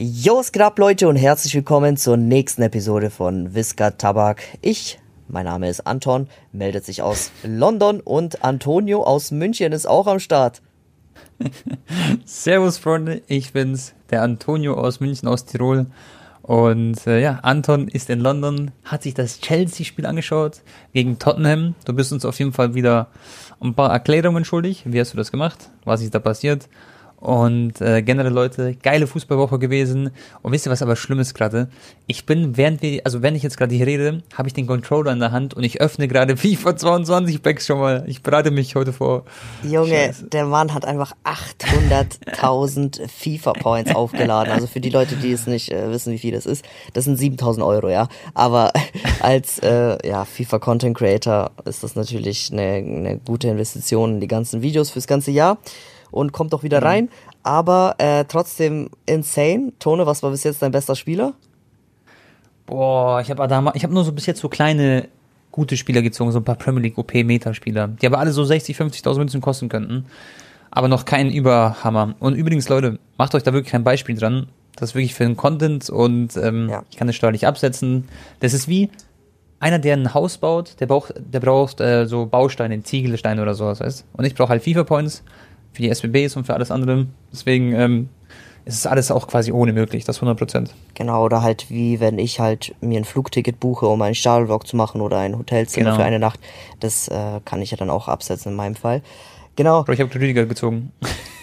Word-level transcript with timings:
Jo, 0.00 0.38
es 0.38 0.52
geht 0.52 0.62
ab, 0.62 0.78
Leute, 0.78 1.08
und 1.08 1.16
herzlich 1.16 1.52
willkommen 1.56 1.96
zur 1.96 2.16
nächsten 2.16 2.62
Episode 2.62 3.10
von 3.10 3.52
Visca 3.56 3.90
Tabak. 3.90 4.44
Ich, 4.62 5.00
mein 5.26 5.46
Name 5.46 5.68
ist 5.68 5.88
Anton, 5.88 6.28
meldet 6.52 6.84
sich 6.84 7.02
aus 7.02 7.32
London 7.42 7.98
und 7.98 8.44
Antonio 8.44 9.02
aus 9.02 9.32
München 9.32 9.72
ist 9.72 9.86
auch 9.86 10.06
am 10.06 10.20
Start. 10.20 10.62
Servus, 12.24 12.78
Freunde, 12.78 13.22
ich 13.26 13.52
bin's, 13.52 13.92
der 14.10 14.22
Antonio 14.22 14.74
aus 14.74 15.00
München, 15.00 15.26
aus 15.26 15.46
Tirol. 15.46 15.86
Und 16.42 17.04
äh, 17.08 17.20
ja, 17.20 17.40
Anton 17.42 17.88
ist 17.88 18.08
in 18.08 18.20
London, 18.20 18.70
hat 18.84 19.02
sich 19.02 19.14
das 19.14 19.40
Chelsea-Spiel 19.40 20.06
angeschaut 20.06 20.62
gegen 20.92 21.18
Tottenham. 21.18 21.74
Du 21.86 21.92
bist 21.92 22.12
uns 22.12 22.24
auf 22.24 22.38
jeden 22.38 22.52
Fall 22.52 22.74
wieder 22.76 23.08
ein 23.60 23.74
paar 23.74 23.90
Erklärungen 23.90 24.44
schuldig. 24.44 24.84
Wie 24.84 25.00
hast 25.00 25.12
du 25.12 25.16
das 25.16 25.32
gemacht? 25.32 25.70
Was 25.84 26.02
ist 26.02 26.14
da 26.14 26.20
passiert? 26.20 26.68
Und 27.20 27.80
äh, 27.80 28.00
generell 28.02 28.32
Leute, 28.32 28.76
geile 28.80 29.08
Fußballwoche 29.08 29.58
gewesen. 29.58 30.10
Und 30.42 30.52
wisst 30.52 30.66
ihr, 30.66 30.70
was 30.70 30.82
aber 30.82 30.94
schlimm 30.94 31.18
ist 31.18 31.34
gerade? 31.34 31.68
Ich 32.06 32.26
bin, 32.26 32.56
während 32.56 32.80
wir, 32.80 33.00
also 33.04 33.22
wenn 33.22 33.34
ich 33.34 33.42
jetzt 33.42 33.56
gerade 33.56 33.74
hier 33.74 33.86
rede, 33.86 34.22
habe 34.34 34.46
ich 34.46 34.54
den 34.54 34.68
Controller 34.68 35.12
in 35.12 35.18
der 35.18 35.32
Hand 35.32 35.54
und 35.54 35.64
ich 35.64 35.80
öffne 35.80 36.06
gerade 36.06 36.36
FIFA 36.36 36.76
22 36.76 37.42
Packs 37.42 37.66
schon 37.66 37.80
mal. 37.80 38.04
Ich 38.06 38.22
bereite 38.22 38.52
mich 38.52 38.76
heute 38.76 38.92
vor. 38.92 39.24
Junge, 39.64 39.88
Scheiße. 39.88 40.26
der 40.26 40.44
Mann 40.44 40.72
hat 40.72 40.84
einfach 40.84 41.12
800.000 41.24 43.08
FIFA 43.08 43.52
Points 43.54 43.94
aufgeladen. 43.94 44.52
Also 44.52 44.68
für 44.68 44.80
die 44.80 44.90
Leute, 44.90 45.16
die 45.16 45.32
es 45.32 45.48
nicht 45.48 45.72
äh, 45.72 45.90
wissen, 45.90 46.12
wie 46.12 46.18
viel 46.18 46.32
das 46.32 46.46
ist, 46.46 46.64
das 46.92 47.04
sind 47.04 47.18
7.000 47.18 47.66
Euro, 47.66 47.88
ja. 47.88 48.08
Aber 48.34 48.72
als 49.20 49.58
äh, 49.58 49.98
ja, 50.06 50.24
FIFA 50.24 50.60
Content 50.60 50.96
Creator 50.96 51.50
ist 51.64 51.82
das 51.82 51.96
natürlich 51.96 52.52
eine, 52.52 52.74
eine 52.74 53.18
gute 53.18 53.48
Investition 53.48 54.14
in 54.14 54.20
die 54.20 54.28
ganzen 54.28 54.62
Videos 54.62 54.90
fürs 54.90 55.08
ganze 55.08 55.32
Jahr 55.32 55.58
und 56.10 56.32
kommt 56.32 56.54
auch 56.54 56.62
wieder 56.62 56.80
mhm. 56.80 56.86
rein. 56.86 57.08
Aber 57.42 57.94
äh, 57.98 58.24
trotzdem 58.26 58.90
insane. 59.06 59.72
Tone, 59.78 60.06
was 60.06 60.22
war 60.22 60.30
bis 60.30 60.44
jetzt 60.44 60.62
dein 60.62 60.72
bester 60.72 60.94
Spieler? 60.94 61.34
Boah, 62.66 63.20
ich 63.20 63.30
habe 63.30 63.72
ich 63.74 63.84
hab 63.84 63.90
nur 63.90 64.04
so 64.04 64.12
bis 64.12 64.26
jetzt 64.26 64.40
so 64.40 64.48
kleine 64.48 65.08
gute 65.50 65.76
Spieler 65.76 66.02
gezogen, 66.02 66.30
so 66.32 66.38
ein 66.38 66.44
paar 66.44 66.56
Premier 66.56 66.82
League 66.82 66.98
OP 66.98 67.14
Meta-Spieler, 67.14 67.88
die 67.88 68.06
aber 68.06 68.18
alle 68.18 68.32
so 68.32 68.44
60, 68.44 68.76
50.000 68.76 69.18
Münzen 69.18 69.40
kosten 69.40 69.68
könnten. 69.68 70.06
Aber 70.70 70.88
noch 70.88 71.04
kein 71.06 71.30
Überhammer. 71.30 72.14
Und 72.20 72.34
übrigens, 72.34 72.68
Leute, 72.68 72.98
macht 73.16 73.34
euch 73.34 73.42
da 73.42 73.52
wirklich 73.52 73.72
kein 73.72 73.84
Beispiel 73.84 74.16
dran. 74.16 74.48
Das 74.76 74.90
ist 74.90 74.94
wirklich 74.94 75.14
für 75.14 75.24
den 75.24 75.36
Content 75.36 75.90
und 75.90 76.36
ähm, 76.36 76.68
ja. 76.68 76.84
ich 76.90 76.96
kann 76.96 77.08
das 77.08 77.16
steuerlich 77.16 77.46
absetzen. 77.46 78.06
Das 78.40 78.52
ist 78.52 78.68
wie 78.68 78.90
einer, 79.58 79.78
der 79.78 79.96
ein 79.96 80.14
Haus 80.14 80.38
baut, 80.38 80.76
der 80.78 80.86
braucht, 80.86 81.14
der 81.16 81.40
braucht 81.40 81.80
äh, 81.80 82.06
so 82.06 82.26
Bausteine, 82.26 82.80
Ziegelsteine 82.82 83.42
oder 83.42 83.54
sowas, 83.54 83.80
weißt 83.80 84.04
Und 84.12 84.24
ich 84.24 84.34
brauche 84.34 84.50
halt 84.50 84.62
FIFA-Points 84.62 85.24
für 85.78 85.82
die 85.82 85.90
SBBs 85.90 86.36
und 86.36 86.44
für 86.44 86.54
alles 86.54 86.70
andere. 86.72 87.06
Deswegen 87.32 87.72
ähm, 87.72 88.08
ist 88.64 88.74
es 88.74 88.86
alles 88.86 89.10
auch 89.12 89.28
quasi 89.28 89.52
ohne 89.52 89.72
möglich, 89.72 90.04
das 90.04 90.16
100 90.16 90.36
Prozent. 90.36 90.74
Genau, 90.94 91.24
oder 91.24 91.42
halt 91.42 91.70
wie 91.70 92.00
wenn 92.00 92.18
ich 92.18 92.40
halt 92.40 92.74
mir 92.80 92.98
ein 92.98 93.04
Flugticket 93.04 93.60
buche, 93.60 93.86
um 93.86 94.02
einen 94.02 94.16
Stadionvlog 94.16 94.66
zu 94.66 94.76
machen 94.76 95.00
oder 95.00 95.18
ein 95.18 95.38
Hotelzimmer 95.38 95.90
genau. 95.90 95.96
für 95.96 96.04
eine 96.04 96.18
Nacht. 96.18 96.40
Das 96.80 97.06
äh, 97.08 97.40
kann 97.44 97.62
ich 97.62 97.70
ja 97.70 97.76
dann 97.76 97.90
auch 97.90 98.08
absetzen 98.08 98.52
in 98.52 98.56
meinem 98.56 98.74
Fall. 98.74 99.02
Genau. 99.54 99.84
Bro, 99.84 99.92
ich 99.92 100.00
habe 100.00 100.12
Rüdiger 100.12 100.46
gezogen. 100.46 100.92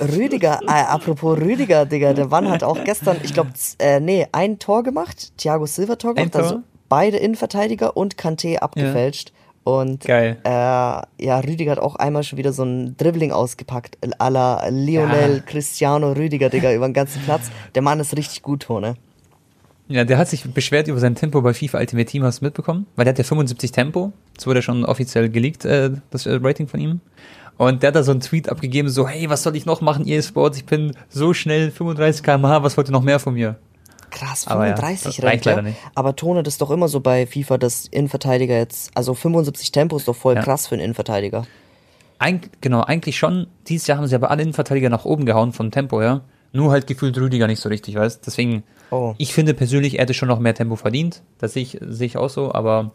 Rüdiger, 0.01 0.59
äh, 0.67 0.71
apropos 0.71 1.37
Rüdiger, 1.37 1.85
Digga, 1.85 2.13
der 2.13 2.27
Mann 2.27 2.49
hat 2.49 2.63
auch 2.63 2.83
gestern, 2.83 3.17
ich 3.23 3.33
glaube, 3.33 3.51
äh, 3.79 4.01
nee, 4.01 4.27
ein 4.33 4.59
Tor 4.59 4.83
gemacht, 4.83 5.31
Thiago 5.37 5.65
Silva 5.65 5.95
Tor 5.95 6.15
gemacht, 6.15 6.35
also 6.35 6.61
beide 6.89 7.17
Innenverteidiger 7.17 7.95
und 7.95 8.15
Kanté 8.17 8.57
abgefälscht. 8.57 9.31
Ja. 9.65 9.71
Und 9.71 10.05
Geil. 10.05 10.37
Äh, 10.43 10.49
ja, 10.49 11.39
Rüdiger 11.39 11.71
hat 11.71 11.79
auch 11.79 11.95
einmal 11.95 12.23
schon 12.23 12.37
wieder 12.37 12.53
so 12.53 12.63
ein 12.63 12.95
Dribbling 12.97 13.31
ausgepackt, 13.31 13.97
à 14.19 14.29
la 14.29 14.67
Lionel 14.69 15.37
ja. 15.37 15.39
Cristiano 15.39 16.11
Rüdiger, 16.11 16.49
Digga, 16.49 16.73
über 16.73 16.87
den 16.87 16.93
ganzen 16.93 17.21
Platz. 17.23 17.49
Der 17.73 17.81
Mann 17.81 17.99
ist 17.99 18.15
richtig 18.15 18.41
gut, 18.41 18.69
ne? 18.69 18.95
Ja, 19.87 20.03
der 20.03 20.17
hat 20.17 20.27
sich 20.29 20.43
beschwert 20.43 20.87
über 20.87 20.99
sein 20.99 21.13
Tempo 21.13 21.41
bei 21.41 21.53
FIFA 21.53 21.79
Ultimate 21.79 22.09
Team, 22.09 22.23
hast 22.23 22.41
du 22.41 22.45
mitbekommen? 22.45 22.87
Weil 22.95 23.05
der 23.05 23.13
hat 23.13 23.19
ja 23.19 23.23
75 23.23 23.71
Tempo. 23.71 24.13
Das 24.35 24.47
wurde 24.47 24.63
schon 24.63 24.83
offiziell 24.83 25.29
geleakt, 25.29 25.63
äh, 25.65 25.91
das 26.09 26.25
äh, 26.25 26.39
Rating 26.41 26.67
von 26.67 26.79
ihm. 26.79 27.01
Und 27.57 27.83
der 27.83 27.89
hat 27.89 27.95
da 27.95 28.03
so 28.03 28.11
einen 28.11 28.19
Tweet 28.19 28.49
abgegeben, 28.49 28.89
so, 28.89 29.07
hey, 29.07 29.29
was 29.29 29.43
soll 29.43 29.55
ich 29.55 29.65
noch 29.65 29.81
machen, 29.81 30.07
EA 30.07 30.21
Sports? 30.21 30.57
Ich 30.57 30.65
bin 30.65 30.91
so 31.09 31.33
schnell, 31.33 31.71
35 31.71 32.23
km/h, 32.23 32.63
was 32.63 32.75
wollt 32.77 32.89
ihr 32.89 32.91
noch 32.91 33.03
mehr 33.03 33.19
von 33.19 33.35
mir? 33.35 33.57
Krass, 34.15 34.45
35 34.45 35.19
aber 35.19 35.27
ja, 35.27 35.29
reicht, 35.29 35.45
ja. 35.45 35.61
Nicht. 35.61 35.77
Aber 35.93 36.15
Tone, 36.15 36.41
das 36.41 36.53
ist 36.53 36.61
doch 36.61 36.71
immer 36.71 36.87
so 36.87 37.01
bei 37.01 37.27
FIFA, 37.27 37.57
dass 37.57 37.85
Innenverteidiger 37.87 38.55
jetzt, 38.55 38.89
also 38.95 39.13
75 39.13 39.73
Tempo 39.73 39.97
ist 39.97 40.07
doch 40.07 40.15
voll 40.15 40.35
ja. 40.35 40.41
krass 40.41 40.67
für 40.67 40.75
einen 40.75 40.85
Innenverteidiger. 40.85 41.45
Eig 42.17 42.49
genau, 42.61 42.81
eigentlich 42.81 43.17
schon. 43.17 43.47
Dieses 43.67 43.87
Jahr 43.87 43.97
haben 43.97 44.07
sie 44.07 44.15
aber 44.15 44.31
alle 44.31 44.41
Innenverteidiger 44.41 44.89
nach 44.89 45.03
oben 45.03 45.25
gehauen 45.25 45.51
vom 45.51 45.69
Tempo, 45.69 46.01
ja. 46.01 46.21
Nur 46.53 46.71
halt 46.71 46.87
gefühlt 46.87 47.17
Rüdiger 47.17 47.47
nicht 47.47 47.59
so 47.59 47.67
richtig, 47.67 47.95
weißt 47.95 48.25
Deswegen, 48.25 48.63
oh. 48.89 49.13
ich 49.17 49.33
finde 49.33 49.53
persönlich, 49.53 49.95
er 49.95 50.03
hätte 50.03 50.13
schon 50.13 50.29
noch 50.29 50.39
mehr 50.39 50.55
Tempo 50.55 50.77
verdient. 50.77 51.21
Das 51.37 51.51
sehe 51.51 51.63
ich, 51.63 51.77
sehe 51.81 52.07
ich 52.07 52.15
auch 52.15 52.29
so, 52.29 52.53
aber 52.53 52.91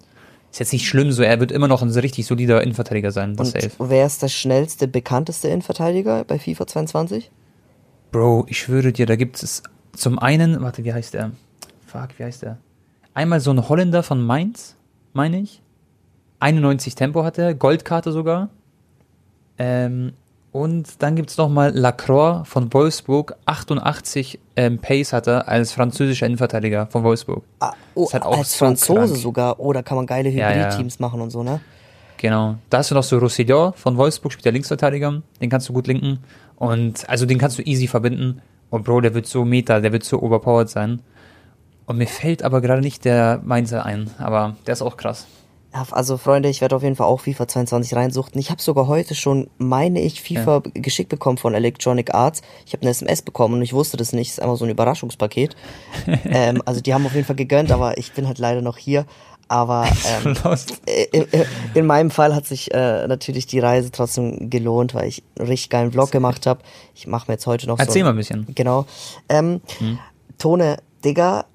ist 0.51 0.59
jetzt 0.59 0.73
nicht 0.73 0.89
schlimm 0.89 1.13
so. 1.13 1.23
Er 1.23 1.39
wird 1.39 1.53
immer 1.53 1.69
noch 1.69 1.83
ein 1.83 1.91
richtig 1.91 2.25
solider 2.25 2.63
Innenverteidiger 2.63 3.11
sein. 3.11 3.37
Das 3.37 3.53
Und 3.53 3.61
safe. 3.61 3.75
wer 3.79 4.07
ist 4.07 4.23
der 4.23 4.29
schnellste, 4.29 4.89
bekannteste 4.89 5.49
Innenverteidiger 5.49 6.25
bei 6.25 6.39
FIFA 6.39 6.67
22? 6.67 7.31
Bro, 8.11 8.47
ich 8.49 8.59
schwöre 8.59 8.93
dir, 8.93 9.05
da 9.05 9.17
gibt 9.17 9.43
es 9.43 9.63
zum 9.93 10.19
einen, 10.19 10.61
warte, 10.63 10.85
wie 10.85 10.93
heißt 10.93 11.15
der? 11.15 11.33
Fuck, 11.87 12.19
wie 12.19 12.25
heißt 12.25 12.43
der? 12.43 12.59
Einmal 13.15 13.41
so 13.41 13.51
ein 13.51 13.69
Holländer 13.69 14.03
von 14.03 14.25
Mainz, 14.25 14.77
meine 15.13 15.41
ich. 15.41 15.63
91 16.39 16.95
Tempo 16.95 17.25
hat 17.25 17.39
er, 17.39 17.55
Goldkarte 17.55 18.13
sogar. 18.13 18.49
Ähm, 19.59 20.13
und 20.53 21.03
dann 21.03 21.15
gibt 21.15 21.31
es 21.31 21.37
nochmal 21.37 21.71
Lacroix 21.71 22.49
von 22.49 22.73
Wolfsburg, 22.73 23.37
88 23.47 24.39
ähm, 24.57 24.79
Pace 24.79 25.13
hat 25.13 25.29
er 25.29 25.49
als 25.49 25.73
französischer 25.73 26.27
Innenverteidiger 26.27 26.87
von 26.87 27.05
Wolfsburg. 27.05 27.45
Ah, 27.61 27.73
oh, 27.95 28.09
als 28.13 28.53
so 28.53 28.65
Franzose 28.65 28.95
krank. 28.95 29.17
sogar. 29.17 29.61
Oh, 29.61 29.73
da 29.73 29.83
kann 29.83 29.97
man 29.97 30.07
geile 30.07 30.31
Hybrid-Teams 30.31 30.95
ja, 30.95 31.01
ja. 31.01 31.07
machen 31.07 31.21
und 31.21 31.31
so, 31.31 31.43
ne? 31.43 31.61
Genau. 32.17 32.57
Da 32.69 32.79
hast 32.79 32.91
du 32.91 32.95
noch 32.95 33.03
so 33.03 33.19
Roussillon 33.19 33.73
von 33.75 33.97
Wolfsburg, 33.97 34.33
spielt 34.33 34.45
der 34.45 34.53
Linksverteidiger. 34.53 35.23
Den 35.41 35.51
kannst 35.51 35.69
du 35.69 35.73
gut 35.73 35.87
linken. 35.87 36.19
Und 36.57 37.09
also 37.09 37.27
den 37.27 37.39
kannst 37.39 37.59
du 37.59 37.63
easy 37.63 37.87
verbinden. 37.87 38.43
Und 38.71 38.85
Bro, 38.85 39.03
der 39.03 39.15
wird 39.15 39.27
so 39.27 39.45
meta, 39.45 39.81
der 39.81 39.93
wird 39.93 40.05
so 40.05 40.23
overpowered 40.23 40.71
sein. 40.71 41.01
Und 41.87 41.99
mir 41.99 42.07
fällt 42.07 42.43
aber 42.43 42.61
gerade 42.61 42.83
nicht 42.83 43.05
der 43.05 43.41
Mainzer 43.45 43.85
ein, 43.85 44.11
aber 44.19 44.57
der 44.67 44.73
ist 44.73 44.83
auch 44.83 44.97
krass. 44.97 45.27
Also 45.73 46.17
Freunde, 46.17 46.49
ich 46.49 46.61
werde 46.61 46.75
auf 46.75 46.83
jeden 46.83 46.97
Fall 46.97 47.07
auch 47.07 47.21
FIFA 47.21 47.47
22 47.47 47.95
reinsuchten. 47.95 48.41
Ich 48.41 48.51
habe 48.51 48.61
sogar 48.61 48.89
heute 48.89 49.15
schon, 49.15 49.49
meine 49.59 50.01
ich, 50.01 50.21
FIFA 50.21 50.63
ja. 50.65 50.71
geschickt 50.75 51.09
bekommen 51.09 51.39
von 51.39 51.55
Electronic 51.55 52.13
Arts. 52.13 52.43
Ich 52.67 52.73
habe 52.73 52.83
eine 52.83 52.91
SMS 52.91 53.23
bekommen 53.23 53.55
und 53.55 53.63
ich 53.63 53.73
wusste 53.73 53.97
das 53.97 54.13
nicht. 54.13 54.31
Das 54.31 54.39
ist 54.39 54.43
einfach 54.43 54.57
so 54.57 54.65
ein 54.65 54.71
Überraschungspaket. 54.71 55.55
ähm, 56.25 56.61
also 56.65 56.81
die 56.81 56.93
haben 56.93 57.07
auf 57.07 57.15
jeden 57.15 57.25
Fall 57.25 57.37
gegönnt, 57.37 57.71
aber 57.71 57.99
ich 57.99 58.13
bin 58.13 58.27
halt 58.27 58.39
leider 58.39 58.63
noch 58.63 58.79
hier. 58.79 59.07
Aber 59.51 59.85
ähm, 60.25 60.37
in, 61.11 61.27
in, 61.75 61.87
meinem 61.87 62.13
Fall 62.13 62.37
hat 62.37 62.47
sich 62.47 62.73
äh, 62.73 63.09
natürlich 63.09 63.49
die 63.49 63.59
Reise 63.59 63.91
trotzdem 63.91 64.49
gelohnt, 64.49 64.95
weil 64.95 65.09
ich 65.09 65.25
einen 65.37 65.49
richtig 65.49 65.71
geilen 65.71 65.91
Vlog 65.91 66.13
gemacht 66.13 66.47
habe. 66.47 66.61
Ich 66.95 67.09
mache 67.09 67.27
mir 67.27 67.35
jetzt 67.35 67.49
heute 67.49 67.67
noch 67.67 67.81
Erzähl 67.81 68.03
so. 68.03 68.05
mal 68.05 68.11
ein 68.11 68.17
bisschen. 68.17 68.47
Genau. 68.55 68.87
Ähm, 69.29 69.61
hm. 69.79 69.99
Tone, 70.39 70.77
Digga, 71.05 71.47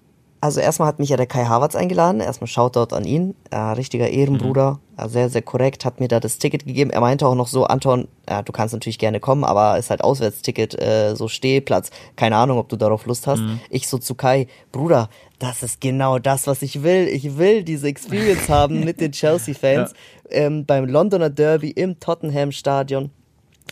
also 0.45 0.59
erstmal 0.59 0.89
hat 0.89 0.99
mich 0.99 1.09
ja 1.09 1.17
der 1.17 1.25
Kai 1.25 1.45
Havertz 1.45 1.75
eingeladen. 1.75 2.21
Erstmal 2.21 2.47
Shoutout 2.47 2.93
an 2.93 3.03
ihn. 3.03 3.33
Äh, 3.49 3.57
richtiger 3.57 4.09
Ehrenbruder. 4.09 4.79
Mhm. 4.97 5.09
sehr, 5.09 5.29
sehr 5.29 5.41
korrekt. 5.41 5.85
Hat 5.85 5.99
mir 5.99 6.07
da 6.07 6.19
das 6.19 6.37
Ticket 6.37 6.67
gegeben. 6.67 6.91
Er 6.91 7.01
meinte 7.01 7.25
auch 7.25 7.33
noch 7.33 7.47
so, 7.47 7.63
Anton, 7.63 8.07
ja, 8.29 8.43
du 8.43 8.51
kannst 8.51 8.73
natürlich 8.73 8.99
gerne 8.99 9.19
kommen, 9.19 9.43
aber 9.43 9.79
ist 9.79 9.89
halt 9.89 10.03
Auswärtsticket, 10.03 10.79
äh, 10.79 11.15
so 11.15 11.29
Stehplatz. 11.29 11.89
Keine 12.15 12.35
Ahnung, 12.35 12.59
ob 12.59 12.69
du 12.69 12.75
darauf 12.75 13.07
Lust 13.07 13.25
hast. 13.25 13.39
Mhm. 13.39 13.59
Ich 13.69 13.87
so 13.87 13.97
zu 13.97 14.13
Kai, 14.13 14.47
Bruder, 14.71 15.09
das 15.39 15.63
ist 15.63 15.81
genau 15.81 16.19
das, 16.19 16.47
was 16.47 16.61
ich 16.61 16.83
will. 16.83 17.07
Ich 17.07 17.37
will 17.37 17.63
diese 17.63 17.87
Experience 17.87 18.49
haben 18.49 18.83
mit 18.83 19.01
den 19.01 19.11
Chelsea-Fans 19.13 19.93
ja. 20.29 20.37
ähm, 20.37 20.65
beim 20.65 20.85
Londoner 20.85 21.29
Derby 21.29 21.71
im 21.71 21.99
Tottenham-Stadion. 21.99 23.11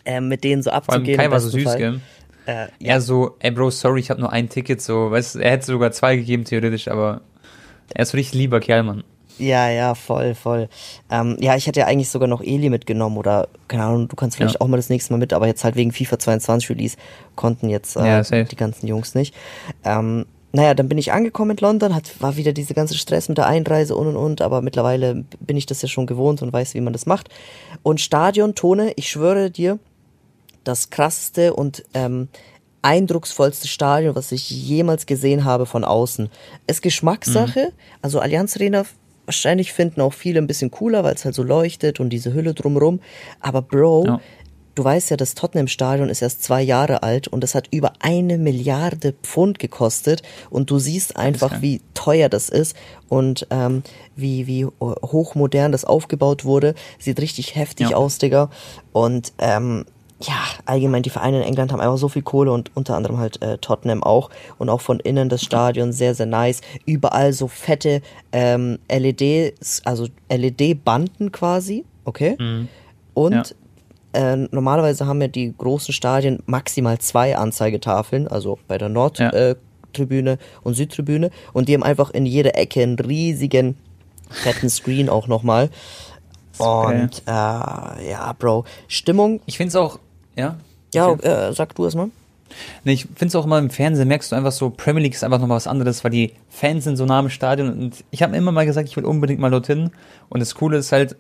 Ähm, 0.05 0.27
mit 0.27 0.43
denen 0.43 0.61
so 0.61 0.71
abzugehen. 0.71 1.17
Kai 1.17 1.31
war 1.31 1.39
so 1.39 1.49
süß, 1.49 1.63
Fall. 1.63 1.77
gell? 1.77 1.99
Äh, 2.45 2.67
ja. 2.79 2.99
So, 2.99 3.37
ey 3.39 3.51
Bro, 3.51 3.69
sorry, 3.69 4.01
ich 4.01 4.09
habe 4.09 4.19
nur 4.19 4.31
ein 4.33 4.49
Ticket, 4.49 4.81
so, 4.81 5.11
weißt 5.11 5.37
er 5.37 5.51
hätte 5.51 5.65
sogar 5.65 5.91
zwei 5.91 6.17
gegeben, 6.17 6.43
theoretisch, 6.43 6.89
aber 6.89 7.21
er 7.93 8.03
ist 8.03 8.11
so 8.11 8.17
richtig 8.17 8.37
lieber 8.37 8.59
Kerl, 8.59 8.83
Mann. 8.83 9.03
Ja, 9.39 9.69
ja, 9.69 9.95
voll, 9.95 10.35
voll. 10.35 10.69
Ähm, 11.09 11.37
ja, 11.39 11.55
ich 11.55 11.65
hätte 11.65 11.79
ja 11.79 11.87
eigentlich 11.87 12.09
sogar 12.09 12.27
noch 12.27 12.41
Eli 12.41 12.69
mitgenommen 12.69 13.17
oder, 13.17 13.47
keine 13.67 13.83
Ahnung, 13.83 14.07
du 14.07 14.15
kannst 14.15 14.37
vielleicht 14.37 14.55
ja. 14.55 14.61
auch 14.61 14.67
mal 14.67 14.77
das 14.77 14.89
nächste 14.89 15.13
Mal 15.13 15.19
mit, 15.19 15.33
aber 15.33 15.47
jetzt 15.47 15.63
halt 15.63 15.75
wegen 15.75 15.91
FIFA 15.91 16.19
22 16.19 16.69
Release 16.69 16.97
konnten 17.35 17.69
jetzt 17.69 17.95
äh, 17.95 18.05
ja, 18.05 18.43
die 18.43 18.55
ganzen 18.55 18.87
Jungs 18.87 19.15
nicht. 19.15 19.33
Ähm, 19.83 20.25
naja, 20.55 20.75
dann 20.75 20.87
bin 20.87 20.99
ich 20.99 21.11
angekommen 21.11 21.51
in 21.51 21.57
London, 21.57 21.95
hat, 21.95 22.21
war 22.21 22.37
wieder 22.37 22.53
diese 22.53 22.75
ganze 22.75 22.95
Stress 22.95 23.27
mit 23.27 23.39
der 23.39 23.47
Einreise 23.47 23.95
und 23.95 24.07
und 24.07 24.15
und, 24.15 24.41
aber 24.41 24.61
mittlerweile 24.61 25.25
bin 25.39 25.57
ich 25.57 25.65
das 25.65 25.81
ja 25.81 25.87
schon 25.87 26.05
gewohnt 26.05 26.43
und 26.43 26.53
weiß, 26.53 26.75
wie 26.75 26.81
man 26.81 26.93
das 26.93 27.07
macht. 27.07 27.29
Und 27.81 27.99
Stadion, 27.99 28.53
Tone, 28.53 28.93
ich 28.95 29.09
schwöre 29.09 29.49
dir, 29.49 29.79
das 30.63 30.91
krasseste 30.91 31.55
und 31.55 31.83
ähm, 31.93 32.29
eindrucksvollste 32.83 33.67
Stadion, 33.67 34.15
was 34.15 34.31
ich 34.31 34.49
jemals 34.49 35.07
gesehen 35.07 35.43
habe 35.43 35.65
von 35.65 35.83
außen. 35.83 36.29
Es 36.67 36.81
Geschmackssache, 36.81 37.71
mhm. 37.71 37.97
also 38.01 38.19
Allianz 38.19 38.55
Arena 38.55 38.85
wahrscheinlich 39.25 39.73
finden 39.73 40.01
auch 40.01 40.13
viele 40.13 40.39
ein 40.39 40.47
bisschen 40.47 40.69
cooler, 40.69 41.03
weil 41.03 41.15
es 41.15 41.25
halt 41.25 41.33
so 41.33 41.43
leuchtet 41.43 41.99
und 41.99 42.09
diese 42.09 42.33
Hülle 42.33 42.53
drumrum. 42.53 42.99
Aber 43.39 43.61
Bro, 43.61 44.05
ja. 44.05 44.21
Du 44.75 44.83
weißt 44.83 45.11
ja, 45.11 45.17
das 45.17 45.35
Tottenham-Stadion 45.35 46.09
ist 46.09 46.21
erst 46.21 46.43
zwei 46.43 46.61
Jahre 46.61 47.03
alt 47.03 47.27
und 47.27 47.43
es 47.43 47.55
hat 47.55 47.67
über 47.71 47.93
eine 47.99 48.37
Milliarde 48.37 49.13
Pfund 49.23 49.59
gekostet 49.59 50.23
und 50.49 50.69
du 50.69 50.79
siehst 50.79 51.15
einfach, 51.17 51.61
wie 51.61 51.81
teuer 51.93 52.29
das 52.29 52.49
ist 52.49 52.75
und 53.09 53.47
ähm, 53.49 53.83
wie, 54.15 54.47
wie 54.47 54.65
hochmodern 54.81 55.71
das 55.71 55.85
aufgebaut 55.85 56.45
wurde. 56.45 56.75
Sieht 56.99 57.19
richtig 57.19 57.55
heftig 57.55 57.91
ja. 57.91 57.97
aus, 57.97 58.17
Digga. 58.17 58.49
Und 58.91 59.33
ähm, 59.37 59.85
ja, 60.19 60.35
allgemein 60.65 61.03
die 61.03 61.09
Vereine 61.09 61.37
in 61.37 61.43
England 61.43 61.71
haben 61.71 61.81
einfach 61.81 61.97
so 61.97 62.07
viel 62.07 62.21
Kohle 62.21 62.51
und 62.51 62.71
unter 62.75 62.95
anderem 62.95 63.17
halt 63.17 63.41
äh, 63.41 63.57
Tottenham 63.57 64.03
auch 64.03 64.29
und 64.57 64.69
auch 64.69 64.81
von 64.81 64.99
innen 64.99 65.29
das 65.29 65.41
Stadion 65.43 65.91
sehr, 65.91 66.15
sehr 66.15 66.25
nice. 66.25 66.61
Überall 66.85 67.33
so 67.33 67.47
fette 67.47 68.01
ähm, 68.31 68.79
LEDs, 68.89 69.81
also 69.85 70.07
LED-Banden 70.29 71.31
quasi, 71.31 71.83
okay? 72.05 72.37
Mhm. 72.39 72.69
Und 73.13 73.33
ja. 73.33 73.43
Äh, 74.13 74.35
normalerweise 74.35 75.05
haben 75.05 75.21
ja 75.21 75.27
die 75.27 75.53
großen 75.57 75.93
Stadien 75.93 76.41
maximal 76.45 76.99
zwei 76.99 77.37
Anzeigetafeln, 77.37 78.27
also 78.27 78.59
bei 78.67 78.77
der 78.77 78.89
Nordtribüne 78.89 80.29
ja. 80.31 80.35
äh, 80.35 80.37
und 80.63 80.75
Südtribüne 80.75 81.29
und 81.53 81.69
die 81.69 81.73
haben 81.73 81.83
einfach 81.83 82.11
in 82.11 82.25
jeder 82.25 82.57
Ecke 82.57 82.81
einen 82.81 82.99
riesigen 82.99 83.77
fetten 84.29 84.69
Screen 84.69 85.09
auch 85.09 85.27
nochmal. 85.27 85.69
Und 86.59 87.23
äh, 87.25 87.31
ja, 87.31 88.35
Bro, 88.37 88.65
Stimmung. 88.87 89.41
Ich 89.45 89.57
finde 89.57 89.69
es 89.69 89.75
auch 89.75 89.99
ja? 90.35 90.57
Ja, 90.93 91.13
äh, 91.13 91.53
sag 91.53 91.75
du 91.75 91.85
es 91.85 91.95
mal. 91.95 92.09
Nee, 92.83 92.93
ich 92.93 93.03
finde 93.03 93.27
es 93.27 93.35
auch 93.35 93.45
immer 93.45 93.57
im 93.57 93.71
Fernsehen, 93.71 94.07
merkst 94.07 94.31
du 94.31 94.35
einfach 94.35 94.51
so, 94.51 94.69
Premier 94.69 95.01
League 95.01 95.15
ist 95.15 95.23
einfach 95.23 95.39
nochmal 95.39 95.55
was 95.55 95.65
anderes, 95.65 96.03
weil 96.03 96.11
die 96.11 96.33
Fans 96.49 96.83
sind 96.83 96.97
so 96.97 97.05
nah 97.05 97.19
am 97.19 97.29
Stadion 97.29 97.71
und 97.71 98.03
ich 98.11 98.21
habe 98.21 98.37
immer 98.37 98.51
mal 98.51 98.65
gesagt, 98.65 98.87
ich 98.87 98.95
will 98.95 99.05
unbedingt 99.05 99.39
mal 99.39 99.49
dorthin 99.49 99.89
und 100.29 100.39
das 100.39 100.53
Coole 100.53 100.77
ist 100.77 100.91
halt, 100.91 101.15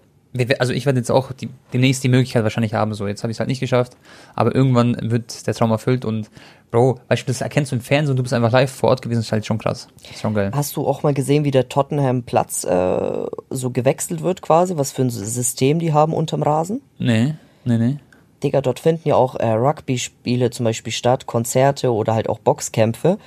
also 0.59 0.73
ich 0.73 0.85
werde 0.85 0.99
jetzt 0.99 1.11
auch 1.11 1.31
die, 1.31 1.49
demnächst 1.73 2.03
die 2.03 2.09
Möglichkeit 2.09 2.43
wahrscheinlich 2.43 2.73
haben, 2.73 2.93
so 2.93 3.07
jetzt 3.07 3.23
habe 3.23 3.31
ich 3.31 3.35
es 3.35 3.39
halt 3.39 3.49
nicht 3.49 3.59
geschafft, 3.59 3.95
aber 4.35 4.55
irgendwann 4.55 4.97
wird 5.01 5.45
der 5.45 5.53
Traum 5.53 5.71
erfüllt 5.71 6.05
und 6.05 6.29
Bro, 6.71 6.99
weißt 7.07 7.21
du, 7.21 7.27
das 7.27 7.41
erkennst 7.41 7.71
du 7.71 7.75
im 7.75 7.81
Fernsehen 7.83 8.13
und 8.13 8.17
du 8.17 8.23
bist 8.23 8.33
einfach 8.33 8.51
live 8.51 8.71
vor 8.71 8.89
Ort 8.89 9.03
gewesen, 9.03 9.19
ist 9.19 9.31
halt 9.31 9.45
schon 9.45 9.59
krass. 9.59 9.87
Ist 10.09 10.21
schon 10.21 10.33
geil. 10.33 10.49
Hast 10.55 10.75
du 10.75 10.87
auch 10.87 11.03
mal 11.03 11.13
gesehen, 11.13 11.43
wie 11.43 11.51
der 11.51 11.69
Tottenham 11.69 12.23
Platz 12.23 12.63
äh, 12.63 13.25
so 13.51 13.69
gewechselt 13.69 14.23
wird 14.23 14.41
quasi, 14.41 14.75
was 14.75 14.91
für 14.91 15.03
ein 15.03 15.11
System 15.11 15.77
die 15.77 15.93
haben 15.93 16.13
unterm 16.15 16.41
Rasen? 16.41 16.81
Nee, 16.97 17.35
nee, 17.63 17.77
nee. 17.77 17.97
Digga, 18.41 18.61
dort 18.61 18.79
finden 18.79 19.07
ja 19.07 19.15
auch 19.15 19.35
äh, 19.35 19.51
Rugby-Spiele 19.51 20.49
zum 20.49 20.63
Beispiel 20.63 20.91
statt, 20.91 21.27
Konzerte 21.27 21.93
oder 21.93 22.15
halt 22.15 22.27
auch 22.27 22.39
Boxkämpfe. 22.39 23.19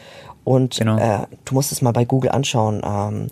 Und 0.43 0.79
genau. 0.79 0.99
äh, 0.99 1.27
du 1.45 1.55
musst 1.55 1.73
es 1.73 1.83
mal 1.83 1.93
bei 1.93 2.05
Google 2.05 2.31
anschauen. 2.31 2.83
Ähm, 2.85 3.29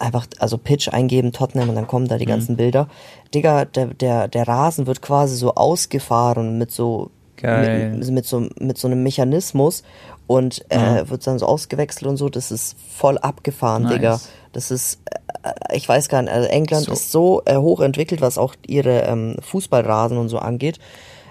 einfach, 0.00 0.26
also 0.38 0.58
Pitch 0.58 0.88
eingeben, 0.88 1.32
Tottenham 1.32 1.68
und 1.68 1.74
dann 1.74 1.86
kommen 1.86 2.08
da 2.08 2.18
die 2.18 2.26
mhm. 2.26 2.30
ganzen 2.30 2.56
Bilder. 2.56 2.88
Digga, 3.34 3.64
der, 3.64 3.86
der, 3.86 4.28
der 4.28 4.48
Rasen 4.48 4.86
wird 4.86 5.02
quasi 5.02 5.36
so 5.36 5.54
ausgefahren 5.54 6.58
mit 6.58 6.70
so 6.70 7.10
mit, 7.42 8.10
mit, 8.10 8.26
so 8.26 8.46
mit 8.60 8.78
so 8.78 8.86
einem 8.86 9.02
Mechanismus 9.02 9.82
und 10.26 10.64
äh, 10.70 11.08
wird 11.08 11.26
dann 11.26 11.38
so 11.38 11.46
ausgewechselt 11.46 12.08
und 12.08 12.16
so. 12.16 12.28
Das 12.28 12.50
ist 12.50 12.76
voll 12.78 13.18
abgefahren, 13.18 13.82
nice. 13.82 13.92
Digga. 13.92 14.20
Das 14.52 14.70
ist, 14.70 15.00
äh, 15.42 15.76
ich 15.76 15.88
weiß 15.88 16.08
gar 16.08 16.22
nicht, 16.22 16.32
also 16.32 16.48
England 16.48 16.86
so. 16.86 16.92
ist 16.92 17.10
so 17.10 17.42
äh, 17.44 17.56
hoch 17.56 17.80
entwickelt, 17.80 18.20
was 18.20 18.38
auch 18.38 18.54
ihre 18.66 19.00
ähm, 19.02 19.36
Fußballrasen 19.40 20.16
und 20.18 20.28
so 20.28 20.38
angeht. 20.38 20.78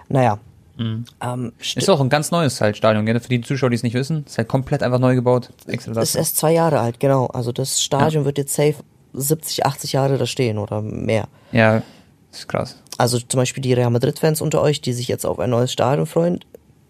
Naja. 0.10 0.40
Mhm. 0.82 1.06
Ähm, 1.22 1.54
ist 1.60 1.90
auch 1.90 2.02
ein 2.02 2.10
ganz 2.10 2.32
neues 2.32 2.60
halt 2.60 2.76
Stadion, 2.76 3.06
gell? 3.06 3.20
für 3.20 3.30
die 3.30 3.42
Zuschauer, 3.42 3.70
die 3.70 3.76
es 3.76 3.84
nicht 3.84 3.94
wissen. 3.94 4.24
Ist 4.26 4.38
halt 4.38 4.48
komplett 4.48 4.82
einfach 4.82 5.00
neu 5.00 5.16
gebaut. 5.16 5.50
Extra 5.68 6.02
ist 6.02 6.16
erst 6.16 6.38
zwei 6.38 6.54
Jahre 6.54 6.80
alt, 6.80 7.00
genau. 7.00 7.28
Also 7.28 7.52
das 7.52 7.82
Stadion 7.82 8.24
ja. 8.24 8.26
wird 8.26 8.40
jetzt 8.40 8.56
safe 8.56 8.76
70, 9.14 9.66
80 9.66 9.94
Jahre 9.94 10.18
da 10.18 10.26
stehen 10.26 10.58
oder 10.58 10.82
mehr. 10.82 11.28
Ja, 11.52 11.84
ist 12.32 12.48
krass. 12.48 12.78
Also 12.98 13.20
zum 13.20 13.40
Beispiel 13.40 13.62
die 13.62 13.74
Real 13.74 13.90
Madrid-Fans 13.92 14.42
unter 14.42 14.62
euch, 14.62 14.82
die 14.82 14.94
sich 14.94 15.08
jetzt 15.08 15.26
auf 15.26 15.40
ein 15.40 15.50
neues 15.50 15.72
Stadion 15.72 16.08
freuen, 16.08 16.40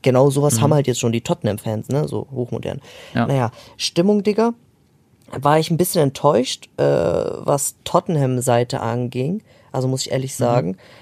genau 0.02 0.30
sowas 0.30 0.58
mhm. 0.58 0.62
haben 0.62 0.74
halt 0.74 0.88
jetzt 0.88 1.00
schon 1.00 1.12
die 1.12 1.22
Tottenham-Fans, 1.22 1.90
ne? 1.90 2.08
So 2.08 2.28
hochmodern. 2.32 2.80
Ja. 3.14 3.26
Naja, 3.26 3.52
Stimmung, 3.76 4.24
Digga, 4.24 4.54
war 5.32 5.60
ich 5.60 5.70
ein 5.70 5.78
bisschen 5.78 6.04
enttäuscht, 6.04 6.70
äh, 6.78 6.84
was 6.84 7.76
Tottenham-Seite 7.84 8.80
anging. 8.80 9.42
Also 9.72 9.88
muss 9.88 10.06
ich 10.06 10.12
ehrlich 10.12 10.32
mhm. 10.34 10.44
sagen. 10.44 10.68
Mhm 10.70 11.01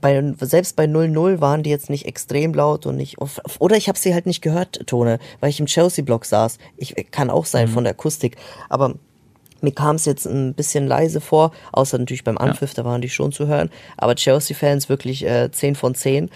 bei, 0.00 0.34
selbst 0.40 0.76
bei 0.76 0.84
0-0 0.84 1.40
waren 1.40 1.62
die 1.62 1.70
jetzt 1.70 1.90
nicht 1.90 2.06
extrem 2.06 2.54
laut 2.54 2.86
und 2.86 2.96
nicht, 2.96 3.16
oder 3.58 3.76
ich 3.76 3.88
habe 3.88 3.98
sie 3.98 4.14
halt 4.14 4.26
nicht 4.26 4.42
gehört, 4.42 4.86
Tone, 4.86 5.18
weil 5.40 5.50
ich 5.50 5.60
im 5.60 5.66
Chelsea-Block 5.66 6.24
saß. 6.24 6.58
Ich 6.76 6.94
kann 7.10 7.30
auch 7.30 7.46
sein 7.46 7.68
mhm. 7.68 7.72
von 7.72 7.84
der 7.84 7.92
Akustik, 7.92 8.36
aber 8.68 8.94
mir 9.60 9.72
kam 9.72 9.96
es 9.96 10.04
jetzt 10.04 10.26
ein 10.26 10.54
bisschen 10.54 10.86
leise 10.86 11.20
vor, 11.20 11.52
außer 11.72 11.98
natürlich 11.98 12.24
beim 12.24 12.38
Anpfiff, 12.38 12.70
ja. 12.76 12.82
da 12.82 12.88
waren 12.88 13.00
die 13.00 13.08
schon 13.08 13.32
zu 13.32 13.46
hören, 13.46 13.70
aber 13.96 14.14
Chelsea-Fans 14.14 14.88
wirklich 14.88 15.24
äh, 15.24 15.50
10 15.50 15.74
von 15.74 15.94
10. 15.94 16.30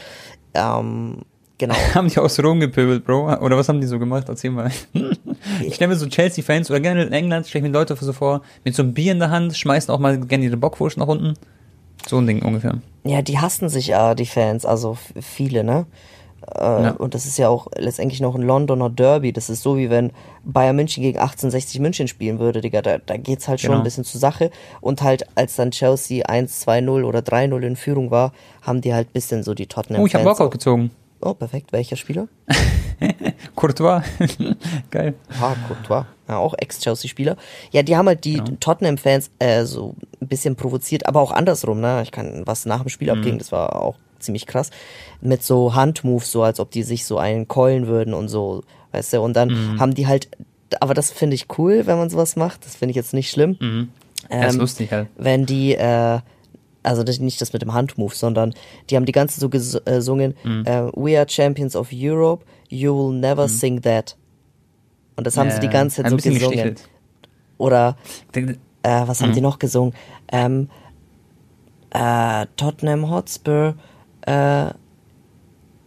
Ähm, 0.54 1.18
genau. 1.58 1.74
haben 1.94 2.08
die 2.08 2.18
auch 2.18 2.28
so 2.28 2.42
rumgepöbelt, 2.42 3.04
Bro? 3.04 3.32
Oder 3.38 3.56
was 3.56 3.68
haben 3.68 3.80
die 3.80 3.86
so 3.86 3.98
gemacht? 3.98 4.24
Erzähl 4.28 4.50
mal. 4.50 4.70
ich 5.64 5.74
stelle 5.76 5.92
mir 5.92 5.96
so 5.96 6.06
Chelsea-Fans 6.06 6.70
oder 6.70 6.80
gerne 6.80 7.04
in 7.04 7.12
England, 7.12 7.46
stelle 7.46 7.64
ich 7.64 7.70
mir 7.70 7.78
Leute 7.78 7.96
so 7.98 8.12
vor, 8.12 8.42
mit 8.64 8.74
so 8.74 8.82
einem 8.82 8.94
Bier 8.94 9.12
in 9.12 9.20
der 9.20 9.30
Hand, 9.30 9.56
schmeißen 9.56 9.94
auch 9.94 10.00
mal 10.00 10.18
gerne 10.18 10.44
ihre 10.44 10.56
Bockwurst 10.56 10.96
nach 10.96 11.06
unten. 11.06 11.34
So 12.06 12.18
ein 12.18 12.26
Ding 12.26 12.42
ungefähr. 12.42 12.78
Ja, 13.04 13.22
die 13.22 13.38
hassen 13.38 13.68
sich 13.68 13.88
ja, 13.88 14.14
die 14.14 14.26
Fans, 14.26 14.64
also 14.64 14.96
viele, 15.20 15.64
ne? 15.64 15.86
Äh, 16.56 16.60
ja. 16.60 16.90
Und 16.92 17.14
das 17.14 17.24
ist 17.24 17.38
ja 17.38 17.48
auch 17.48 17.68
letztendlich 17.76 18.20
noch 18.20 18.34
ein 18.34 18.42
Londoner 18.42 18.90
Derby. 18.90 19.32
Das 19.32 19.48
ist 19.48 19.62
so, 19.62 19.76
wie 19.76 19.90
wenn 19.90 20.10
Bayern 20.44 20.76
München 20.76 21.02
gegen 21.02 21.18
1860 21.18 21.80
München 21.80 22.08
spielen 22.08 22.38
würde, 22.38 22.60
Digga. 22.60 22.82
Da, 22.82 22.98
da 22.98 23.16
geht's 23.16 23.48
halt 23.48 23.60
schon 23.60 23.70
genau. 23.70 23.80
ein 23.80 23.84
bisschen 23.84 24.04
zur 24.04 24.20
Sache. 24.20 24.50
Und 24.80 25.02
halt, 25.02 25.24
als 25.36 25.56
dann 25.56 25.70
Chelsea 25.70 26.26
1-2-0 26.26 27.04
oder 27.04 27.20
3-0 27.20 27.60
in 27.62 27.76
Führung 27.76 28.10
war, 28.10 28.32
haben 28.62 28.80
die 28.80 28.92
halt 28.92 29.08
ein 29.08 29.12
bisschen 29.12 29.42
so 29.42 29.54
die 29.54 29.66
Tottenham. 29.66 30.02
Oh, 30.02 30.06
ich 30.06 30.14
habe 30.14 30.24
Workout 30.24 30.50
gezogen. 30.50 30.90
Oh, 31.22 31.34
perfekt. 31.34 31.72
Welcher 31.72 31.96
Spieler? 31.96 32.28
Courtois. 33.56 34.02
Geil. 34.90 35.14
Ah, 35.40 35.54
Courtois. 35.68 36.04
Ja, 36.28 36.38
auch 36.38 36.54
Ex-Chelsea-Spieler. 36.58 37.36
Ja, 37.70 37.82
die 37.82 37.96
haben 37.96 38.08
halt 38.08 38.24
die 38.24 38.34
genau. 38.34 38.56
Tottenham-Fans 38.58 39.30
äh, 39.38 39.64
so 39.64 39.94
ein 40.20 40.26
bisschen 40.26 40.56
provoziert, 40.56 41.06
aber 41.06 41.20
auch 41.20 41.30
andersrum, 41.30 41.80
ne? 41.80 42.02
Ich 42.02 42.10
kann, 42.10 42.42
was 42.44 42.66
nach 42.66 42.80
dem 42.80 42.88
Spiel 42.88 43.12
mhm. 43.12 43.18
abging, 43.18 43.38
das 43.38 43.52
war 43.52 43.80
auch 43.80 43.96
ziemlich 44.18 44.46
krass. 44.46 44.70
Mit 45.20 45.44
so 45.44 45.74
Handmoves, 45.74 46.32
so 46.32 46.42
als 46.42 46.58
ob 46.58 46.72
die 46.72 46.82
sich 46.82 47.04
so 47.04 47.18
einen 47.18 47.46
keulen 47.46 47.86
würden 47.86 48.14
und 48.14 48.28
so, 48.28 48.62
weißt 48.90 49.12
du? 49.12 49.20
Und 49.20 49.34
dann 49.34 49.48
mhm. 49.50 49.80
haben 49.80 49.94
die 49.94 50.08
halt, 50.08 50.28
aber 50.80 50.94
das 50.94 51.10
finde 51.10 51.34
ich 51.34 51.46
cool, 51.58 51.86
wenn 51.86 51.98
man 51.98 52.10
sowas 52.10 52.34
macht. 52.34 52.64
Das 52.66 52.74
finde 52.74 52.90
ich 52.90 52.96
jetzt 52.96 53.14
nicht 53.14 53.30
schlimm. 53.30 53.56
Mhm. 53.60 53.88
Ähm, 54.28 54.42
das 54.42 54.54
ist 54.54 54.60
lustig 54.60 54.92
halt. 54.92 55.08
Wenn 55.16 55.46
die, 55.46 55.74
äh, 55.74 56.18
also 56.82 57.02
nicht 57.02 57.40
das 57.40 57.52
mit 57.52 57.62
dem 57.62 57.72
Handmove, 57.72 58.14
sondern 58.14 58.54
die 58.90 58.96
haben 58.96 59.06
die 59.06 59.12
ganze 59.12 59.40
so 59.40 59.48
gesungen, 59.48 60.34
mhm. 60.44 60.64
äh, 60.66 60.90
We 60.94 61.18
are 61.18 61.28
champions 61.28 61.76
of 61.76 61.88
Europe, 61.92 62.44
you 62.68 62.94
will 62.94 63.18
never 63.18 63.44
mhm. 63.44 63.50
sing 63.50 63.82
that. 63.82 64.16
Und 65.16 65.26
das 65.26 65.36
haben 65.36 65.50
sie 65.50 65.60
die 65.60 65.68
ganze 65.68 66.02
Zeit 66.02 66.10
so 66.10 66.16
gesungen. 66.16 66.38
Gestichelt. 66.38 66.88
Oder 67.58 67.96
äh, 68.32 68.48
was 68.82 69.20
haben 69.20 69.30
mhm. 69.30 69.34
die 69.34 69.40
noch 69.40 69.58
gesungen? 69.58 69.94
Ähm, 70.32 70.68
äh, 71.90 72.46
Tottenham 72.56 73.10
Hotspur, 73.10 73.74
äh, 74.22 74.70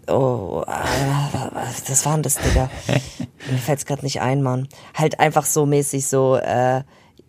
oh, 0.07 0.63
äh, 0.67 1.65
das 1.87 2.05
waren 2.05 2.21
das, 2.23 2.37
Digga. 2.37 2.69
Mir 3.51 3.57
fällt's 3.57 3.85
gerade 3.85 4.03
nicht 4.03 4.21
ein, 4.21 4.41
Mann. 4.41 4.67
Halt 4.93 5.19
einfach 5.19 5.45
so 5.45 5.65
mäßig 5.65 6.07
so, 6.07 6.35
äh, 6.37 6.83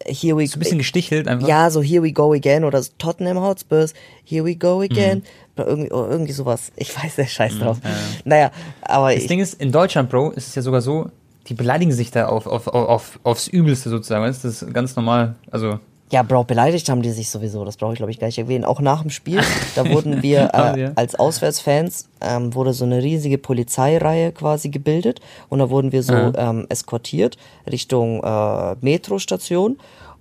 Here 0.04 0.36
we 0.36 0.46
so 0.46 0.56
ein 0.56 0.58
bisschen 0.60 0.78
gestichelt 0.78 1.28
einfach. 1.28 1.48
Ja, 1.48 1.70
so 1.70 1.82
Here 1.82 2.02
we 2.02 2.12
go 2.12 2.32
again 2.32 2.64
oder 2.64 2.82
so 2.82 2.92
Tottenham 2.98 3.38
Hotspurs, 3.40 3.94
Here 4.24 4.44
we 4.44 4.54
go 4.56 4.80
again. 4.80 5.18
Mhm. 5.18 5.22
Oder 5.56 5.68
irgendwie, 5.68 5.90
oder 5.90 6.10
irgendwie 6.10 6.32
sowas. 6.32 6.70
Ich 6.76 6.94
weiß 6.94 7.16
der 7.16 7.26
Scheiß 7.26 7.54
mhm, 7.54 7.60
drauf. 7.60 7.78
Ja. 7.82 7.90
Naja, 8.24 8.50
aber. 8.82 9.14
Das 9.14 9.26
Ding 9.26 9.40
ist, 9.40 9.60
in 9.60 9.72
Deutschland, 9.72 10.10
Bro, 10.10 10.32
ist 10.32 10.48
es 10.48 10.54
ja 10.54 10.62
sogar 10.62 10.82
so, 10.82 11.10
die 11.48 11.54
beleidigen 11.54 11.92
sich 11.92 12.10
da 12.10 12.26
auf, 12.26 12.46
auf, 12.46 12.66
auf, 12.68 13.18
aufs 13.22 13.48
Übelste 13.48 13.88
sozusagen. 13.88 14.24
Das 14.26 14.44
ist 14.44 14.72
ganz 14.72 14.96
normal. 14.96 15.36
Also. 15.50 15.80
Ja, 16.12 16.22
Bro, 16.22 16.44
beleidigt 16.44 16.88
haben 16.88 17.02
die 17.02 17.10
sich 17.10 17.30
sowieso. 17.30 17.64
Das 17.64 17.76
brauche 17.76 17.92
ich, 17.92 17.96
glaube 17.96 18.12
ich, 18.12 18.20
gar 18.20 18.28
nicht 18.28 18.38
erwähnen. 18.38 18.64
Auch 18.64 18.80
nach 18.80 19.02
dem 19.02 19.10
Spiel, 19.10 19.40
da 19.74 19.88
wurden 19.90 20.22
wir 20.22 20.50
äh, 20.76 20.90
als 20.94 21.16
Auswärtsfans, 21.16 22.08
ähm, 22.20 22.54
wurde 22.54 22.72
so 22.72 22.84
eine 22.84 23.02
riesige 23.02 23.38
Polizeireihe 23.38 24.30
quasi 24.30 24.68
gebildet. 24.68 25.20
Und 25.48 25.58
da 25.58 25.68
wurden 25.68 25.90
wir 25.90 26.04
so 26.04 26.14
mhm. 26.14 26.32
ähm, 26.36 26.66
eskortiert 26.68 27.36
Richtung 27.68 28.22
äh, 28.22 28.76
Metrostation. 28.80 29.78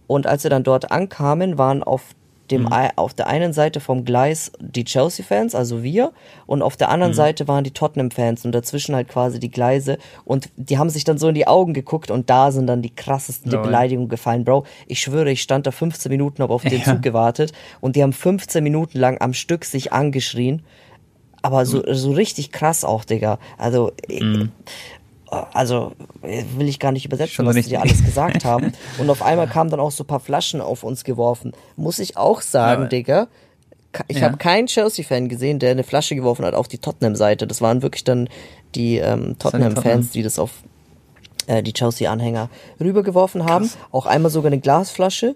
Und 0.08 0.26
als 0.26 0.44
wir 0.44 0.50
dann 0.50 0.64
dort 0.64 0.92
ankamen, 0.92 1.60
waren 1.60 1.84
auf 1.84 2.02
dem 2.52 2.64
mhm. 2.64 2.74
auf 2.96 3.14
der 3.14 3.28
einen 3.28 3.54
Seite 3.54 3.80
vom 3.80 4.06
Gleis 4.06 4.52
die 4.60 4.84
Chelsea-Fans, 4.84 5.56
also 5.56 5.84
wir, 5.84 6.12
und 6.46 6.62
auf 6.62 6.78
der 6.78 6.90
anderen 6.90 7.12
mhm. 7.12 7.16
Seite 7.16 7.48
waren 7.48 7.64
die 7.64 7.72
Tottenham-Fans 7.72 8.46
und 8.46 8.52
dazwischen 8.54 8.96
halt 8.96 9.08
quasi 9.08 9.40
die 9.40 9.52
Gleise 9.52 9.98
und 10.24 10.50
die 10.56 10.78
haben 10.78 10.90
sich 10.90 11.04
dann 11.04 11.18
so 11.18 11.28
in 11.30 11.36
die 11.36 11.48
Augen 11.48 11.74
geguckt 11.74 12.12
und 12.12 12.30
da 12.30 12.52
sind 12.52 12.68
dann 12.68 12.82
die 12.82 12.94
krassesten 12.94 13.54
oh, 13.56 13.62
Beleidigungen 13.62 14.10
gefallen, 14.10 14.46
Bro. 14.46 14.66
Ich 14.88 15.02
schwöre, 15.02 15.32
ich 15.32 15.42
stand 15.42 15.68
da 15.68 15.72
15 15.72 16.12
Minuten, 16.12 16.42
habe 16.42 16.54
auf 16.54 16.64
den 16.64 16.80
ja. 16.80 16.86
Zug 16.86 17.02
gewartet 17.02 17.54
und 17.82 17.96
die 17.96 18.04
haben 18.04 18.14
15 18.14 18.64
Minuten 18.64 19.00
lang 19.00 19.20
am 19.22 19.34
Stück 19.34 19.66
sich 19.66 19.92
angeschrien. 19.92 20.64
Aber 21.42 21.68
so, 21.68 21.84
so 21.94 22.12
richtig 22.12 22.52
krass 22.52 22.84
auch, 22.84 23.06
Digga. 23.06 23.38
Also, 23.60 23.92
mhm 24.10 24.52
also 25.30 25.94
will 26.22 26.68
ich 26.68 26.80
gar 26.80 26.92
nicht 26.92 27.06
übersetzen, 27.06 27.34
Schon 27.34 27.46
was 27.46 27.56
die 27.56 27.78
alles 27.78 28.04
gesagt 28.04 28.46
haben. 28.46 28.74
Und 28.98 29.10
auf 29.10 29.22
einmal 29.22 29.48
kamen 29.48 29.70
dann 29.70 29.80
auch 29.80 29.92
so 29.92 30.04
ein 30.04 30.08
paar 30.08 30.20
Flaschen 30.20 30.62
auf 30.62 30.84
uns 30.84 31.04
geworfen. 31.04 31.54
Muss 31.76 32.00
ich 32.00 32.18
auch 32.18 32.42
sagen, 32.42 32.84
ja. 32.84 32.88
Digga, 32.90 33.28
ich 34.08 34.18
ja. 34.18 34.24
habe 34.24 34.38
keinen 34.38 34.68
Chelsea-Fan 34.68 35.30
gesehen, 35.30 35.60
der 35.60 35.72
eine 35.72 35.84
Flasche 35.84 36.16
geworfen 36.16 36.46
hat 36.46 36.54
auf 36.54 36.68
die 36.68 36.78
Tottenham-Seite. 36.78 37.48
Das 37.48 37.62
waren 37.62 37.82
wirklich 37.82 38.04
dann 38.04 38.30
die 38.76 38.98
ähm, 38.98 39.38
Tottenham-Fans, 39.40 40.12
die 40.12 40.22
das 40.22 40.38
auf 40.38 40.52
äh, 41.48 41.64
die 41.64 41.74
Chelsea-Anhänger 41.74 42.50
rübergeworfen 42.80 43.46
haben. 43.46 43.66
Krass. 43.66 43.78
Auch 43.92 44.06
einmal 44.06 44.32
sogar 44.32 44.52
eine 44.52 44.60
Glasflasche. 44.60 45.36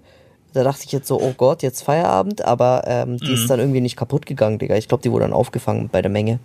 Da 0.54 0.64
dachte 0.64 0.84
ich 0.86 0.92
jetzt 0.92 1.08
so, 1.08 1.22
oh 1.22 1.34
Gott, 1.38 1.62
jetzt 1.62 1.84
Feierabend, 1.84 2.44
aber 2.44 2.84
ähm, 2.88 3.18
die 3.18 3.28
mhm. 3.28 3.34
ist 3.34 3.50
dann 3.50 3.60
irgendwie 3.60 3.82
nicht 3.82 3.96
kaputt 3.96 4.26
gegangen, 4.26 4.58
Digga. 4.58 4.76
Ich 4.76 4.88
glaube, 4.88 5.04
die 5.04 5.12
wurde 5.12 5.26
dann 5.26 5.34
aufgefangen 5.34 5.90
bei 5.90 6.02
der 6.02 6.10
Menge. 6.10 6.40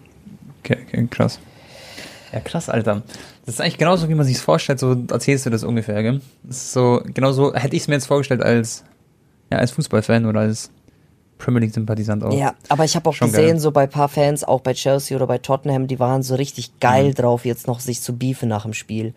Okay, 0.61 0.79
okay, 0.87 1.09
krass. 1.11 1.41
Ja, 2.35 2.41
krass, 2.41 2.69
Alter. 2.69 3.03
Das 3.47 3.55
ist 3.55 3.61
eigentlich 3.61 3.79
genauso, 3.79 4.09
wie 4.09 4.15
man 4.17 4.27
sich 4.27 4.39
vorstellt, 4.39 4.81
so 4.81 4.97
erzählst 5.09 5.47
du 5.47 5.51
das 5.51 5.63
ungefähr, 5.63 6.03
gell? 6.03 6.21
Das 6.43 6.57
ist 6.57 6.73
so, 6.73 7.01
genauso 7.07 7.55
hätte 7.55 7.77
ich 7.77 7.83
es 7.83 7.89
mir 7.89 7.95
jetzt 7.95 8.07
vorgestellt 8.07 8.43
als, 8.43 8.83
ja, 9.53 9.59
als 9.59 9.71
Fußballfan 9.71 10.27
oder 10.27 10.41
als 10.41 10.73
Premier 11.39 11.61
League-Sympathisant 11.61 12.25
auch. 12.25 12.33
Ja, 12.33 12.55
aber 12.69 12.85
ich 12.85 12.97
habe 12.97 13.09
auch 13.09 13.15
Schon 13.15 13.29
gesehen, 13.29 13.51
geil. 13.51 13.61
so 13.61 13.71
bei 13.71 13.87
paar 13.87 14.09
Fans, 14.09 14.43
auch 14.43 14.63
bei 14.63 14.75
Chelsea 14.75 15.17
oder 15.17 15.29
bei 15.29 15.39
Tottenham, 15.39 15.87
die 15.87 16.01
waren 16.01 16.25
so 16.25 16.35
richtig 16.35 16.81
geil 16.81 17.11
mhm. 17.11 17.15
drauf, 17.15 17.45
jetzt 17.45 17.69
noch 17.69 17.79
sich 17.79 18.01
zu 18.01 18.17
beefen 18.17 18.49
nach 18.49 18.65
dem 18.65 18.75
Spiel. 18.75 19.15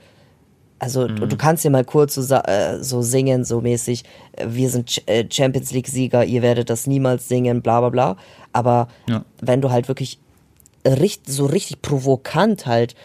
Also 0.77 1.07
mhm. 1.07 1.27
du 1.27 1.37
kannst 1.37 1.63
ja 1.63 1.71
mal 1.71 1.85
kurz 1.85 2.13
so, 2.13 2.35
äh, 2.35 2.83
so 2.83 3.01
singen, 3.01 3.45
so 3.45 3.61
mäßig, 3.61 4.03
äh, 4.33 4.45
wir 4.47 4.69
sind 4.69 4.89
Ch 4.89 5.01
äh, 5.07 5.25
Champions 5.27 5.71
League-Sieger, 5.71 6.23
ihr 6.23 6.43
werdet 6.43 6.69
das 6.69 6.85
niemals 6.85 7.27
singen, 7.27 7.63
bla 7.63 7.79
bla 7.79 7.89
bla. 7.89 8.17
Aber 8.53 8.89
ja. 9.09 9.25
wenn 9.41 9.61
du 9.61 9.71
halt 9.71 9.87
wirklich 9.87 10.19
richtig, 10.93 11.33
so 11.33 11.45
richtig 11.45 11.81
provokant 11.81 12.65
halt 12.65 12.95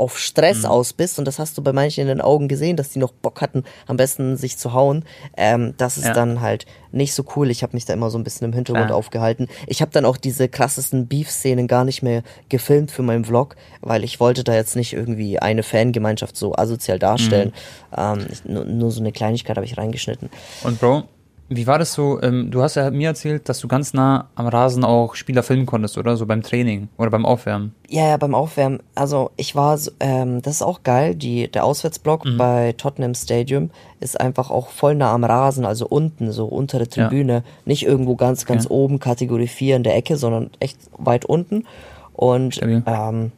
auf 0.00 0.18
Stress 0.18 0.60
mhm. 0.60 0.70
aus 0.70 0.92
bist, 0.94 1.18
und 1.18 1.26
das 1.26 1.38
hast 1.38 1.58
du 1.58 1.62
bei 1.62 1.74
manchen 1.74 2.00
in 2.00 2.08
den 2.08 2.20
Augen 2.22 2.48
gesehen, 2.48 2.76
dass 2.76 2.88
die 2.88 2.98
noch 2.98 3.12
Bock 3.12 3.42
hatten, 3.42 3.64
am 3.86 3.98
besten 3.98 4.38
sich 4.38 4.56
zu 4.56 4.72
hauen, 4.72 5.04
ähm, 5.36 5.74
das 5.76 5.98
ist 5.98 6.06
ja. 6.06 6.14
dann 6.14 6.40
halt 6.40 6.64
nicht 6.90 7.12
so 7.12 7.22
cool. 7.36 7.50
Ich 7.50 7.62
habe 7.62 7.76
mich 7.76 7.84
da 7.84 7.92
immer 7.92 8.08
so 8.08 8.16
ein 8.16 8.24
bisschen 8.24 8.46
im 8.46 8.54
Hintergrund 8.54 8.90
ah. 8.90 8.94
aufgehalten. 8.94 9.46
Ich 9.66 9.82
habe 9.82 9.90
dann 9.92 10.06
auch 10.06 10.16
diese 10.16 10.48
krassesten 10.48 11.06
Beef-Szenen 11.06 11.68
gar 11.68 11.84
nicht 11.84 12.02
mehr 12.02 12.22
gefilmt 12.48 12.90
für 12.90 13.02
meinen 13.02 13.26
Vlog, 13.26 13.56
weil 13.82 14.02
ich 14.02 14.20
wollte 14.20 14.42
da 14.42 14.54
jetzt 14.54 14.74
nicht 14.74 14.94
irgendwie 14.94 15.38
eine 15.38 15.62
Fangemeinschaft 15.62 16.34
so 16.34 16.54
asozial 16.54 16.98
darstellen. 16.98 17.52
Mhm. 17.94 17.96
Ähm, 17.98 18.26
nur, 18.44 18.64
nur 18.64 18.90
so 18.90 19.00
eine 19.00 19.12
Kleinigkeit 19.12 19.56
habe 19.56 19.66
ich 19.66 19.76
reingeschnitten. 19.76 20.30
Und 20.64 20.80
Bro, 20.80 21.04
wie 21.52 21.66
war 21.66 21.80
das 21.80 21.92
so? 21.92 22.22
Ähm, 22.22 22.52
du 22.52 22.62
hast 22.62 22.76
ja 22.76 22.90
mir 22.92 23.08
erzählt, 23.08 23.48
dass 23.48 23.58
du 23.58 23.66
ganz 23.66 23.92
nah 23.92 24.28
am 24.36 24.46
Rasen 24.46 24.84
auch 24.84 25.16
Spieler 25.16 25.42
filmen 25.42 25.66
konntest, 25.66 25.98
oder? 25.98 26.16
So 26.16 26.24
beim 26.24 26.42
Training 26.42 26.88
oder 26.96 27.10
beim 27.10 27.26
Aufwärmen. 27.26 27.74
Ja, 27.88 28.06
ja, 28.06 28.16
beim 28.18 28.36
Aufwärmen. 28.36 28.78
Also 28.94 29.32
ich 29.36 29.56
war, 29.56 29.76
ähm, 29.98 30.42
das 30.42 30.54
ist 30.54 30.62
auch 30.62 30.84
geil. 30.84 31.16
Die, 31.16 31.50
der 31.50 31.64
Auswärtsblock 31.64 32.24
mhm. 32.24 32.36
bei 32.38 32.72
Tottenham 32.76 33.14
Stadium 33.14 33.70
ist 33.98 34.20
einfach 34.20 34.52
auch 34.52 34.68
voll 34.68 34.94
nah 34.94 35.12
am 35.12 35.24
Rasen, 35.24 35.64
also 35.64 35.88
unten, 35.88 36.30
so 36.30 36.46
untere 36.46 36.88
Tribüne. 36.88 37.32
Ja. 37.32 37.42
Nicht 37.64 37.84
irgendwo 37.84 38.14
ganz, 38.14 38.46
ganz 38.46 38.66
okay. 38.66 38.74
oben, 38.74 39.00
Kategorie 39.00 39.48
4 39.48 39.76
in 39.76 39.82
der 39.82 39.96
Ecke, 39.96 40.16
sondern 40.16 40.50
echt 40.60 40.78
weit 40.98 41.24
unten. 41.24 41.64
Und 42.12 42.60
ähm, 42.62 43.32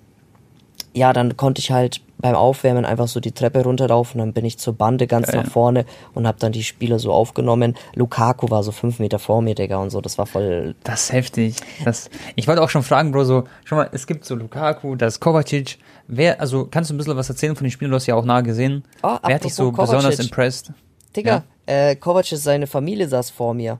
ja, 0.93 1.15
dann 1.15 1.39
konnte 1.39 1.61
ich 1.61 1.71
halt 1.71 2.03
beim 2.23 2.35
Aufwärmen 2.35 2.87
einfach 2.87 3.09
so 3.09 3.21
die 3.21 3.33
Treppe 3.33 3.63
runterlaufen, 3.65 4.19
dann 4.19 4.33
bin 4.33 4.45
ich 4.45 4.59
zur 4.59 4.73
Bande 4.73 5.07
ganz 5.07 5.27
Geil. 5.27 5.43
nach 5.43 5.51
vorne 5.51 5.85
und 6.15 6.27
habe 6.27 6.39
dann 6.39 6.53
die 6.53 6.63
Spieler 6.63 6.99
so 6.99 7.13
aufgenommen. 7.13 7.75
Lukaku 7.95 8.49
war 8.49 8.63
so 8.63 8.73
fünf 8.73 8.99
Meter 8.99 9.19
vor 9.19 9.43
mir, 9.43 9.55
Digga, 9.55 9.77
und 9.77 9.91
so, 9.91 10.01
das 10.01 10.17
war 10.17 10.27
voll... 10.27 10.75
Das 10.85 11.05
ist 11.05 11.13
heftig. 11.13 11.57
Das, 11.85 12.09
ich 12.37 12.49
wollte 12.49 12.63
auch 12.63 12.71
schon 12.71 12.83
fragen, 12.83 13.13
Bro, 13.13 13.25
so, 13.25 13.45
schau 13.65 13.77
mal, 13.77 13.91
es 13.93 14.07
gibt 14.07 14.25
so 14.25 14.35
Lukaku, 14.35 14.95
das 14.95 15.15
ist 15.15 15.21
Kovacic. 15.21 15.79
Wer, 16.07 16.41
also, 16.41 16.67
kannst 16.71 16.91
du 16.91 16.95
ein 16.95 16.99
bisschen 16.99 17.17
was 17.17 17.29
erzählen 17.29 17.57
von 17.57 17.65
den 17.65 17.71
Spielern? 17.71 17.91
Du 17.91 17.97
hast 17.97 18.07
ja 18.07 18.15
auch 18.15 18.25
nah 18.25 18.41
gesehen. 18.41 18.85
Oh, 19.03 19.19
Wer 19.25 19.35
hat 19.35 19.45
dich 19.45 19.55
so 19.55 19.71
Kovacic. 19.71 19.97
besonders 19.97 20.19
impressed? 20.21 20.73
Digga, 21.17 21.43
ja? 21.67 21.91
äh, 21.91 21.97
Kovacic, 21.97 22.39
seine 22.39 22.67
Familie 22.67 23.09
saß 23.09 23.31
vor 23.31 23.53
mir. 23.53 23.79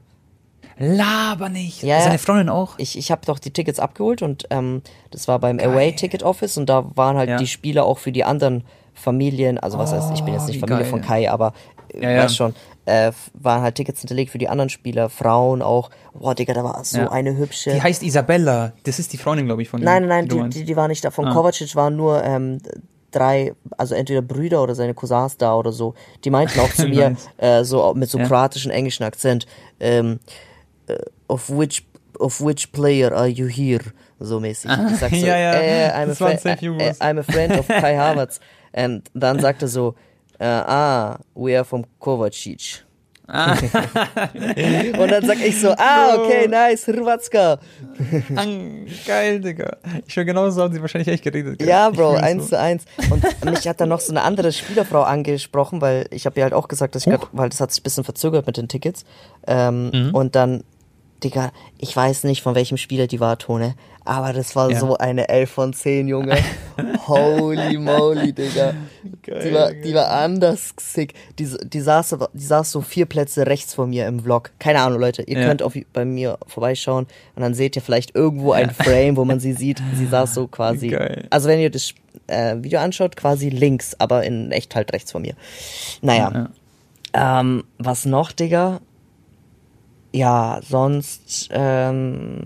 Laber 0.77 1.49
nicht. 1.49 1.83
Ja, 1.83 2.01
Seine 2.01 2.17
Freundin 2.17 2.49
auch. 2.49 2.75
Ich, 2.77 2.97
ich 2.97 3.11
habe 3.11 3.21
doch 3.25 3.39
die 3.39 3.51
Tickets 3.51 3.79
abgeholt 3.79 4.21
und 4.21 4.47
ähm, 4.49 4.81
das 5.11 5.27
war 5.27 5.39
beim 5.39 5.57
Geil. 5.57 5.69
Away 5.69 5.95
Ticket 5.95 6.23
Office 6.23 6.57
und 6.57 6.67
da 6.67 6.85
waren 6.95 7.17
halt 7.17 7.29
ja. 7.29 7.37
die 7.37 7.47
Spieler 7.47 7.85
auch 7.85 7.99
für 7.99 8.11
die 8.11 8.23
anderen 8.23 8.63
Familien, 8.93 9.57
also 9.57 9.77
was 9.77 9.91
oh, 9.91 9.95
heißt, 9.95 10.11
ich 10.13 10.23
bin 10.23 10.33
jetzt 10.33 10.47
nicht 10.47 10.59
Familie 10.59 10.83
geil. 10.83 10.89
von 10.89 11.01
Kai, 11.01 11.29
aber 11.29 11.53
ja, 11.93 12.09
ja. 12.09 12.23
weiß 12.23 12.35
schon, 12.35 12.53
äh, 12.85 13.11
waren 13.33 13.61
halt 13.61 13.75
Tickets 13.75 14.01
hinterlegt 14.01 14.31
für 14.31 14.37
die 14.37 14.49
anderen 14.49 14.69
Spieler, 14.69 15.09
Frauen 15.09 15.61
auch. 15.61 15.89
Boah, 16.13 16.35
Digga, 16.35 16.53
da 16.53 16.63
war 16.63 16.83
so 16.83 16.99
ja. 16.99 17.11
eine 17.11 17.37
hübsche. 17.37 17.71
Die 17.71 17.81
heißt 17.81 18.03
Isabella. 18.03 18.73
Das 18.83 18.99
ist 18.99 19.13
die 19.13 19.17
Freundin, 19.17 19.45
glaube 19.45 19.61
ich, 19.61 19.69
von 19.69 19.81
Nein, 19.81 20.07
nein, 20.07 20.27
nein, 20.27 20.49
die, 20.49 20.59
die, 20.59 20.65
die, 20.65 20.75
war 20.75 20.87
nicht 20.87 21.03
da. 21.03 21.11
Von 21.11 21.27
ah. 21.27 21.33
Kovacic 21.33 21.75
waren 21.75 21.95
nur 21.95 22.23
ähm, 22.23 22.59
drei, 23.11 23.53
also 23.77 23.95
entweder 23.95 24.21
Brüder 24.21 24.61
oder 24.61 24.75
seine 24.75 24.93
Cousins 24.93 25.37
da 25.37 25.55
oder 25.55 25.71
so. 25.71 25.93
Die 26.23 26.29
meinten 26.29 26.59
auch 26.59 26.71
zu 26.73 26.87
mir, 26.89 27.15
äh, 27.37 27.63
so 27.63 27.93
mit 27.93 28.09
so 28.09 28.17
kroatischen 28.17 28.71
englischen 28.71 29.03
Akzent, 29.03 29.45
ähm, 29.79 30.19
of 31.27 31.49
which 31.49 31.83
of 32.19 32.41
which 32.41 32.71
player 32.71 33.13
are 33.13 33.27
you 33.27 33.47
here? 33.47 33.83
So 34.19 34.39
mäßig. 34.39 34.69
Ah, 34.69 34.87
ich 34.91 34.99
sag 34.99 35.09
so, 35.11 35.15
ja, 35.25 35.37
ja. 35.37 35.53
Äh, 35.53 35.91
I'm, 35.91 36.11
a 36.11 36.15
friend, 36.15 36.45
äh, 36.45 36.93
I'm 36.99 37.19
a 37.19 37.23
friend 37.23 37.59
of 37.59 37.67
Kai 37.81 37.97
Havertz. 37.97 38.39
Und 38.71 39.03
dann 39.13 39.39
sagt 39.39 39.61
er 39.61 39.67
so, 39.67 39.95
äh, 40.39 40.45
ah, 40.45 41.19
we 41.35 41.55
are 41.55 41.65
from 41.65 41.85
Kovacic. 41.99 42.83
Ah. 43.27 43.53
und 44.99 45.11
dann 45.11 45.25
sag 45.25 45.39
ich 45.39 45.59
so, 45.59 45.73
ah, 45.77 46.15
okay, 46.17 46.47
nice, 46.47 46.85
Hrvatska. 46.87 47.57
Geil, 49.07 49.39
Digga. 49.39 49.77
Ich 50.05 50.15
höre 50.15 50.25
genau 50.25 50.49
so 50.49 50.61
haben 50.61 50.73
sie 50.73 50.81
wahrscheinlich 50.81 51.07
echt 51.07 51.23
geredet. 51.23 51.57
Gell? 51.57 51.67
Ja, 51.67 51.89
Bro, 51.89 52.15
eins 52.15 52.43
so. 52.43 52.49
zu 52.49 52.59
eins. 52.59 52.83
Und 53.09 53.23
mich 53.45 53.67
hat 53.67 53.79
dann 53.79 53.89
noch 53.89 54.01
so 54.01 54.11
eine 54.11 54.23
andere 54.23 54.51
Spielerfrau 54.51 55.03
angesprochen, 55.03 55.79
weil 55.79 56.05
ich 56.11 56.25
habe 56.25 56.37
ihr 56.39 56.43
halt 56.43 56.53
auch 56.53 56.67
gesagt, 56.67 56.95
dass 56.95 57.07
ich 57.07 57.13
grad, 57.13 57.29
weil 57.31 57.49
das 57.49 57.61
hat 57.61 57.71
sich 57.71 57.81
ein 57.81 57.83
bisschen 57.83 58.03
verzögert 58.03 58.45
mit 58.45 58.57
den 58.57 58.67
Tickets. 58.67 59.05
Ähm, 59.47 59.89
mhm. 59.93 60.13
Und 60.13 60.35
dann 60.35 60.63
Digga, 61.23 61.51
ich 61.79 61.95
weiß 61.95 62.25
nicht, 62.25 62.41
von 62.41 62.55
welchem 62.55 62.77
Spieler 62.77 63.07
die 63.07 63.19
war, 63.19 63.37
Tone, 63.37 63.75
aber 64.05 64.33
das 64.33 64.55
war 64.55 64.69
ja. 64.69 64.79
so 64.79 64.97
eine 64.97 65.29
11 65.29 65.49
von 65.49 65.73
10, 65.73 66.07
Junge. 66.07 66.37
Holy 67.07 67.77
moly, 67.77 68.33
Digga. 68.33 68.73
Geil, 69.21 69.41
die, 69.43 69.53
war, 69.53 69.73
die 69.73 69.93
war 69.93 70.09
anders 70.09 70.73
sick. 70.79 71.13
Die, 71.39 71.47
die, 71.63 71.79
saß, 71.79 72.17
die 72.33 72.43
saß 72.43 72.71
so 72.71 72.81
vier 72.81 73.05
Plätze 73.05 73.47
rechts 73.47 73.73
von 73.73 73.89
mir 73.89 74.07
im 74.07 74.19
Vlog. 74.19 74.51
Keine 74.59 74.81
Ahnung, 74.81 74.99
Leute. 74.99 75.23
Ihr 75.23 75.39
ja. 75.39 75.47
könnt 75.47 75.61
auf, 75.61 75.73
bei 75.93 76.03
mir 76.03 76.37
vorbeischauen 76.47 77.07
und 77.35 77.41
dann 77.41 77.53
seht 77.53 77.75
ihr 77.75 77.81
vielleicht 77.81 78.15
irgendwo 78.15 78.51
ein 78.51 78.71
Frame, 78.71 79.15
wo 79.15 79.23
man 79.23 79.39
sie 79.39 79.53
sieht. 79.53 79.81
Sie 79.95 80.07
saß 80.07 80.33
so 80.33 80.47
quasi. 80.47 80.89
Geil. 80.89 81.27
Also 81.29 81.47
wenn 81.47 81.59
ihr 81.59 81.69
das 81.69 81.93
äh, 82.27 82.55
Video 82.59 82.79
anschaut, 82.79 83.15
quasi 83.15 83.49
links, 83.49 83.95
aber 83.99 84.23
in 84.23 84.51
echt 84.51 84.75
halt 84.75 84.91
rechts 84.91 85.11
von 85.11 85.21
mir. 85.21 85.35
Naja. 86.01 86.49
Ja. 87.13 87.39
Ähm, 87.39 87.63
was 87.77 88.05
noch, 88.05 88.31
Digga? 88.31 88.81
Ja, 90.13 90.61
sonst 90.67 91.49
ähm, 91.51 92.45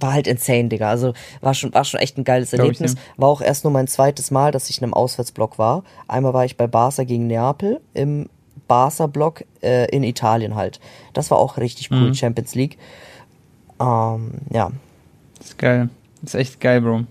war 0.00 0.12
halt 0.12 0.26
insane, 0.26 0.68
Digga. 0.68 0.88
Also 0.88 1.12
war 1.40 1.52
schon, 1.54 1.74
war 1.74 1.84
schon 1.84 2.00
echt 2.00 2.16
ein 2.16 2.24
geiles 2.24 2.52
Erlebnis. 2.52 2.92
Ich, 2.92 2.98
ja. 2.98 3.04
War 3.16 3.28
auch 3.28 3.40
erst 3.40 3.64
nur 3.64 3.72
mein 3.72 3.88
zweites 3.88 4.30
Mal, 4.30 4.52
dass 4.52 4.70
ich 4.70 4.78
in 4.78 4.84
einem 4.84 4.94
Auswärtsblock 4.94 5.58
war. 5.58 5.82
Einmal 6.06 6.32
war 6.32 6.44
ich 6.44 6.56
bei 6.56 6.66
Barca 6.66 7.04
gegen 7.04 7.26
Neapel 7.26 7.80
im 7.92 8.28
Barca-Block 8.68 9.44
äh, 9.62 9.90
in 9.90 10.04
Italien 10.04 10.54
halt. 10.54 10.80
Das 11.12 11.30
war 11.30 11.38
auch 11.38 11.58
richtig 11.58 11.90
cool, 11.90 12.08
mhm. 12.08 12.14
Champions 12.14 12.54
League. 12.54 12.78
Ähm, 13.80 14.32
ja. 14.50 14.70
Das 15.38 15.48
ist 15.48 15.58
geil. 15.58 15.88
Das 16.22 16.34
ist 16.34 16.40
echt 16.40 16.60
geil, 16.60 16.80
Bro. 16.80 17.04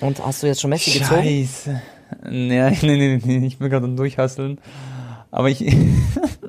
Und 0.00 0.26
hast 0.26 0.42
du 0.42 0.46
jetzt 0.46 0.62
schon 0.62 0.70
Messi 0.70 0.90
Scheiße. 0.90 0.98
gezogen? 1.00 1.22
Scheiße. 1.22 1.82
Nee, 2.28 2.76
nee, 2.82 3.20
nee, 3.22 3.38
nee, 3.38 3.46
ich 3.46 3.60
will 3.60 3.68
gerade 3.68 3.88
durchhasseln. 3.88 4.58
Aber 5.30 5.48
ich, 5.48 5.60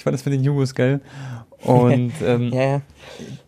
ich 0.00 0.04
fand 0.04 0.14
das 0.14 0.24
mit 0.24 0.32
den 0.32 0.42
Jugos 0.42 0.74
geil. 0.74 1.00
Und 1.62 2.12
ähm, 2.24 2.50
ja, 2.54 2.62
ja. 2.62 2.80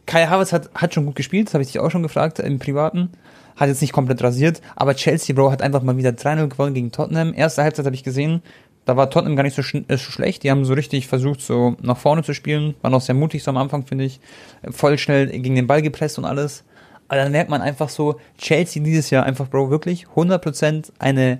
Kai 0.04 0.26
Havertz 0.26 0.52
hat, 0.52 0.70
hat 0.74 0.92
schon 0.92 1.06
gut 1.06 1.16
gespielt, 1.16 1.46
das 1.46 1.54
habe 1.54 1.62
ich 1.62 1.72
dich 1.72 1.80
auch 1.80 1.90
schon 1.90 2.02
gefragt 2.02 2.38
im 2.40 2.58
Privaten. 2.58 3.10
Hat 3.56 3.68
jetzt 3.68 3.80
nicht 3.80 3.92
komplett 3.92 4.22
rasiert, 4.22 4.60
aber 4.76 4.94
Chelsea, 4.94 5.34
Bro, 5.34 5.50
hat 5.50 5.62
einfach 5.62 5.82
mal 5.82 5.96
wieder 5.96 6.10
3-0 6.10 6.48
gewonnen 6.48 6.74
gegen 6.74 6.92
Tottenham. 6.92 7.32
Erste 7.34 7.62
Halbzeit 7.62 7.86
habe 7.86 7.94
ich 7.94 8.02
gesehen, 8.02 8.42
da 8.84 8.96
war 8.96 9.08
Tottenham 9.08 9.36
gar 9.36 9.44
nicht 9.44 9.56
so, 9.56 9.62
sch 9.62 9.76
äh, 9.76 9.96
so 9.96 10.10
schlecht. 10.10 10.42
Die 10.42 10.50
haben 10.50 10.66
so 10.66 10.74
richtig 10.74 11.06
versucht, 11.06 11.40
so 11.40 11.76
nach 11.80 11.96
vorne 11.96 12.22
zu 12.22 12.34
spielen. 12.34 12.74
War 12.82 12.90
noch 12.90 13.00
sehr 13.00 13.14
mutig 13.14 13.42
so 13.42 13.50
am 13.50 13.56
Anfang, 13.56 13.86
finde 13.86 14.04
ich. 14.04 14.20
Voll 14.70 14.98
schnell 14.98 15.28
gegen 15.28 15.54
den 15.54 15.66
Ball 15.66 15.80
gepresst 15.80 16.18
und 16.18 16.26
alles. 16.26 16.64
Aber 17.08 17.16
dann 17.16 17.32
merkt 17.32 17.50
man 17.50 17.62
einfach 17.62 17.88
so, 17.88 18.16
Chelsea 18.36 18.82
dieses 18.82 19.08
Jahr 19.08 19.24
einfach, 19.24 19.48
Bro, 19.48 19.70
wirklich 19.70 20.06
100% 20.16 20.92
eine 20.98 21.38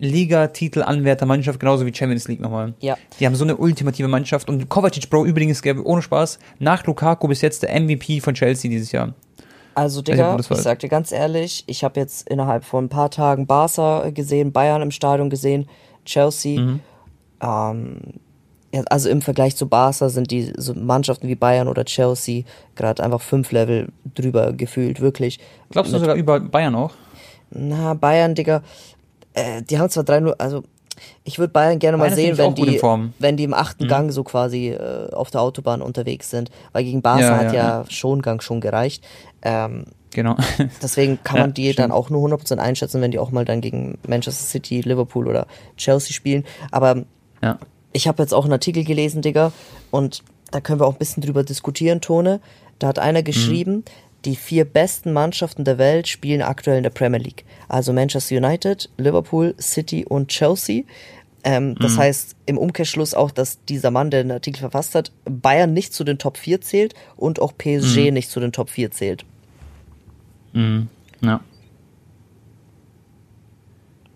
Liga-Titel-Anwärter-Mannschaft, 0.00 1.60
genauso 1.60 1.86
wie 1.86 1.94
Champions 1.94 2.26
League 2.26 2.40
nochmal. 2.40 2.74
Ja. 2.80 2.96
Die 3.18 3.26
haben 3.26 3.34
so 3.34 3.44
eine 3.44 3.56
ultimative 3.56 4.08
Mannschaft. 4.08 4.48
Und 4.48 4.68
Kovacic, 4.68 5.08
Bro, 5.10 5.26
übrigens, 5.26 5.62
ohne 5.84 6.02
Spaß, 6.02 6.38
nach 6.58 6.84
Lukaku 6.86 7.28
bis 7.28 7.42
jetzt 7.42 7.62
der 7.62 7.78
MVP 7.78 8.20
von 8.20 8.34
Chelsea 8.34 8.70
dieses 8.70 8.92
Jahr. 8.92 9.14
Also, 9.74 10.02
Digga, 10.02 10.36
ich, 10.38 10.50
ich 10.50 10.58
sag 10.58 10.80
dir 10.80 10.88
ganz 10.88 11.12
ehrlich, 11.12 11.64
ich 11.66 11.84
habe 11.84 12.00
jetzt 12.00 12.28
innerhalb 12.28 12.64
von 12.64 12.86
ein 12.86 12.88
paar 12.88 13.10
Tagen 13.10 13.46
Barca 13.46 14.10
gesehen, 14.10 14.52
Bayern 14.52 14.82
im 14.82 14.90
Stadion 14.90 15.30
gesehen, 15.30 15.68
Chelsea. 16.04 16.60
Mhm. 16.60 16.80
Ähm, 17.42 18.00
also 18.88 19.08
im 19.08 19.20
Vergleich 19.20 19.56
zu 19.56 19.68
Barca 19.68 20.08
sind 20.08 20.30
die 20.30 20.52
so 20.56 20.74
Mannschaften 20.74 21.28
wie 21.28 21.34
Bayern 21.34 21.68
oder 21.68 21.84
Chelsea 21.84 22.44
gerade 22.76 23.02
einfach 23.02 23.20
fünf 23.20 23.50
Level 23.52 23.88
drüber 24.14 24.52
gefühlt, 24.52 25.00
wirklich. 25.00 25.40
Glaubst 25.70 25.92
du 25.92 25.98
sogar 25.98 26.14
über 26.14 26.38
Bayern 26.40 26.74
auch? 26.74 26.92
Na, 27.50 27.94
Bayern, 27.94 28.36
Digga, 28.36 28.62
äh, 29.34 29.62
die 29.62 29.78
haben 29.78 29.90
zwar 29.90 30.04
3-0, 30.04 30.34
also 30.38 30.62
Ich 31.24 31.38
würde 31.38 31.52
Bayern 31.52 31.78
gerne 31.78 31.98
Bayern 31.98 32.10
mal 32.10 32.16
sehen, 32.16 32.38
wenn 32.38 32.54
die, 32.54 32.80
wenn 33.18 33.36
die 33.36 33.44
im 33.44 33.54
achten 33.54 33.84
mhm. 33.84 33.88
Gang 33.88 34.12
so 34.12 34.24
quasi 34.24 34.68
äh, 34.68 35.12
auf 35.12 35.30
der 35.30 35.40
Autobahn 35.40 35.82
unterwegs 35.82 36.30
sind. 36.30 36.50
Weil 36.72 36.84
gegen 36.84 37.02
Barca 37.02 37.22
ja, 37.22 37.36
hat 37.36 37.52
ja, 37.52 37.80
ja, 37.80 37.84
Schongang 37.88 38.40
schon 38.40 38.60
gereicht. 38.60 39.04
Ähm, 39.42 39.84
genau. 40.10 40.36
deswegen 40.82 41.22
kann 41.22 41.40
man 41.40 41.54
die 41.54 41.72
stimmt. 41.72 41.78
dann 41.78 41.92
auch 41.92 42.10
nur 42.10 42.26
100% 42.28 42.58
einschätzen, 42.58 43.00
wenn 43.00 43.10
die 43.10 43.18
auch 43.18 43.30
mal 43.30 43.44
dann 43.44 43.60
gegen 43.60 43.98
Manchester 44.06 44.44
City, 44.44 44.80
Liverpool 44.82 45.28
oder 45.28 45.46
Chelsea 45.76 46.12
spielen. 46.12 46.44
Aber 46.70 47.04
ich 47.92 48.06
habe 48.06 48.22
jetzt 48.22 48.34
auch 48.34 48.44
einen 48.44 48.52
Artikel 48.52 48.84
gelesen, 48.84 49.22
Digga, 49.22 49.52
und 49.90 50.22
da 50.50 50.60
können 50.60 50.80
wir 50.80 50.86
auch 50.86 50.94
ein 50.94 50.98
bisschen 50.98 51.22
drüber 51.22 51.44
diskutieren, 51.44 52.00
Tone. 52.00 52.40
Da 52.78 52.88
hat 52.88 52.98
einer 52.98 53.22
geschrieben, 53.22 53.76
mhm. 53.76 53.84
Die 54.24 54.36
vier 54.36 54.64
besten 54.64 55.12
Mannschaften 55.12 55.64
der 55.64 55.78
Welt 55.78 56.08
spielen 56.08 56.42
aktuell 56.42 56.76
in 56.76 56.82
der 56.82 56.90
Premier 56.90 57.20
League. 57.20 57.44
Also 57.68 57.92
Manchester 57.92 58.36
United, 58.36 58.90
Liverpool, 58.96 59.54
City 59.60 60.04
und 60.04 60.28
Chelsea. 60.28 60.82
Ähm, 61.42 61.74
das 61.76 61.94
mhm. 61.94 61.98
heißt 61.98 62.36
im 62.46 62.58
Umkehrschluss 62.58 63.14
auch, 63.14 63.30
dass 63.30 63.64
dieser 63.64 63.90
Mann, 63.90 64.10
der 64.10 64.22
den 64.22 64.32
Artikel 64.32 64.60
verfasst 64.60 64.94
hat, 64.94 65.10
Bayern 65.24 65.72
nicht 65.72 65.94
zu 65.94 66.04
den 66.04 66.18
Top 66.18 66.36
4 66.36 66.60
zählt 66.60 66.94
und 67.16 67.40
auch 67.40 67.56
PSG 67.56 68.08
mhm. 68.08 68.14
nicht 68.14 68.30
zu 68.30 68.40
den 68.40 68.52
Top 68.52 68.68
4 68.68 68.90
zählt. 68.90 69.24
Mhm. 70.52 70.88
Ja. 71.22 71.40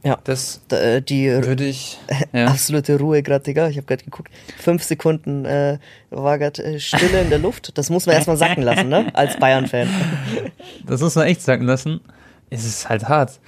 Ja. 0.05 0.19
Das 0.25 0.61
äh, 0.71 1.01
die 1.01 1.29
würde 1.31 1.65
ich. 1.65 1.99
Ja. 2.33 2.47
Absolute 2.49 2.99
Ruhe 2.99 3.23
gerade, 3.23 3.45
Digga. 3.45 3.69
Ich 3.69 3.77
habe 3.77 3.87
gerade 3.87 4.05
geguckt. 4.05 4.31
Fünf 4.59 4.83
Sekunden 4.83 5.45
äh, 5.45 5.79
war 6.11 6.39
gerade 6.39 6.63
äh, 6.65 6.81
Stille 6.81 7.21
in 7.21 7.31
der 7.31 7.39
Luft. 7.39 7.77
Das 7.79 7.91
muss 7.91 8.07
man 8.07 8.17
erstmal 8.17 8.37
sacken 8.37 8.63
lassen, 8.63 8.89
ne? 8.89 9.07
Als 9.15 9.39
Bayern-Fan. 9.39 9.89
Das 10.85 11.01
muss 11.01 11.15
man 11.15 11.27
echt 11.27 11.43
sacken 11.43 11.67
lassen. 11.67 12.01
Es 12.51 12.65
ist 12.65 12.89
halt 12.89 13.09
hart. 13.09 13.41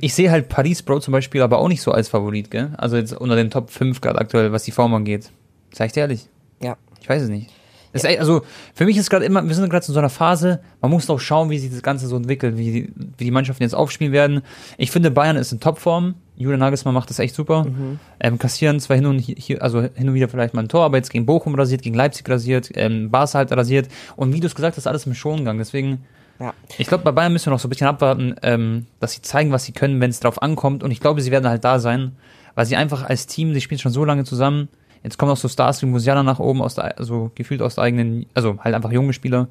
Ich 0.00 0.14
sehe 0.14 0.30
halt 0.30 0.48
Paris 0.48 0.82
Bro 0.82 1.00
zum 1.00 1.12
Beispiel 1.12 1.42
aber 1.42 1.58
auch 1.58 1.68
nicht 1.68 1.82
so 1.82 1.92
als 1.92 2.08
Favorit, 2.08 2.50
gell? 2.50 2.70
Also 2.76 2.96
jetzt 2.96 3.12
unter 3.12 3.36
den 3.36 3.50
Top 3.50 3.70
5 3.70 4.00
gerade 4.00 4.18
aktuell, 4.18 4.52
was 4.52 4.64
die 4.64 4.72
Form 4.72 4.94
angeht. 4.94 5.30
Sag 5.72 5.86
ich 5.86 5.92
dir 5.92 6.00
ehrlich. 6.00 6.26
Ja. 6.60 6.76
Ich 7.00 7.08
weiß 7.08 7.22
es 7.22 7.28
nicht. 7.28 7.50
Ja. 7.94 8.18
also 8.18 8.42
für 8.74 8.84
mich 8.84 8.96
ist 8.96 9.10
gerade 9.10 9.24
immer, 9.24 9.46
wir 9.46 9.54
sind 9.54 9.68
gerade 9.70 9.86
in 9.86 9.92
so 9.92 9.98
einer 9.98 10.10
Phase, 10.10 10.60
man 10.80 10.90
muss 10.90 11.06
doch 11.06 11.18
schauen, 11.18 11.50
wie 11.50 11.58
sich 11.58 11.70
das 11.70 11.82
Ganze 11.82 12.06
so 12.06 12.16
entwickelt, 12.16 12.56
wie 12.56 12.72
die, 12.72 12.92
wie 13.18 13.24
die 13.24 13.30
Mannschaften 13.30 13.62
jetzt 13.62 13.74
aufspielen 13.74 14.12
werden. 14.12 14.42
Ich 14.78 14.90
finde, 14.90 15.10
Bayern 15.10 15.36
ist 15.36 15.52
in 15.52 15.60
Topform. 15.60 16.14
Julian 16.36 16.60
Nagelsmann 16.60 16.92
macht 16.92 17.08
das 17.08 17.18
echt 17.18 17.34
super. 17.34 17.64
Mhm. 17.64 17.98
Ähm, 18.20 18.38
kassieren 18.38 18.78
zwar 18.80 18.96
hin 18.96 19.06
und 19.06 19.18
hier, 19.18 19.62
also 19.62 19.80
hin 19.80 20.08
und 20.08 20.14
wieder 20.14 20.28
vielleicht 20.28 20.54
mal 20.54 20.62
ein 20.62 20.68
Tor, 20.68 20.84
aber 20.84 20.98
jetzt 20.98 21.10
gegen 21.10 21.24
Bochum 21.24 21.54
rasiert, 21.54 21.82
gegen 21.82 21.96
Leipzig 21.96 22.28
rasiert, 22.28 22.70
ähm, 22.74 23.10
Barca 23.10 23.38
halt 23.38 23.52
rasiert. 23.52 23.88
Und 24.16 24.34
wie 24.34 24.40
du 24.40 24.46
es 24.46 24.54
gesagt 24.54 24.76
hast, 24.76 24.86
alles 24.86 25.06
im 25.06 25.14
Schongang. 25.14 25.58
Deswegen, 25.58 26.04
ja. 26.38 26.52
ich 26.76 26.86
glaube, 26.86 27.04
bei 27.04 27.12
Bayern 27.12 27.32
müssen 27.32 27.46
wir 27.46 27.52
noch 27.52 27.58
so 27.58 27.68
ein 27.68 27.70
bisschen 27.70 27.86
abwarten, 27.86 28.34
ähm, 28.42 28.86
dass 29.00 29.12
sie 29.12 29.22
zeigen, 29.22 29.50
was 29.52 29.64
sie 29.64 29.72
können, 29.72 30.00
wenn 30.00 30.10
es 30.10 30.20
drauf 30.20 30.42
ankommt. 30.42 30.82
Und 30.82 30.90
ich 30.90 31.00
glaube, 31.00 31.22
sie 31.22 31.30
werden 31.30 31.48
halt 31.48 31.64
da 31.64 31.78
sein, 31.78 32.12
weil 32.54 32.66
sie 32.66 32.76
einfach 32.76 33.04
als 33.04 33.26
Team, 33.26 33.54
die 33.54 33.60
spielen 33.60 33.78
schon 33.78 33.92
so 33.92 34.04
lange 34.04 34.24
zusammen, 34.24 34.68
Jetzt 35.02 35.18
kommen 35.18 35.32
auch 35.32 35.36
so 35.36 35.48
Stars 35.48 35.82
wie 35.82 35.86
Musiala 35.86 36.22
nach 36.22 36.38
oben, 36.38 36.62
aus 36.62 36.74
der, 36.74 36.98
also 36.98 37.30
gefühlt 37.34 37.62
aus 37.62 37.76
der 37.76 37.84
eigenen, 37.84 38.26
also 38.34 38.58
halt 38.58 38.74
einfach 38.74 38.92
junge 38.92 39.12
Spieler. 39.12 39.48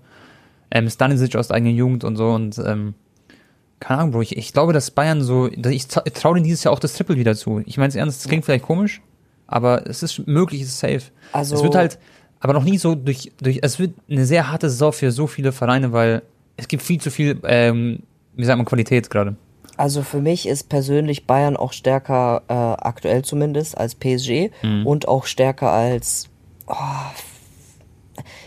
Ähm, 0.72 0.90
Stanisic 0.90 1.36
aus 1.36 1.48
der 1.48 1.58
eigenen 1.58 1.76
Jugend 1.76 2.04
und 2.04 2.16
so 2.16 2.32
und 2.32 2.58
ähm, 2.66 2.96
keine 3.80 4.00
Ahnung, 4.00 4.12
Bro, 4.14 4.22
ich, 4.22 4.38
ich 4.38 4.54
glaube, 4.54 4.74
dass 4.74 4.92
Bayern 4.92 5.22
so, 5.22 5.48
ich 5.48 5.88
traue 5.88 6.36
denen 6.36 6.44
dieses 6.44 6.64
Jahr 6.64 6.74
auch 6.74 6.80
das 6.80 6.94
Triple 6.94 7.18
wieder 7.18 7.36
zu. 7.36 7.62
Ich 7.66 7.78
meine 7.78 7.90
es 7.90 7.96
ernst, 7.96 8.22
das 8.22 8.28
klingt 8.28 8.46
vielleicht 8.46 8.66
komisch, 8.66 9.02
aber 9.48 9.88
es 9.88 10.02
ist 10.02 10.28
möglich, 10.28 10.62
es 10.62 10.70
ist 10.70 10.80
safe. 10.80 11.04
Also 11.32 11.56
es 11.56 11.64
wird 11.64 11.76
halt, 11.76 12.00
aber 12.40 12.54
noch 12.54 12.64
nie 12.64 12.78
so 12.78 12.96
durch, 12.96 13.32
durch, 13.42 13.60
es 13.62 13.80
wird 13.80 13.94
eine 14.10 14.26
sehr 14.26 14.52
harte 14.52 14.70
Saison 14.70 14.94
für 14.94 15.12
so 15.12 15.28
viele 15.28 15.52
Vereine, 15.52 15.92
weil 15.92 16.24
es 16.58 16.68
gibt 16.68 16.84
viel 16.84 17.00
zu 17.00 17.12
viel, 17.12 17.40
ähm, 17.44 18.00
wie 18.36 18.46
sagt 18.46 18.58
man, 18.58 18.66
Qualität 18.66 19.10
gerade. 19.10 19.36
Also 19.78 20.04
für 20.04 20.22
mich 20.22 20.48
ist 20.48 20.70
persönlich 20.70 21.28
Bayern 21.28 21.58
auch 21.58 21.74
stärker, 21.74 22.44
äh, 22.48 22.54
aktuell 22.54 23.24
zumindest, 23.24 23.78
als 23.78 23.96
PSG 23.96 24.52
mhm. 24.64 24.86
und 24.86 25.08
auch 25.08 25.26
stärker 25.26 25.72
als, 25.72 26.30
oh, 26.68 26.74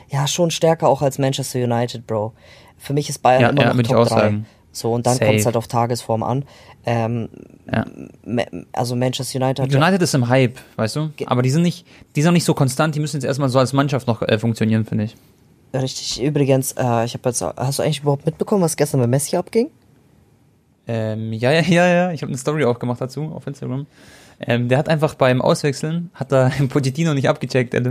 ja, 0.08 0.26
schon 0.26 0.50
stärker 0.50 0.88
auch 0.88 1.02
als 1.02 1.18
Manchester 1.18 1.62
United, 1.62 2.06
Bro. 2.06 2.32
Für 2.76 2.92
mich 2.92 3.08
ist 3.08 3.22
Bayern 3.22 3.42
ja, 3.42 3.48
immer 3.50 3.62
ja, 3.62 3.74
noch 3.74 3.82
Top 3.82 4.08
3. 4.08 4.14
Sagen. 4.14 4.46
So, 4.70 4.92
und 4.92 5.06
dann 5.06 5.18
kommt 5.18 5.34
es 5.34 5.44
halt 5.44 5.56
auf 5.56 5.66
Tagesform 5.66 6.22
an. 6.22 6.44
Ähm, 6.86 7.28
ja. 7.70 7.84
Also 8.72 8.94
Manchester 8.94 9.42
United. 9.42 9.74
United 9.74 10.00
ist 10.00 10.14
im 10.14 10.28
Hype, 10.28 10.58
weißt 10.76 10.96
du? 10.96 11.10
Aber 11.26 11.42
die 11.42 11.50
sind 11.50 11.62
nicht, 11.62 11.84
die 12.14 12.22
sind 12.22 12.32
nicht 12.34 12.44
so 12.44 12.54
konstant, 12.54 12.94
die 12.94 13.00
müssen 13.00 13.16
jetzt 13.16 13.24
erstmal 13.24 13.48
so 13.48 13.58
als 13.58 13.72
Mannschaft 13.72 14.06
noch 14.06 14.22
äh, 14.22 14.38
funktionieren, 14.38 14.84
finde 14.84 15.04
ich. 15.04 15.16
Richtig, 15.74 16.22
übrigens, 16.22 16.72
äh, 16.72 17.04
ich 17.04 17.14
habe 17.14 17.28
jetzt, 17.28 17.42
hast 17.42 17.78
du 17.78 17.82
eigentlich 17.82 18.00
überhaupt 18.00 18.24
mitbekommen, 18.24 18.62
was 18.62 18.76
gestern 18.76 19.00
bei 19.00 19.06
Messi 19.06 19.36
abging? 19.36 19.70
Ähm, 20.88 21.32
ja, 21.34 21.52
ja, 21.52 21.62
ja, 21.62 21.86
ja. 21.86 22.12
Ich 22.12 22.22
habe 22.22 22.30
eine 22.30 22.38
Story 22.38 22.64
auch 22.64 22.78
gemacht 22.78 23.00
dazu 23.00 23.24
auf 23.34 23.46
Instagram. 23.46 23.86
Ähm, 24.40 24.68
der 24.68 24.78
hat 24.78 24.88
einfach 24.88 25.14
beim 25.14 25.42
Auswechseln, 25.42 26.10
hat 26.14 26.32
da 26.32 26.50
Pochettino 26.68 27.14
nicht 27.14 27.28
abgecheckt. 27.28 27.76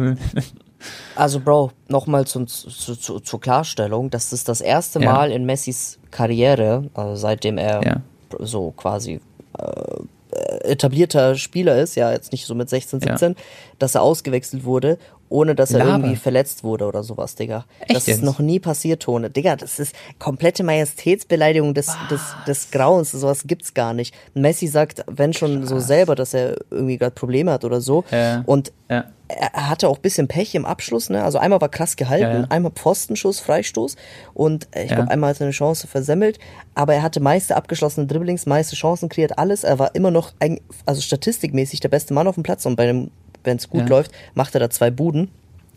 Also 1.15 1.39
Bro, 1.39 1.71
nochmal 1.87 2.27
zu, 2.27 2.45
zu, 2.45 2.95
zu, 2.95 3.19
zur 3.19 3.41
Klarstellung, 3.41 4.11
das 4.11 4.31
ist 4.31 4.47
das 4.47 4.61
erste 4.61 5.01
ja. 5.01 5.11
Mal 5.11 5.31
in 5.31 5.43
Messis 5.43 5.97
Karriere, 6.11 6.87
also 6.93 7.15
seitdem 7.15 7.57
er 7.57 7.83
ja. 7.83 8.01
so 8.37 8.75
quasi 8.77 9.19
äh, 9.57 10.69
etablierter 10.71 11.33
Spieler 11.33 11.79
ist, 11.79 11.95
ja 11.95 12.11
jetzt 12.11 12.31
nicht 12.31 12.45
so 12.45 12.53
mit 12.53 12.69
16, 12.69 12.99
17, 13.01 13.31
ja. 13.31 13.35
dass 13.79 13.95
er 13.95 14.03
ausgewechselt 14.03 14.65
wurde 14.65 14.99
ohne 15.29 15.55
dass 15.55 15.71
er 15.71 15.79
Laber. 15.79 15.91
irgendwie 15.91 16.15
verletzt 16.15 16.63
wurde 16.63 16.85
oder 16.85 17.03
sowas, 17.03 17.35
Digga. 17.35 17.65
Echt 17.81 17.95
das 17.95 18.05
jetzt? 18.07 18.17
ist 18.17 18.23
noch 18.23 18.39
nie 18.39 18.59
passiert, 18.59 19.03
Tone. 19.03 19.29
Digga, 19.29 19.55
das 19.55 19.79
ist 19.79 19.95
komplette 20.19 20.63
Majestätsbeleidigung 20.63 21.73
des, 21.73 21.87
des, 22.09 22.21
des 22.45 22.71
Grauens. 22.71 23.11
Sowas 23.11 23.43
gibt's 23.45 23.73
gar 23.73 23.93
nicht. 23.93 24.13
Messi 24.33 24.67
sagt, 24.67 25.03
wenn 25.07 25.33
schon 25.33 25.59
Krass. 25.59 25.69
so 25.69 25.79
selber, 25.79 26.15
dass 26.15 26.33
er 26.33 26.57
irgendwie 26.71 26.97
gerade 26.97 27.13
Probleme 27.13 27.51
hat 27.51 27.65
oder 27.65 27.81
so. 27.81 28.03
Ja. 28.11 28.43
Und 28.45 28.71
ja. 28.89 29.05
er 29.27 29.69
hatte 29.69 29.89
auch 29.89 29.97
bisschen 29.97 30.27
Pech 30.27 30.55
im 30.55 30.65
Abschluss, 30.65 31.09
ne? 31.09 31.23
Also 31.23 31.37
einmal 31.37 31.59
war 31.59 31.69
krass 31.69 31.97
gehalten, 31.97 32.43
ja, 32.43 32.47
einmal 32.49 32.71
Pfostenschuss, 32.71 33.41
Freistoß 33.41 33.97
und 34.33 34.67
äh, 34.71 34.83
ich 34.85 34.89
glaube 34.93 35.11
einmal 35.11 35.31
hat 35.31 35.41
er 35.41 35.47
eine 35.47 35.51
Chance 35.51 35.87
versemmelt, 35.87 36.39
aber 36.73 36.93
er 36.93 37.01
hatte 37.01 37.19
meiste 37.19 37.57
abgeschlossene 37.57 38.07
Dribblings, 38.07 38.45
meiste 38.45 38.77
Chancen 38.77 39.09
kreiert, 39.09 39.37
alles. 39.37 39.65
Er 39.65 39.77
war 39.79 39.93
immer 39.95 40.11
noch, 40.11 40.31
ein, 40.39 40.61
also 40.85 41.01
statistikmäßig 41.01 41.81
der 41.81 41.89
beste 41.89 42.13
Mann 42.13 42.27
auf 42.27 42.35
dem 42.35 42.43
Platz 42.43 42.65
und 42.65 42.77
bei 42.77 42.83
einem 42.83 43.11
wenn 43.47 43.57
es 43.57 43.69
gut 43.69 43.81
ja. 43.81 43.87
läuft, 43.87 44.11
macht 44.35 44.53
er 44.53 44.59
da 44.59 44.69
zwei 44.69 44.91
Buden. 44.91 45.31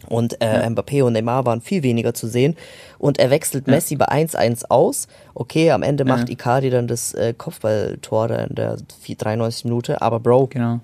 Und 0.09 0.41
äh, 0.41 0.63
ja. 0.63 0.67
Mbappé 0.67 1.03
und 1.03 1.13
Neymar 1.13 1.47
waren 1.47 1.61
viel 1.61 1.83
weniger 1.83 2.15
zu 2.15 2.27
sehen. 2.27 2.57
Und 2.99 3.19
er 3.19 3.31
wechselt 3.31 3.67
ja. 3.67 3.75
Messi 3.75 3.97
bei 3.97 4.09
1-1 4.09 4.65
aus. 4.69 5.09
Okay, 5.35 5.71
am 5.71 5.83
Ende 5.83 6.05
macht 6.05 6.29
ja. 6.29 6.35
Icardi 6.35 6.71
dann 6.71 6.89
das 6.89 7.15
äh, 7.15 7.35
Kopfballtor 7.37 8.29
da 8.29 8.45
in 8.45 8.55
der 8.55 8.77
93 9.07 9.65
Minute. 9.65 10.03
Aber 10.03 10.21
Bro, 10.21 10.49
genau. 10.49 10.81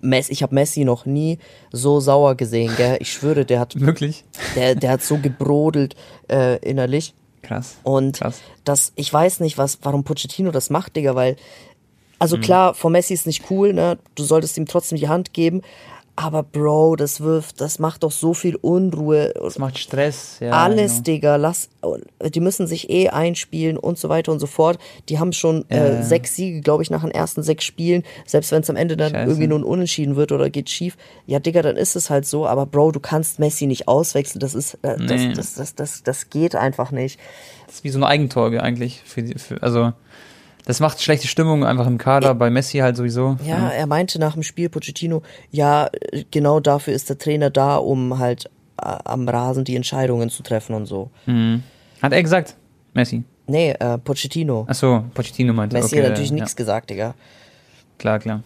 Messi, 0.00 0.32
ich 0.32 0.42
habe 0.42 0.54
Messi 0.54 0.84
noch 0.84 1.04
nie 1.04 1.38
so 1.72 2.00
sauer 2.00 2.36
gesehen, 2.36 2.72
gell? 2.76 2.98
Ich 3.00 3.12
schwöre, 3.12 3.44
der 3.44 3.60
hat 3.60 3.78
wirklich, 3.80 4.24
der, 4.54 4.74
der 4.74 4.92
hat 4.92 5.02
so 5.02 5.18
gebrodelt 5.18 5.96
äh, 6.30 6.58
innerlich. 6.58 7.14
Krass. 7.42 7.78
Und 7.82 8.18
Krass. 8.18 8.40
das, 8.64 8.92
ich 8.96 9.12
weiß 9.12 9.40
nicht, 9.40 9.58
was, 9.58 9.78
warum 9.82 10.04
Pochettino 10.04 10.50
das 10.50 10.70
macht, 10.70 10.94
Digga, 10.94 11.14
weil 11.14 11.36
also 12.20 12.36
mhm. 12.36 12.42
klar, 12.42 12.74
vor 12.74 12.90
Messi 12.90 13.14
ist 13.14 13.26
nicht 13.26 13.50
cool, 13.50 13.72
ne? 13.72 13.98
Du 14.14 14.24
solltest 14.24 14.56
ihm 14.58 14.66
trotzdem 14.66 14.98
die 14.98 15.08
Hand 15.08 15.32
geben, 15.32 15.62
aber 16.22 16.42
Bro, 16.42 16.96
das 16.96 17.20
wirft, 17.20 17.60
das 17.60 17.78
macht 17.78 18.02
doch 18.02 18.10
so 18.10 18.34
viel 18.34 18.56
Unruhe. 18.56 19.32
Das 19.34 19.58
macht 19.58 19.78
Stress, 19.78 20.36
ja. 20.40 20.50
Alles, 20.50 20.92
genau. 20.92 21.02
Digga, 21.02 21.36
lass, 21.36 21.68
die 22.34 22.40
müssen 22.40 22.66
sich 22.66 22.90
eh 22.90 23.08
einspielen 23.08 23.76
und 23.76 23.98
so 23.98 24.08
weiter 24.08 24.30
und 24.32 24.38
so 24.38 24.46
fort. 24.46 24.78
Die 25.08 25.18
haben 25.18 25.32
schon 25.32 25.64
ja, 25.70 25.84
äh, 25.86 26.02
sechs 26.02 26.36
Siege, 26.36 26.60
glaube 26.60 26.82
ich, 26.82 26.90
nach 26.90 27.02
den 27.02 27.10
ersten 27.10 27.42
sechs 27.42 27.64
Spielen. 27.64 28.02
Selbst 28.26 28.52
wenn 28.52 28.62
es 28.62 28.70
am 28.70 28.76
Ende 28.76 28.96
dann 28.96 29.12
Scheiße. 29.12 29.30
irgendwie 29.30 29.46
nur 29.46 29.58
ein 29.58 29.64
Unentschieden 29.64 30.16
wird 30.16 30.32
oder 30.32 30.50
geht 30.50 30.68
schief. 30.68 30.96
Ja, 31.26 31.38
Digga, 31.38 31.62
dann 31.62 31.76
ist 31.76 31.96
es 31.96 32.10
halt 32.10 32.26
so. 32.26 32.46
Aber 32.46 32.66
Bro, 32.66 32.92
du 32.92 33.00
kannst 33.00 33.38
Messi 33.38 33.66
nicht 33.66 33.88
auswechseln. 33.88 34.40
Das 34.40 34.54
ist, 34.54 34.74
äh, 34.82 34.96
nee. 34.98 35.06
das, 35.06 35.34
das, 35.34 35.54
das, 35.54 35.74
das, 35.74 36.02
das 36.02 36.30
geht 36.30 36.54
einfach 36.54 36.90
nicht. 36.90 37.18
Das 37.66 37.76
ist 37.76 37.84
wie 37.84 37.90
so 37.90 37.98
ein 37.98 38.04
Eigentor 38.04 38.52
eigentlich. 38.60 39.02
Für, 39.04 39.22
die, 39.22 39.38
für, 39.38 39.62
also 39.62 39.92
das 40.64 40.80
macht 40.80 41.02
schlechte 41.02 41.28
Stimmung 41.28 41.64
einfach 41.64 41.86
im 41.86 41.98
Kader, 41.98 42.34
bei 42.34 42.50
Messi 42.50 42.78
halt 42.78 42.96
sowieso. 42.96 43.36
Ja, 43.44 43.58
ja, 43.58 43.68
er 43.68 43.86
meinte 43.86 44.18
nach 44.18 44.34
dem 44.34 44.42
Spiel, 44.42 44.68
Pochettino, 44.68 45.22
ja, 45.50 45.90
genau 46.30 46.60
dafür 46.60 46.94
ist 46.94 47.08
der 47.08 47.18
Trainer 47.18 47.50
da, 47.50 47.76
um 47.76 48.18
halt 48.18 48.46
äh, 48.80 48.96
am 49.04 49.28
Rasen 49.28 49.64
die 49.64 49.76
Entscheidungen 49.76 50.30
zu 50.30 50.42
treffen 50.42 50.74
und 50.74 50.86
so. 50.86 51.10
Mhm. 51.26 51.62
Hat 52.02 52.12
er 52.12 52.22
gesagt, 52.22 52.56
Messi? 52.94 53.24
Nee, 53.46 53.72
äh, 53.72 53.98
Pochettino. 53.98 54.66
Ach 54.68 54.74
so, 54.74 55.04
Pochettino 55.14 55.52
meinte. 55.52 55.76
Messi 55.76 55.96
okay, 55.96 56.04
hat 56.04 56.10
natürlich 56.10 56.30
ja. 56.30 56.36
nichts 56.36 56.56
gesagt, 56.56 56.90
Digga. 56.90 57.14
Klar, 57.98 58.18
klar. 58.18 58.42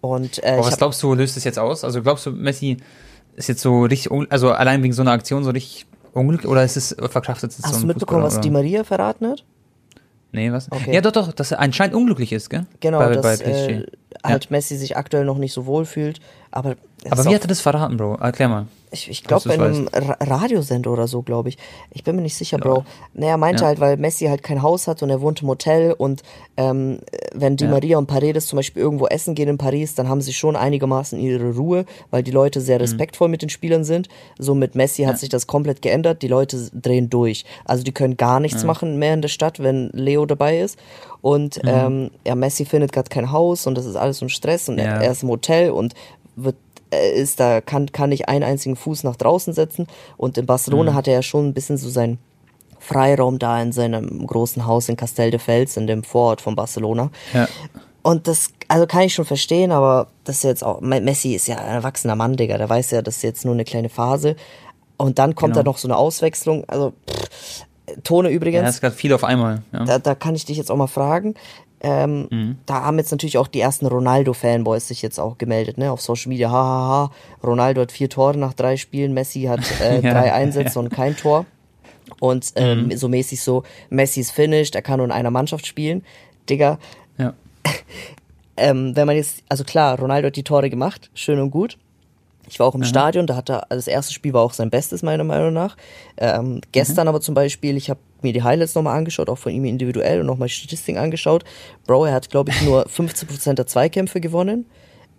Und, 0.00 0.42
äh, 0.42 0.52
Aber 0.52 0.66
was 0.66 0.76
glaubst 0.76 1.02
du, 1.02 1.14
löst 1.14 1.36
es 1.36 1.44
jetzt 1.44 1.58
aus? 1.58 1.84
Also 1.84 2.02
glaubst 2.02 2.26
du, 2.26 2.30
Messi 2.30 2.78
ist 3.36 3.48
jetzt 3.48 3.62
so 3.62 3.84
richtig, 3.84 4.10
also 4.30 4.52
allein 4.52 4.82
wegen 4.82 4.92
so 4.92 5.02
einer 5.02 5.12
Aktion 5.12 5.44
so 5.44 5.50
richtig 5.50 5.86
unglücklich 6.12 6.50
oder 6.50 6.64
ist 6.64 6.76
es 6.76 6.96
verkraftet? 7.10 7.54
Hast 7.62 7.74
so 7.74 7.80
du 7.80 7.86
mitbekommen, 7.86 8.22
was 8.22 8.40
die 8.40 8.50
Maria 8.50 8.84
verraten 8.84 9.28
hat? 9.28 9.44
Nee, 10.32 10.52
was? 10.52 10.70
Okay. 10.70 10.94
Ja, 10.94 11.00
doch, 11.00 11.12
doch, 11.12 11.32
dass 11.32 11.52
er 11.52 11.60
anscheinend 11.60 11.94
unglücklich 11.94 12.32
ist, 12.32 12.50
gell? 12.50 12.66
Genau, 12.80 12.98
bei, 12.98 13.12
dass 13.14 13.38
bei 13.38 13.44
äh, 13.44 13.86
halt 14.22 14.44
ja. 14.44 14.50
Messi 14.50 14.76
sich 14.76 14.96
aktuell 14.96 15.24
noch 15.24 15.38
nicht 15.38 15.52
so 15.52 15.66
wohl 15.66 15.86
fühlt. 15.86 16.20
Aber 16.50 16.76
Aber 17.10 17.24
wie 17.24 17.34
hat 17.34 17.42
er 17.42 17.48
das 17.48 17.60
verraten, 17.60 17.96
Bro? 17.96 18.16
Erklär 18.16 18.48
mal. 18.48 18.66
Ich, 18.90 19.10
ich 19.10 19.24
glaube, 19.24 19.48
bei 19.48 19.54
einem 19.54 19.88
Radiosender 19.92 20.90
oder 20.90 21.06
so, 21.06 21.22
glaube 21.22 21.50
ich. 21.50 21.58
Ich 21.90 22.04
bin 22.04 22.16
mir 22.16 22.22
nicht 22.22 22.36
sicher, 22.36 22.58
Bro. 22.58 22.78
Ja. 22.78 22.84
Naja, 23.14 23.32
er 23.32 23.36
meinte 23.36 23.62
ja. 23.62 23.68
halt, 23.68 23.80
weil 23.80 23.96
Messi 23.96 24.26
halt 24.26 24.42
kein 24.42 24.62
Haus 24.62 24.86
hat 24.86 25.02
und 25.02 25.10
er 25.10 25.20
wohnt 25.20 25.42
im 25.42 25.48
Hotel 25.48 25.92
und 25.92 26.22
ähm, 26.56 27.00
wenn 27.34 27.56
Di 27.56 27.64
ja. 27.64 27.70
Maria 27.70 27.98
und 27.98 28.06
Paredes 28.06 28.46
zum 28.46 28.56
Beispiel 28.56 28.82
irgendwo 28.82 29.06
essen 29.06 29.34
gehen 29.34 29.48
in 29.48 29.58
Paris, 29.58 29.94
dann 29.94 30.08
haben 30.08 30.20
sie 30.20 30.32
schon 30.32 30.56
einigermaßen 30.56 31.18
ihre 31.18 31.54
Ruhe, 31.54 31.84
weil 32.10 32.22
die 32.22 32.30
Leute 32.30 32.60
sehr 32.60 32.76
mhm. 32.76 32.82
respektvoll 32.82 33.28
mhm. 33.28 33.32
mit 33.32 33.42
den 33.42 33.50
Spielern 33.50 33.84
sind. 33.84 34.08
So 34.38 34.54
mit 34.54 34.74
Messi 34.74 35.02
hat 35.04 35.18
sich 35.18 35.28
das 35.28 35.46
komplett 35.46 35.82
geändert. 35.82 36.22
Die 36.22 36.28
Leute 36.28 36.70
drehen 36.72 37.10
durch. 37.10 37.44
Also 37.64 37.84
die 37.84 37.92
können 37.92 38.16
gar 38.16 38.40
nichts 38.40 38.64
machen 38.64 38.98
mehr 38.98 39.14
in 39.14 39.22
der 39.22 39.28
Stadt, 39.28 39.62
wenn 39.62 39.90
Leo 39.92 40.24
dabei 40.24 40.60
ist. 40.60 40.78
Und 41.20 41.62
mhm. 41.62 41.68
ähm, 41.68 42.10
ja, 42.26 42.34
Messi 42.34 42.64
findet 42.64 42.92
gerade 42.92 43.08
kein 43.08 43.32
Haus 43.32 43.66
und 43.66 43.76
das 43.76 43.86
ist 43.86 43.96
alles 43.96 44.22
im 44.22 44.28
Stress 44.28 44.68
und 44.68 44.78
er, 44.78 45.02
er 45.02 45.10
ist 45.10 45.24
im 45.24 45.28
Hotel 45.28 45.70
und 45.70 45.94
wird 46.44 46.56
ist 46.90 47.38
da, 47.38 47.60
kann, 47.60 47.92
kann 47.92 48.08
nicht 48.10 48.28
einen 48.28 48.44
einzigen 48.44 48.74
Fuß 48.76 49.04
nach 49.04 49.16
draußen 49.16 49.52
setzen. 49.52 49.86
Und 50.16 50.38
in 50.38 50.46
Barcelona 50.46 50.92
mhm. 50.92 50.94
hat 50.94 51.06
er 51.06 51.14
ja 51.14 51.22
schon 51.22 51.46
ein 51.46 51.54
bisschen 51.54 51.76
so 51.76 51.90
seinen 51.90 52.18
Freiraum 52.78 53.38
da 53.38 53.60
in 53.60 53.72
seinem 53.72 54.26
großen 54.26 54.66
Haus 54.66 54.88
in 54.88 54.96
Castel 54.96 55.30
de 55.30 55.38
Fels, 55.38 55.76
in 55.76 55.86
dem 55.86 56.02
Vorort 56.02 56.40
von 56.40 56.54
Barcelona. 56.56 57.10
Ja. 57.34 57.46
Und 58.02 58.26
das, 58.26 58.50
also 58.68 58.86
kann 58.86 59.02
ich 59.02 59.14
schon 59.14 59.26
verstehen, 59.26 59.70
aber 59.72 60.06
das 60.24 60.36
ist 60.36 60.44
jetzt 60.44 60.64
auch, 60.64 60.80
Messi 60.80 61.34
ist 61.34 61.48
ja 61.48 61.56
ein 61.56 61.74
erwachsener 61.74 62.14
Mann, 62.14 62.36
Digga, 62.36 62.56
der 62.56 62.68
weiß 62.68 62.92
ja, 62.92 63.02
das 63.02 63.16
ist 63.16 63.22
jetzt 63.22 63.44
nur 63.44 63.54
eine 63.54 63.64
kleine 63.64 63.90
Phase. 63.90 64.36
Und 64.96 65.18
dann 65.18 65.34
kommt 65.34 65.54
genau. 65.54 65.64
da 65.64 65.70
noch 65.70 65.78
so 65.78 65.88
eine 65.88 65.96
Auswechslung, 65.96 66.64
also 66.68 66.94
pff, 67.10 67.66
Tone 68.04 68.30
übrigens. 68.30 68.62
Ja, 68.62 68.68
es 68.68 68.80
gerade 68.80 68.94
viel 68.94 69.12
auf 69.12 69.24
einmal. 69.24 69.62
Ja. 69.72 69.84
Da, 69.84 69.98
da 69.98 70.14
kann 70.14 70.34
ich 70.34 70.44
dich 70.44 70.56
jetzt 70.56 70.70
auch 70.70 70.76
mal 70.76 70.86
fragen. 70.86 71.34
Ähm, 71.80 72.28
mhm. 72.30 72.58
Da 72.66 72.82
haben 72.82 72.98
jetzt 72.98 73.10
natürlich 73.12 73.38
auch 73.38 73.46
die 73.46 73.60
ersten 73.60 73.86
Ronaldo-Fanboys 73.86 74.88
sich 74.88 75.02
jetzt 75.02 75.20
auch 75.20 75.38
gemeldet, 75.38 75.78
ne, 75.78 75.92
auf 75.92 76.00
Social 76.00 76.28
Media. 76.28 76.50
Hahaha, 76.50 77.12
Ronaldo 77.44 77.82
hat 77.82 77.92
vier 77.92 78.10
Tore 78.10 78.36
nach 78.36 78.54
drei 78.54 78.76
Spielen, 78.76 79.14
Messi 79.14 79.42
hat 79.42 79.60
äh, 79.80 80.00
ja, 80.00 80.12
drei 80.12 80.32
Einsätze 80.32 80.74
ja. 80.74 80.80
und 80.80 80.90
kein 80.90 81.16
Tor. 81.16 81.46
Und 82.20 82.52
ähm, 82.56 82.86
mhm. 82.86 82.96
so 82.96 83.08
mäßig 83.08 83.40
so, 83.42 83.62
Messi 83.90 84.20
ist 84.20 84.32
finished, 84.32 84.74
er 84.74 84.82
kann 84.82 84.98
nur 84.98 85.06
in 85.06 85.12
einer 85.12 85.30
Mannschaft 85.30 85.66
spielen. 85.66 86.04
Digga. 86.48 86.78
Ja. 87.18 87.34
ähm, 88.56 88.96
wenn 88.96 89.06
man 89.06 89.16
jetzt, 89.16 89.42
also 89.48 89.64
klar, 89.64 89.98
Ronaldo 89.98 90.28
hat 90.28 90.36
die 90.36 90.42
Tore 90.42 90.70
gemacht, 90.70 91.10
schön 91.14 91.38
und 91.38 91.50
gut. 91.50 91.78
Ich 92.48 92.58
war 92.58 92.66
auch 92.66 92.74
im 92.74 92.80
mhm. 92.80 92.84
Stadion, 92.84 93.26
da 93.26 93.36
hat 93.36 93.50
er, 93.50 93.66
das 93.68 93.86
erste 93.86 94.12
Spiel 94.12 94.32
war 94.32 94.42
auch 94.42 94.52
sein 94.52 94.70
Bestes, 94.70 95.02
meiner 95.02 95.24
Meinung 95.24 95.52
nach. 95.52 95.76
Ähm, 96.16 96.60
gestern 96.72 97.04
mhm. 97.04 97.08
aber 97.08 97.20
zum 97.20 97.34
Beispiel, 97.34 97.76
ich 97.76 97.90
habe 97.90 98.00
mir 98.22 98.32
die 98.32 98.42
Highlights 98.42 98.74
nochmal 98.74 98.96
angeschaut, 98.96 99.28
auch 99.28 99.38
von 99.38 99.52
ihm 99.52 99.64
individuell 99.64 100.20
und 100.20 100.26
nochmal 100.26 100.48
Statistiken 100.48 100.98
angeschaut. 100.98 101.44
Bro, 101.86 102.06
er 102.06 102.14
hat, 102.14 102.30
glaube 102.30 102.50
ich, 102.50 102.62
nur 102.62 102.86
15% 102.88 103.54
der 103.54 103.66
Zweikämpfe 103.66 104.20
gewonnen. 104.20 104.66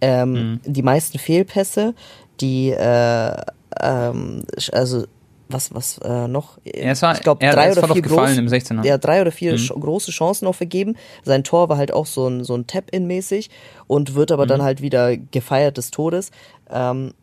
Ähm, 0.01 0.31
mhm. 0.31 0.59
Die 0.65 0.83
meisten 0.83 1.19
Fehlpässe, 1.19 1.93
die, 2.39 2.71
äh, 2.71 3.35
ähm, 3.81 4.43
also 4.71 5.05
was, 5.49 5.73
was 5.73 5.97
äh, 5.99 6.27
noch? 6.27 6.59
Ja, 6.63 7.01
war, 7.01 7.15
ich 7.15 7.21
glaube, 7.21 7.45
drei 7.45 7.71
oder 7.71 7.87
vier 7.87 8.01
große, 8.03 8.43
ja, 8.83 8.97
drei 8.99 9.21
oder 9.21 9.31
vier 9.31 9.53
mhm. 9.53 9.79
große 9.79 10.11
Chancen 10.11 10.45
noch 10.45 10.55
vergeben. 10.55 10.95
Sein 11.23 11.43
Tor 11.43 11.69
war 11.69 11.77
halt 11.77 11.91
auch 11.91 12.05
so 12.05 12.27
ein, 12.27 12.43
so 12.43 12.55
ein 12.55 12.67
Tap-In-mäßig 12.67 13.49
und 13.87 14.13
wird 14.13 14.31
aber 14.31 14.45
mhm. 14.45 14.49
dann 14.49 14.61
halt 14.61 14.81
wieder 14.81 15.17
gefeiert 15.17 15.77
des 15.77 15.89
Todes. 15.89 16.29
Ähm, 16.69 17.13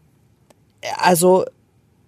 also, 0.99 1.45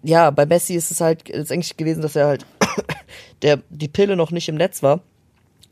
ja, 0.03 0.31
bei 0.31 0.47
Messi 0.47 0.75
ist 0.75 0.91
es 0.91 1.01
halt 1.01 1.29
jetzt 1.29 1.53
eigentlich 1.53 1.77
gewesen, 1.77 2.03
dass 2.03 2.17
er 2.17 2.27
halt 2.27 2.47
der 3.43 3.61
die 3.71 3.89
Pille 3.89 4.17
noch 4.17 4.31
nicht 4.31 4.49
im 4.49 4.57
Netz 4.57 4.83
war, 4.83 5.01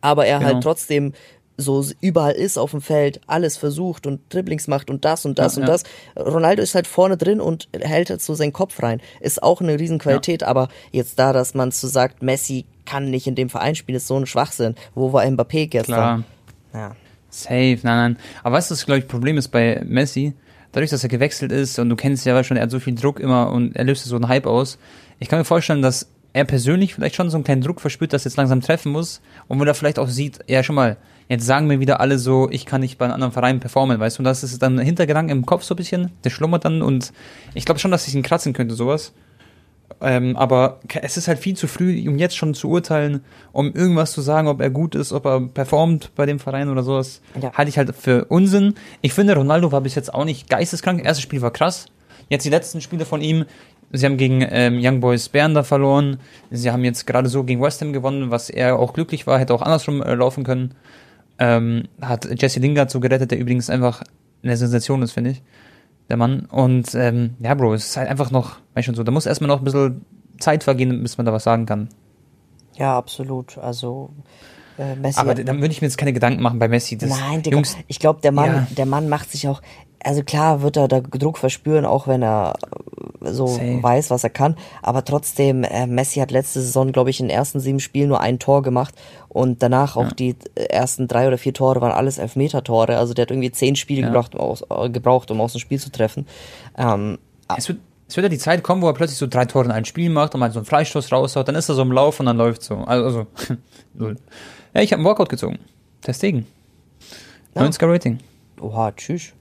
aber 0.01 0.27
er 0.27 0.37
halt 0.37 0.43
genau. 0.43 0.55
halt 0.55 0.63
trotzdem 0.65 1.13
so 1.59 1.85
überall 2.01 2.33
ist 2.33 2.59
auf 2.59 2.73
dem 2.73 2.81
Feld, 2.81 3.21
alles 3.27 3.57
versucht 3.57 4.07
und 4.07 4.21
Dribblings 4.29 4.69
macht 4.69 4.91
und 4.91 5.05
das 5.05 5.25
und 5.25 5.39
das 5.39 5.57
ja, 5.57 5.63
und 5.63 5.69
ja. 5.69 5.73
das. 5.73 5.85
Ronaldo 6.17 6.63
ist 6.63 6.75
halt 6.75 6.87
vorne 6.87 7.17
drin 7.17 7.41
und 7.41 7.69
hält 7.73 8.11
halt 8.11 8.21
so 8.21 8.35
seinen 8.35 8.53
Kopf 8.53 8.83
rein. 8.83 9.01
Ist 9.21 9.43
auch 9.43 9.61
eine 9.61 9.79
Riesenqualität, 9.79 10.43
ja. 10.43 10.49
aber 10.49 10.69
jetzt 10.93 11.19
da, 11.19 11.33
dass 11.33 11.55
man 11.55 11.71
so 11.71 11.89
sagt, 11.89 12.23
Messi 12.23 12.67
kann 12.85 13.11
nicht 13.11 13.27
in 13.27 13.35
dem 13.35 13.49
Verein 13.49 13.75
spielen, 13.75 13.97
ist 13.97 14.07
so 14.07 14.17
ein 14.17 14.27
Schwachsinn. 14.27 14.75
Wo 14.95 15.13
war 15.13 15.25
Mbappé 15.25 15.69
gestern? 15.69 15.95
Klar. 15.95 16.25
Ja. 16.75 16.97
Safe, 17.31 17.79
nein, 17.83 18.15
nein. 18.15 18.19
Aber 18.43 18.57
weißt 18.57 18.71
du, 18.71 18.75
was, 18.75 18.87
glaube 18.87 19.01
ich, 19.01 19.09
Problem 19.09 19.37
ist 19.37 19.49
bei 19.49 19.83
Messi? 19.85 20.35
Dadurch, 20.77 20.91
dass 20.91 21.03
er 21.03 21.09
gewechselt 21.09 21.53
ist 21.53 21.79
und 21.79 21.89
du 21.89 21.97
kennst 21.97 22.27
ja 22.27 22.45
schon, 22.45 22.59
er 22.59 22.65
hat 22.65 22.71
so 22.71 22.81
viel 22.81 22.95
Druck 22.95 23.19
immer 23.19 23.51
und 23.51 23.75
er 23.77 23.85
löst 23.85 24.05
so 24.05 24.15
einen 24.15 24.29
Hype 24.29 24.45
aus. 24.45 24.77
Ich 25.19 25.31
kann 25.31 25.39
mir 25.39 25.47
vorstellen, 25.47 25.81
dass 25.81 26.11
er 26.35 26.45
persönlich 26.45 26.95
vielleicht 26.95 27.15
schon 27.15 27.31
so 27.31 27.39
einen 27.39 27.45
kleinen 27.45 27.62
Druck 27.62 27.81
verspürt, 27.81 28.12
dass 28.12 28.27
er 28.27 28.31
jetzt 28.31 28.37
langsam 28.37 28.61
treffen 28.61 28.93
muss 28.93 29.23
und 29.49 29.59
wenn 29.59 29.67
er 29.67 29.73
vielleicht 29.73 29.99
auch 29.99 30.11
sieht, 30.11 30.41
ja 30.49 30.62
schon 30.62 30.77
mal, 30.77 30.99
jetzt 31.31 31.47
sagen 31.47 31.67
mir 31.67 31.81
wieder 31.81 31.99
alle 32.01 32.19
so, 32.19 32.51
ich 32.51 32.67
kann 32.67 32.83
nicht 32.83 32.99
bei 32.99 33.07
einem 33.07 33.15
anderen 33.15 33.33
Verein 33.33 33.59
performen, 33.59 33.99
weißt 33.99 34.19
du, 34.19 34.21
und 34.21 34.25
das 34.25 34.45
ist 34.45 34.61
dann 34.61 34.79
Hintergedanken 34.79 35.35
im 35.35 35.47
Kopf 35.47 35.62
so 35.62 35.73
ein 35.73 35.79
bisschen, 35.79 36.11
der 36.25 36.29
schlummert 36.29 36.67
dann 36.67 36.83
und 36.83 37.15
ich 37.55 37.65
glaube 37.65 37.81
schon, 37.81 37.91
dass 37.91 38.07
ich 38.07 38.15
ihn 38.15 38.23
kratzen 38.23 38.53
könnte, 38.53 38.75
sowas. 38.75 39.15
Ähm, 40.01 40.37
aber 40.37 40.81
es 41.01 41.16
ist 41.16 41.29
halt 41.29 41.38
viel 41.38 41.57
zu 41.57 41.68
früh, 41.68 42.07
um 42.09 42.18
jetzt 42.18 42.37
schon 42.37 42.55
zu 42.55 42.68
urteilen, 42.68 43.25
um 43.53 43.72
irgendwas 43.72 44.12
zu 44.12 44.20
sagen, 44.20 44.49
ob 44.49 44.61
er 44.61 44.70
gut 44.70 44.94
ist, 44.94 45.12
ob 45.12 45.25
er 45.25 45.40
performt 45.40 46.14
bei 46.14 46.27
dem 46.27 46.38
Verein 46.38 46.68
oder 46.68 46.83
sowas. 46.83 47.22
Ja. 47.40 47.53
Halte 47.55 47.70
ich 47.70 47.79
halt 47.79 47.94
für 47.96 48.27
Unsinn. 48.27 48.75
Ich 49.01 49.14
finde, 49.14 49.35
Ronaldo 49.35 49.72
war 49.72 49.81
bis 49.81 49.94
jetzt 49.94 50.12
auch 50.12 50.25
nicht 50.25 50.51
geisteskrank. 50.51 51.05
Erstes 51.05 51.22
Spiel 51.22 51.40
war 51.40 51.51
krass. 51.51 51.87
Jetzt 52.29 52.44
die 52.44 52.51
letzten 52.51 52.81
Spiele 52.81 53.07
von 53.07 53.20
ihm, 53.20 53.46
Sie 53.92 54.05
haben 54.05 54.16
gegen 54.16 54.44
ähm, 54.51 54.81
Young 54.83 55.01
Boys 55.01 55.29
Bern 55.29 55.55
da 55.55 55.62
verloren. 55.62 56.18
Sie 56.51 56.70
haben 56.70 56.85
jetzt 56.85 57.07
gerade 57.07 57.29
so 57.29 57.44
gegen 57.44 57.62
West 57.62 57.81
Ham 57.81 57.92
gewonnen, 57.92 58.31
was 58.31 58.51
er 58.51 58.79
auch 58.79 58.92
glücklich 58.92 59.27
war, 59.27 59.38
hätte 59.38 59.55
auch 59.55 59.62
andersrum 59.62 60.03
äh, 60.03 60.14
laufen 60.14 60.44
können. 60.44 60.75
Ähm, 61.38 61.85
hat 62.01 62.29
Jesse 62.40 62.61
Lingard 62.61 62.90
so 62.90 63.01
gerettet, 63.01 63.31
der 63.31 63.38
übrigens 63.38 63.70
einfach 63.70 64.03
eine 64.42 64.57
Sensation 64.57 65.03
ist, 65.03 65.12
finde 65.12 65.31
ich. 65.31 65.42
Der 66.09 66.16
Mann. 66.16 66.47
Und 66.47 66.95
ähm, 66.95 67.35
ja, 67.40 67.55
Bro, 67.55 67.75
es 67.75 67.87
ist 67.87 67.97
halt 67.97 68.09
einfach 68.09 68.31
noch, 68.31 68.57
weißt 68.75 68.87
schon 68.87 68.95
so, 68.95 69.03
da 69.03 69.11
muss 69.11 69.27
erstmal 69.27 69.49
noch 69.49 69.59
ein 69.59 69.64
bisschen 69.64 70.05
Zeit 70.38 70.64
vergehen, 70.64 71.03
bis 71.03 71.19
man 71.19 71.27
da 71.27 71.33
was 71.33 71.45
sagen 71.45 71.66
kann. 71.66 71.88
Ja, 72.75 72.97
absolut. 72.97 73.59
Also 73.59 74.11
äh, 74.79 74.95
Messi. 74.97 75.19
Aber 75.19 75.35
dann 75.35 75.61
würde 75.61 75.73
ich 75.73 75.81
mir 75.81 75.88
jetzt 75.88 75.97
keine 75.97 76.12
Gedanken 76.12 76.42
machen 76.42 76.59
bei 76.59 76.69
Messi. 76.69 76.99
Nein, 77.01 77.42
Digga, 77.42 77.57
Jungs, 77.57 77.77
ich 77.87 77.99
glaube, 77.99 78.21
der 78.21 78.33
Mann, 78.33 78.51
ja. 78.51 78.66
der 78.77 78.87
Mann 78.87 79.09
macht 79.09 79.31
sich 79.31 79.49
auch, 79.49 79.62
also 80.03 80.23
klar 80.23 80.62
wird 80.62 80.77
er 80.77 80.88
da 80.88 81.01
Druck 81.01 81.38
verspüren, 81.38 81.85
auch 81.85 82.07
wenn 82.07 82.23
er 82.23 82.55
so 83.33 83.47
Safe. 83.47 83.83
weiß, 83.83 84.11
was 84.11 84.25
er 84.25 84.31
kann. 84.31 84.57
Aber 84.83 85.05
trotzdem, 85.05 85.65
äh, 85.65 85.87
Messi 85.87 86.21
hat 86.21 86.31
letzte 86.31 86.61
Saison, 86.61 86.93
glaube 86.93 87.11
ich, 87.11 87.21
in 87.21 87.29
den 87.29 87.37
ersten 87.37 87.61
sieben 87.61 87.81
Spielen 87.81 88.09
nur 88.09 88.21
ein 88.21 88.39
Tor 88.39 88.62
gemacht 88.62 88.95
und 89.29 89.62
danach 89.62 89.97
auch 89.97 90.12
die 90.12 90.37
ersten 90.55 91.09
drei 91.09 91.27
oder 91.29 91.39
vier 91.39 91.53
Tore 91.53 91.81
waren 91.81 91.93
alles 91.93 92.19
Elfmeter-Tore. 92.19 92.97
Also 92.97 93.15
der 93.15 93.23
hat 93.23 93.31
irgendwie 93.31 93.53
zehn 93.53 93.77
Spiele 93.77 94.03
ja. 94.03 94.09
gebraucht, 94.09 94.35
um 94.35 94.41
aus, 94.41 94.65
äh, 94.71 94.91
gebraucht, 94.91 95.31
um 95.31 95.41
aus 95.41 95.53
dem 95.53 95.61
Spiel 95.61 95.79
zu 95.79 95.91
treffen. 95.91 96.27
Ähm, 96.77 97.19
es 97.57 97.69
wird, 97.69 97.79
es 98.09 98.17
wird 98.17 98.25
ja 98.25 98.29
die 98.29 98.39
Zeit 98.39 98.62
kommen, 98.62 98.83
wo 98.83 98.89
er 98.89 98.95
plötzlich 98.95 99.19
so 99.19 99.27
drei 99.27 99.45
Tore 99.45 99.67
in 99.67 99.71
ein 99.73 99.85
Spiel 99.85 100.11
macht 100.11 100.35
und 100.35 100.41
mal 100.41 100.51
so 100.53 100.59
einen 100.59 100.67
Freistoß 100.67 101.12
raushaut, 101.12 101.49
dann 101.49 101.55
ist 101.55 101.69
er 101.69 101.75
so 101.75 101.83
im 101.83 101.93
Lauf 101.93 102.21
und 102.21 102.27
dann 102.27 102.37
läuft 102.37 102.62
so. 102.62 102.77
Also, 102.77 103.27
null. 103.95 104.17
ja, 104.75 104.81
ich 104.81 104.93
habe 104.93 105.01
einen 105.01 105.07
Workout 105.07 105.29
gezogen. 105.29 105.59
Deswegen. 106.07 106.47
Ja. 107.55 107.62
90er 107.62 107.93
Rating. 107.93 108.19
Oha, 108.61 108.93
tschüss. 108.93 109.33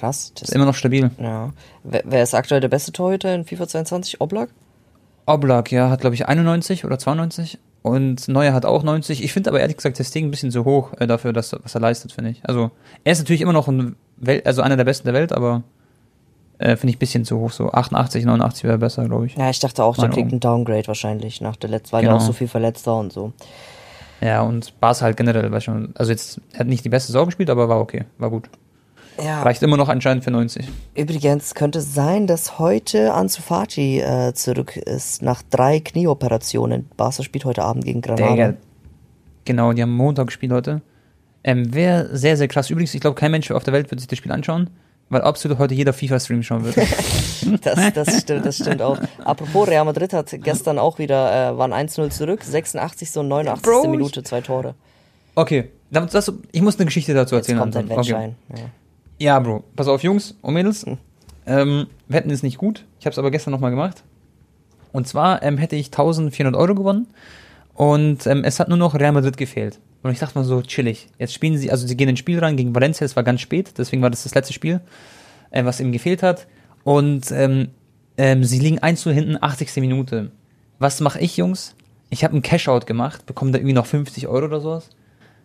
Krass. 0.00 0.32
Das 0.34 0.48
ist 0.48 0.54
immer 0.54 0.64
noch 0.64 0.74
stabil. 0.74 1.10
Ja. 1.18 1.52
Wer, 1.84 2.02
wer 2.06 2.22
ist 2.22 2.34
aktuell 2.34 2.62
der 2.62 2.68
beste 2.68 2.90
Torhüter 2.90 3.34
in 3.34 3.44
FIFA 3.44 3.68
22? 3.68 4.20
Oblak? 4.22 4.48
Oblak, 5.26 5.70
ja, 5.70 5.90
hat 5.90 6.00
glaube 6.00 6.14
ich 6.14 6.26
91 6.26 6.86
oder 6.86 6.98
92 6.98 7.58
und 7.82 8.26
Neuer 8.26 8.54
hat 8.54 8.64
auch 8.64 8.82
90. 8.82 9.22
Ich 9.22 9.34
finde 9.34 9.50
aber 9.50 9.60
ehrlich 9.60 9.76
gesagt 9.76 10.00
das 10.00 10.10
Ding 10.10 10.26
ein 10.26 10.30
bisschen 10.30 10.50
zu 10.50 10.64
hoch 10.64 10.94
äh, 10.98 11.06
dafür, 11.06 11.34
dass, 11.34 11.54
was 11.62 11.74
er 11.74 11.82
leistet, 11.82 12.12
finde 12.12 12.30
ich. 12.30 12.40
Also 12.44 12.70
er 13.04 13.12
ist 13.12 13.18
natürlich 13.18 13.42
immer 13.42 13.52
noch 13.52 13.68
ein 13.68 13.94
Welt, 14.16 14.46
also 14.46 14.62
einer 14.62 14.78
der 14.78 14.84
besten 14.84 15.06
der 15.06 15.14
Welt, 15.14 15.32
aber 15.32 15.64
äh, 16.56 16.76
finde 16.76 16.90
ich 16.90 16.96
ein 16.96 16.98
bisschen 16.98 17.26
zu 17.26 17.38
hoch. 17.38 17.52
So 17.52 17.70
88, 17.70 18.24
89 18.24 18.64
wäre 18.64 18.78
besser, 18.78 19.04
glaube 19.04 19.26
ich. 19.26 19.36
Ja, 19.36 19.50
ich 19.50 19.58
dachte 19.58 19.84
auch, 19.84 19.98
der 19.98 20.08
kriegt 20.08 20.30
einen 20.30 20.40
Downgrade 20.40 20.86
wahrscheinlich 20.86 21.42
nach 21.42 21.56
der 21.56 21.68
letzten, 21.68 21.92
weil 21.92 22.02
genau. 22.02 22.14
er 22.14 22.16
auch 22.16 22.26
so 22.26 22.32
viel 22.32 22.48
verletzt 22.48 22.86
war 22.86 22.96
und 22.96 23.12
so. 23.12 23.34
Ja, 24.22 24.40
und 24.40 24.80
Barca 24.80 25.02
halt 25.02 25.18
generell, 25.18 25.52
weiß 25.52 25.64
schon, 25.64 25.92
also 25.94 26.10
jetzt 26.10 26.40
er 26.52 26.60
hat 26.60 26.66
nicht 26.68 26.86
die 26.86 26.90
beste 26.90 27.12
Saison 27.12 27.26
gespielt, 27.26 27.50
aber 27.50 27.68
war 27.68 27.80
okay, 27.80 28.04
war 28.16 28.30
gut. 28.30 28.48
Ja. 29.22 29.42
Reicht 29.42 29.62
immer 29.62 29.76
noch 29.76 29.88
anscheinend 29.88 30.24
für 30.24 30.30
90. 30.30 30.66
Übrigens 30.94 31.54
könnte 31.54 31.80
es 31.80 31.94
sein, 31.94 32.26
dass 32.26 32.58
heute 32.58 33.12
Ansu 33.12 33.42
Fati 33.42 34.00
äh, 34.00 34.32
zurück 34.34 34.76
ist 34.76 35.22
nach 35.22 35.42
drei 35.50 35.80
Knieoperationen. 35.80 36.88
Barca 36.96 37.22
spielt 37.22 37.44
heute 37.44 37.62
Abend 37.62 37.84
gegen 37.84 38.00
Granada. 38.00 38.34
Der, 38.34 38.54
genau, 39.44 39.72
die 39.72 39.82
haben 39.82 39.94
Montag 39.94 40.28
gespielt 40.28 40.52
heute. 40.52 40.82
Ähm, 41.44 41.74
Wäre 41.74 42.16
sehr, 42.16 42.36
sehr 42.36 42.48
krass. 42.48 42.70
Übrigens, 42.70 42.94
ich 42.94 43.00
glaube, 43.00 43.16
kein 43.16 43.30
Mensch 43.30 43.50
auf 43.50 43.64
der 43.64 43.72
Welt 43.72 43.90
wird 43.90 44.00
sich 44.00 44.08
das 44.08 44.18
Spiel 44.18 44.32
anschauen, 44.32 44.70
weil 45.08 45.22
absolut 45.22 45.58
heute 45.58 45.74
jeder 45.74 45.92
FIFA-Stream 45.92 46.42
schauen 46.42 46.64
wird. 46.64 46.76
das, 47.64 47.92
das, 47.94 48.20
stimmt, 48.20 48.46
das 48.46 48.56
stimmt 48.56 48.82
auch. 48.82 48.98
Apropos, 49.24 49.68
Real 49.68 49.84
Madrid 49.84 50.12
hat 50.12 50.30
gestern 50.42 50.78
auch 50.78 50.98
wieder, 50.98 51.52
äh, 51.52 51.58
waren 51.58 51.72
1-0 51.72 52.10
zurück, 52.10 52.44
86. 52.44 53.16
und 53.16 53.28
89. 53.28 53.62
Bro, 53.62 53.88
Minute, 53.88 54.22
zwei 54.22 54.40
Tore. 54.40 54.74
Okay, 55.34 55.70
das, 55.90 56.32
ich 56.52 56.62
muss 56.62 56.76
eine 56.76 56.86
Geschichte 56.86 57.14
dazu 57.14 57.36
erzählen. 57.36 57.58
Jetzt 57.58 57.74
kommt 57.74 57.90
ein 57.90 57.98
okay. 57.98 58.34
Ja. 58.50 58.64
Ja, 59.20 59.38
Bro. 59.38 59.64
Pass 59.76 59.86
auf, 59.86 60.02
Jungs 60.02 60.34
und 60.40 60.54
Mädels. 60.54 60.86
Hm. 60.86 60.98
Ähm, 61.46 61.86
Wetten 62.08 62.30
ist 62.30 62.42
nicht 62.42 62.58
gut. 62.58 62.86
Ich 62.98 63.06
habe 63.06 63.12
es 63.12 63.18
aber 63.18 63.30
gestern 63.30 63.50
nochmal 63.50 63.70
gemacht. 63.70 64.02
Und 64.92 65.06
zwar 65.06 65.42
ähm, 65.42 65.58
hätte 65.58 65.76
ich 65.76 65.86
1400 65.86 66.56
Euro 66.56 66.74
gewonnen 66.74 67.06
und 67.74 68.26
ähm, 68.26 68.44
es 68.44 68.58
hat 68.58 68.68
nur 68.68 68.78
noch 68.78 68.94
Real 68.94 69.12
Madrid 69.12 69.36
gefehlt. 69.36 69.78
Und 70.02 70.10
ich 70.10 70.18
dachte 70.18 70.38
mal 70.38 70.44
so, 70.44 70.62
chillig. 70.62 71.08
Jetzt 71.18 71.34
spielen 71.34 71.56
sie, 71.58 71.70
also 71.70 71.86
sie 71.86 71.96
gehen 71.96 72.08
ins 72.08 72.18
Spiel 72.18 72.38
rein 72.38 72.56
gegen 72.56 72.74
Valencia, 72.74 73.04
das 73.04 73.14
war 73.14 73.22
ganz 73.22 73.40
spät, 73.42 73.74
deswegen 73.78 74.02
war 74.02 74.10
das 74.10 74.22
das 74.22 74.34
letzte 74.34 74.52
Spiel. 74.54 74.80
äh, 75.50 75.64
was 75.64 75.80
ihm 75.80 75.92
gefehlt 75.92 76.22
hat. 76.22 76.46
Und 76.84 77.30
ähm, 77.30 77.68
ähm, 78.16 78.44
sie 78.44 78.58
liegen 78.58 78.78
1 78.78 79.00
zu 79.00 79.12
hinten, 79.12 79.36
80. 79.40 79.76
Minute. 79.76 80.30
Was 80.78 81.00
mache 81.00 81.20
ich, 81.20 81.36
Jungs? 81.36 81.74
Ich 82.08 82.24
habe 82.24 82.32
einen 82.32 82.42
Cashout 82.42 82.80
gemacht, 82.86 83.26
bekomme 83.26 83.52
da 83.52 83.58
irgendwie 83.58 83.74
noch 83.74 83.86
50 83.86 84.26
Euro 84.28 84.46
oder 84.46 84.60
sowas. 84.60 84.88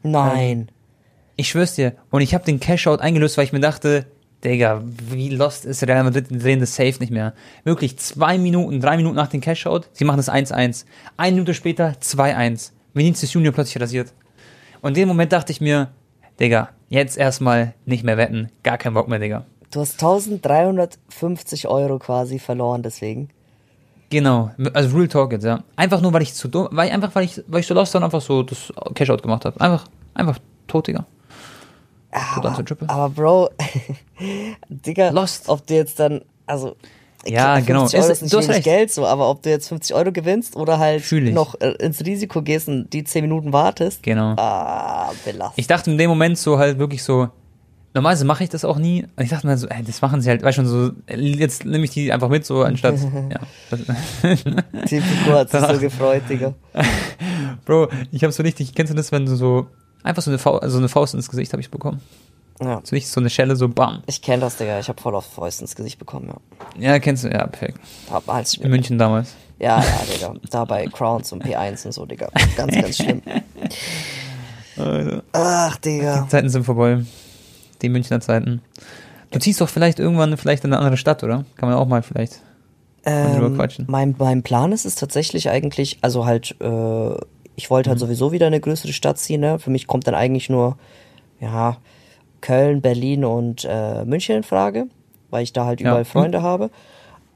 Nein. 0.01 0.69
Ich 1.35 1.49
schwör's 1.49 1.75
dir. 1.75 1.93
Und 2.09 2.21
ich 2.21 2.33
habe 2.33 2.45
den 2.45 2.59
Cashout 2.59 2.97
eingelöst, 2.97 3.37
weil 3.37 3.45
ich 3.45 3.53
mir 3.53 3.59
dachte, 3.59 4.05
Digga, 4.43 4.83
wie 4.85 5.29
lost 5.29 5.65
ist 5.65 5.83
Real 5.83 6.03
Madrid, 6.03 6.29
die 6.29 6.37
drehen 6.37 6.59
das 6.59 6.75
safe 6.75 6.99
nicht 6.99 7.11
mehr. 7.11 7.33
Wirklich 7.63 7.97
zwei 7.97 8.37
Minuten, 8.37 8.79
drei 8.79 8.95
Minuten 8.95 9.15
nach 9.15 9.27
dem 9.27 9.41
Cashout, 9.41 9.81
sie 9.91 10.05
machen 10.05 10.17
das 10.17 10.29
1-1. 10.29 10.85
Eine 11.17 11.35
Minute 11.35 11.53
später 11.53 11.95
2-1. 12.01 12.71
Vinicius 12.93 13.33
Junior 13.33 13.53
plötzlich 13.53 13.81
rasiert. 13.81 14.13
Und 14.81 14.89
in 14.89 14.93
dem 14.95 15.07
Moment 15.07 15.31
dachte 15.31 15.51
ich 15.51 15.61
mir, 15.61 15.89
Digga, 16.39 16.69
jetzt 16.89 17.17
erstmal 17.17 17.73
nicht 17.85 18.03
mehr 18.03 18.17
wetten. 18.17 18.49
Gar 18.63 18.77
keinen 18.77 18.93
Bock 18.93 19.07
mehr, 19.07 19.19
Digga. 19.19 19.45
Du 19.71 19.81
hast 19.81 19.93
1350 19.93 21.67
Euro 21.67 21.97
quasi 21.99 22.39
verloren 22.39 22.83
deswegen. 22.83 23.29
Genau, 24.09 24.51
also 24.73 24.95
Real 24.95 25.07
Talk 25.07 25.31
jetzt, 25.31 25.43
ja. 25.43 25.63
Einfach 25.75 26.01
nur, 26.01 26.13
weil 26.13 26.21
ich 26.21 26.33
zu 26.33 26.47
dumm, 26.47 26.69
weil 26.71 26.91
einfach, 26.91 27.13
weil 27.15 27.25
ich, 27.25 27.41
weil 27.47 27.61
ich 27.61 27.67
so 27.67 27.73
lost 27.73 27.95
dann 27.95 28.03
einfach 28.03 28.21
so 28.21 28.43
das 28.43 28.71
Cashout 28.93 29.17
gemacht 29.17 29.43
habe. 29.45 29.59
Einfach, 29.59 29.87
einfach 30.13 30.37
tot, 30.67 30.87
Digga. 30.87 31.05
Aber, 32.15 32.63
aber 32.87 33.09
Bro, 33.09 33.49
Digga, 34.69 35.09
Lost. 35.09 35.49
ob 35.49 35.67
du 35.67 35.73
jetzt 35.73 35.99
dann, 35.99 36.21
also 36.45 36.75
ja, 37.27 37.59
genau. 37.59 37.83
Euro 37.83 38.11
ist, 38.11 38.21
nicht 38.21 38.33
wenig 38.33 38.63
Geld 38.63 38.91
so, 38.91 39.05
aber 39.05 39.29
ob 39.29 39.41
du 39.41 39.49
jetzt 39.49 39.67
50 39.67 39.95
Euro 39.95 40.11
gewinnst 40.11 40.55
oder 40.55 40.77
halt 40.77 41.03
noch 41.11 41.59
äh, 41.59 41.71
ins 41.79 42.05
Risiko 42.05 42.41
gehst 42.41 42.67
und 42.67 42.91
die 42.93 43.03
10 43.03 43.23
Minuten 43.23 43.51
wartest. 43.51 44.03
Genau. 44.03 44.35
Ah, 44.37 45.11
belastend. 45.25 45.57
Ich 45.57 45.67
dachte 45.67 45.91
in 45.91 45.97
dem 45.97 46.09
Moment 46.09 46.37
so 46.37 46.59
halt 46.59 46.77
wirklich 46.77 47.03
so, 47.03 47.29
normalerweise 47.95 48.25
mache 48.25 48.43
ich 48.43 48.49
das 48.49 48.63
auch 48.63 48.77
nie. 48.77 49.07
Und 49.15 49.23
ich 49.23 49.29
dachte 49.29 49.47
mir 49.47 49.57
so, 49.57 49.67
ey, 49.67 49.83
das 49.83 50.01
machen 50.01 50.21
sie 50.21 50.29
halt, 50.29 50.43
weißt 50.43 50.57
schon, 50.57 50.67
so, 50.67 50.91
jetzt 51.09 51.65
nehme 51.65 51.85
ich 51.85 51.91
die 51.91 52.11
einfach 52.11 52.29
mit, 52.29 52.45
so 52.45 52.61
anstatt, 52.61 52.95
ja. 53.31 53.39
Typico 54.85 55.31
hat 55.31 55.49
sich 55.49 55.61
so 55.61 55.79
gefreut, 55.79 56.23
Digga. 56.29 56.53
Bro, 57.65 57.89
ich 58.11 58.23
habe 58.23 58.33
so 58.33 58.43
richtig, 58.43 58.75
kennst 58.75 58.93
du 58.93 58.95
das, 58.97 59.11
wenn 59.11 59.25
du 59.25 59.35
so, 59.35 59.67
einfach 60.05 60.21
so 60.21 60.31
eine, 60.31 60.37
Faust, 60.37 60.63
also 60.63 60.77
eine 60.77 60.89
Faust 60.89 61.13
ins 61.13 61.29
Gesicht 61.29 61.51
habe 61.53 61.61
ich 61.61 61.69
bekommen. 61.69 62.01
Ja. 62.61 62.79
So 62.83 62.95
nicht 62.95 63.09
so 63.09 63.19
eine 63.19 63.29
Schelle, 63.29 63.55
so 63.55 63.67
bam. 63.67 64.01
Ich 64.05 64.21
kenne 64.21 64.41
das, 64.41 64.55
Digga. 64.55 64.79
Ich 64.79 64.87
habe 64.87 65.01
voll 65.01 65.13
auf 65.15 65.25
Fäust 65.25 65.59
ins 65.59 65.75
Gesicht 65.75 65.99
bekommen, 65.99 66.29
ja. 66.79 66.91
Ja, 66.91 66.99
kennst 66.99 67.25
du, 67.25 67.27
ja, 67.27 67.47
perfekt. 67.47 67.79
Hab, 68.09 68.27
halt 68.27 68.53
In 68.55 68.69
München 68.71 68.97
damals. 68.97 69.33
Ja, 69.59 69.81
ja, 69.81 70.01
Digga. 70.13 70.33
da 70.49 70.65
bei 70.65 70.85
Crowns 70.85 71.33
und 71.33 71.43
P1 71.43 71.85
und 71.85 71.91
so, 71.91 72.05
Digga. 72.05 72.29
Ganz, 72.55 72.73
ganz 72.73 72.95
schlimm. 72.95 73.21
Ach, 75.33 75.77
Digga. 75.77 76.21
Die 76.23 76.29
Zeiten 76.29 76.49
sind 76.49 76.63
vorbei. 76.63 77.03
Die 77.81 77.89
Münchner 77.89 78.21
Zeiten. 78.21 78.61
Du 79.31 79.39
ziehst 79.39 79.59
doch 79.59 79.69
vielleicht 79.69 79.99
irgendwann 79.99 80.37
vielleicht 80.37 80.63
in 80.63 80.71
eine 80.71 80.79
andere 80.79 80.97
Stadt, 80.97 81.23
oder? 81.23 81.45
Kann 81.57 81.67
man 81.69 81.77
auch 81.77 81.87
mal 81.87 82.03
vielleicht 82.03 82.41
ähm, 83.05 83.55
mein, 83.87 84.15
mein 84.17 84.41
Plan 84.41 84.71
ist 84.71 84.85
es 84.85 84.95
tatsächlich 84.95 85.49
eigentlich, 85.49 85.99
also 86.01 86.25
halt, 86.25 86.55
äh, 86.59 87.15
ich 87.55 87.69
wollte 87.69 87.89
halt 87.89 87.99
mhm. 87.99 88.05
sowieso 88.05 88.31
wieder 88.31 88.47
eine 88.47 88.59
größere 88.59 88.93
Stadt 88.93 89.17
ziehen, 89.17 89.41
ne? 89.41 89.59
Für 89.59 89.69
mich 89.69 89.87
kommt 89.87 90.07
dann 90.07 90.15
eigentlich 90.15 90.49
nur, 90.49 90.77
ja, 91.39 91.77
Köln, 92.41 92.81
Berlin 92.81 93.25
und 93.25 93.65
äh, 93.69 94.05
München 94.05 94.37
in 94.37 94.43
Frage, 94.43 94.87
weil 95.29 95.43
ich 95.43 95.53
da 95.53 95.65
halt 95.65 95.81
überall 95.81 95.99
ja. 95.99 96.05
Freunde 96.05 96.41
habe. 96.41 96.69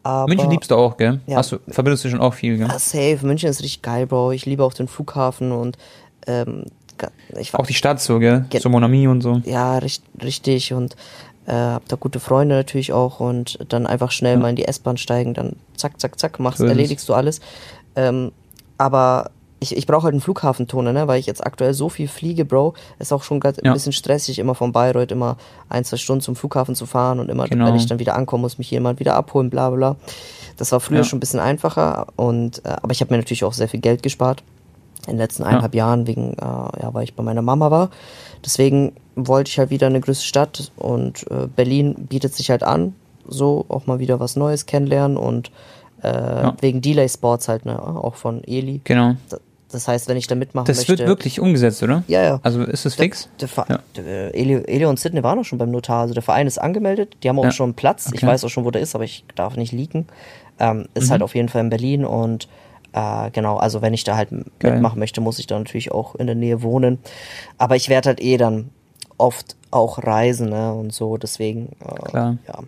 Aber, 0.03 0.27
München 0.27 0.49
liebst 0.49 0.71
du 0.71 0.75
auch, 0.75 0.97
gell? 0.97 1.19
Ja, 1.27 1.37
Hast 1.37 1.51
du, 1.51 1.57
verbindest 1.67 2.05
du 2.05 2.09
schon 2.09 2.21
auch 2.21 2.33
viel, 2.33 2.57
gell? 2.57 2.67
Ja, 2.67 2.79
safe. 2.79 3.19
München 3.23 3.49
ist 3.49 3.61
richtig 3.61 3.81
geil, 3.81 4.07
Bro. 4.07 4.31
Ich 4.31 4.45
liebe 4.45 4.63
auch 4.63 4.73
den 4.73 4.87
Flughafen 4.87 5.51
und 5.51 5.77
ähm, 6.27 6.65
ich 7.37 7.53
Auch 7.55 7.65
die 7.65 7.73
Stadt 7.73 8.01
so, 8.01 8.19
gell? 8.19 8.45
So 8.59 8.69
Monami 8.69 9.07
und 9.07 9.21
so. 9.21 9.41
Ja, 9.45 9.77
richtig, 9.77 10.09
richtig 10.21 10.73
und 10.73 10.95
äh, 11.45 11.53
hab 11.53 11.87
da 11.87 11.95
gute 11.95 12.19
Freunde 12.19 12.55
natürlich 12.55 12.93
auch 12.93 13.19
und 13.19 13.59
dann 13.69 13.87
einfach 13.87 14.11
schnell 14.11 14.35
ja. 14.35 14.39
mal 14.39 14.49
in 14.49 14.55
die 14.55 14.65
S-Bahn 14.65 14.97
steigen, 14.97 15.33
dann 15.33 15.55
zack, 15.75 15.99
zack, 15.99 16.19
zack, 16.19 16.39
machst, 16.39 16.59
so 16.59 16.65
erledigst 16.65 17.07
du 17.07 17.13
alles. 17.13 17.39
Ähm, 17.95 18.31
aber 18.77 19.31
ich, 19.59 19.75
ich 19.75 19.85
brauche 19.85 20.03
halt 20.03 20.13
einen 20.13 20.21
Flughafentunnel, 20.21 20.93
ne, 20.93 21.07
weil 21.07 21.19
ich 21.19 21.25
jetzt 21.25 21.45
aktuell 21.45 21.73
so 21.73 21.89
viel 21.89 22.07
fliege, 22.07 22.45
Bro. 22.45 22.73
Ist 22.97 23.11
auch 23.11 23.23
schon 23.23 23.39
gerade 23.39 23.61
ja. 23.63 23.71
ein 23.71 23.73
bisschen 23.73 23.91
stressig, 23.91 24.39
immer 24.39 24.55
von 24.55 24.71
Bayreuth 24.71 25.11
immer 25.11 25.37
ein, 25.67 25.83
zwei 25.83 25.97
Stunden 25.97 26.21
zum 26.21 26.35
Flughafen 26.35 26.75
zu 26.75 26.85
fahren 26.85 27.19
und 27.19 27.29
immer, 27.29 27.47
genau. 27.47 27.67
wenn 27.67 27.75
ich 27.75 27.85
dann 27.85 27.99
wieder 27.99 28.15
ankomme, 28.15 28.41
muss 28.41 28.57
mich 28.57 28.71
jemand 28.71 28.99
wieder 28.99 29.15
abholen, 29.15 29.49
bla 29.49 29.69
bla. 29.69 29.95
Das 30.57 30.71
war 30.71 30.79
früher 30.79 30.99
ja. 30.99 31.03
schon 31.03 31.17
ein 31.17 31.19
bisschen 31.21 31.39
einfacher 31.39 32.07
und 32.15 32.63
äh, 32.65 32.69
aber 32.69 32.91
ich 32.91 33.01
habe 33.01 33.13
mir 33.13 33.17
natürlich 33.17 33.43
auch 33.43 33.53
sehr 33.53 33.67
viel 33.67 33.79
Geld 33.79 34.03
gespart 34.03 34.43
in 35.07 35.13
den 35.13 35.19
letzten 35.19 35.43
eineinhalb 35.43 35.73
ja. 35.73 35.85
Jahren, 35.85 36.07
wegen, 36.07 36.33
äh, 36.33 36.41
ja, 36.41 36.93
weil 36.93 37.03
ich 37.03 37.15
bei 37.15 37.23
meiner 37.23 37.41
Mama 37.41 37.71
war. 37.71 37.89
Deswegen 38.45 38.93
wollte 39.15 39.49
ich 39.49 39.59
halt 39.59 39.69
wieder 39.69 39.87
eine 39.87 40.01
größere 40.01 40.25
Stadt 40.25 40.71
und 40.77 41.29
äh, 41.31 41.47
Berlin 41.47 41.95
bietet 42.09 42.35
sich 42.35 42.49
halt 42.49 42.63
an, 42.63 42.95
so 43.27 43.65
auch 43.69 43.87
mal 43.87 43.99
wieder 43.99 44.19
was 44.19 44.35
Neues 44.35 44.65
kennenlernen 44.65 45.17
und 45.17 45.51
äh, 46.03 46.07
ja. 46.07 46.55
wegen 46.61 46.81
Delay 46.81 47.09
Sports 47.09 47.47
halt, 47.47 47.65
ne, 47.65 47.81
auch 47.81 48.15
von 48.15 48.43
Eli. 48.43 48.81
Genau. 48.83 49.15
Das 49.71 49.87
heißt, 49.87 50.07
wenn 50.07 50.17
ich 50.17 50.27
da 50.27 50.35
mitmachen 50.35 50.65
das 50.65 50.77
möchte. 50.77 50.93
Das 50.93 50.99
wird 50.99 51.09
wirklich 51.09 51.39
umgesetzt, 51.39 51.83
oder? 51.83 52.03
Ja, 52.07 52.23
ja. 52.23 52.39
Also 52.41 52.61
ist 52.63 52.85
es 52.85 52.95
fix? 52.95 53.29
Der, 53.39 53.47
der, 53.47 53.65
ja. 53.69 53.79
der, 53.95 54.35
Eli, 54.35 54.63
Eli 54.65 54.85
und 54.85 54.99
Sidney 54.99 55.21
waren 55.23 55.37
auch 55.37 55.43
schon 55.43 55.59
beim 55.59 55.69
Notar. 55.69 56.01
Also 56.01 56.13
der 56.13 56.23
Verein 56.23 56.47
ist 56.47 56.57
angemeldet. 56.57 57.17
Die 57.21 57.29
haben 57.29 57.37
auch 57.37 57.43
ja. 57.43 57.51
schon 57.51 57.65
einen 57.65 57.73
Platz. 57.75 58.07
Okay. 58.07 58.17
Ich 58.17 58.25
weiß 58.25 58.43
auch 58.43 58.49
schon, 58.49 58.65
wo 58.65 58.71
der 58.71 58.81
ist, 58.81 58.95
aber 58.95 59.03
ich 59.03 59.25
darf 59.35 59.57
nicht 59.57 59.71
leaken. 59.71 60.07
Ähm, 60.59 60.87
ist 60.95 61.07
mhm. 61.07 61.11
halt 61.11 61.21
auf 61.21 61.35
jeden 61.35 61.49
Fall 61.49 61.61
in 61.61 61.69
Berlin 61.69 62.03
und 62.03 62.47
äh, 62.93 63.29
genau, 63.31 63.57
also 63.57 63.81
wenn 63.81 63.93
ich 63.93 64.03
da 64.03 64.17
halt 64.17 64.29
Geil. 64.59 64.73
mitmachen 64.73 64.99
möchte, 64.99 65.21
muss 65.21 65.39
ich 65.39 65.47
da 65.47 65.57
natürlich 65.57 65.91
auch 65.91 66.15
in 66.15 66.25
der 66.25 66.35
Nähe 66.35 66.61
wohnen. 66.63 66.97
Aber 67.57 67.75
ich 67.75 67.89
werde 67.89 68.09
halt 68.09 68.21
eh 68.21 68.37
dann 68.37 68.71
oft 69.17 69.55
auch 69.71 70.03
reisen 70.03 70.49
ne, 70.49 70.73
und 70.73 70.93
so, 70.93 71.17
deswegen. 71.17 71.75
Äh, 71.85 72.09
Klar. 72.09 72.37
Ja. 72.47 72.59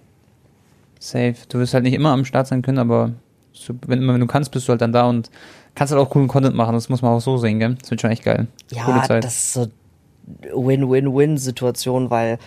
Safe. 0.99 1.35
Du 1.49 1.57
wirst 1.57 1.73
halt 1.73 1.83
nicht 1.83 1.93
immer 1.93 2.11
am 2.11 2.25
Start 2.25 2.47
sein 2.47 2.61
können, 2.61 2.77
aber 2.77 3.11
wenn, 3.87 4.07
wenn 4.07 4.19
du 4.19 4.27
kannst, 4.27 4.51
bist 4.51 4.67
du 4.67 4.71
halt 4.71 4.81
dann 4.81 4.93
da 4.93 5.09
und 5.09 5.31
kannst 5.75 5.93
halt 5.93 6.01
auch 6.01 6.09
coolen 6.09 6.27
Content 6.27 6.55
machen. 6.55 6.73
Das 6.73 6.89
muss 6.89 7.01
man 7.01 7.11
auch 7.11 7.21
so 7.21 7.37
sehen, 7.37 7.59
gell? 7.59 7.75
Das 7.79 7.91
wird 7.91 8.01
schon 8.01 8.11
echt 8.11 8.23
geil. 8.23 8.47
Ja, 8.71 9.07
das 9.07 9.25
ist 9.25 9.53
so 9.53 9.67
Win-Win-Win-Situation, 10.53 12.09
weil 12.09 12.37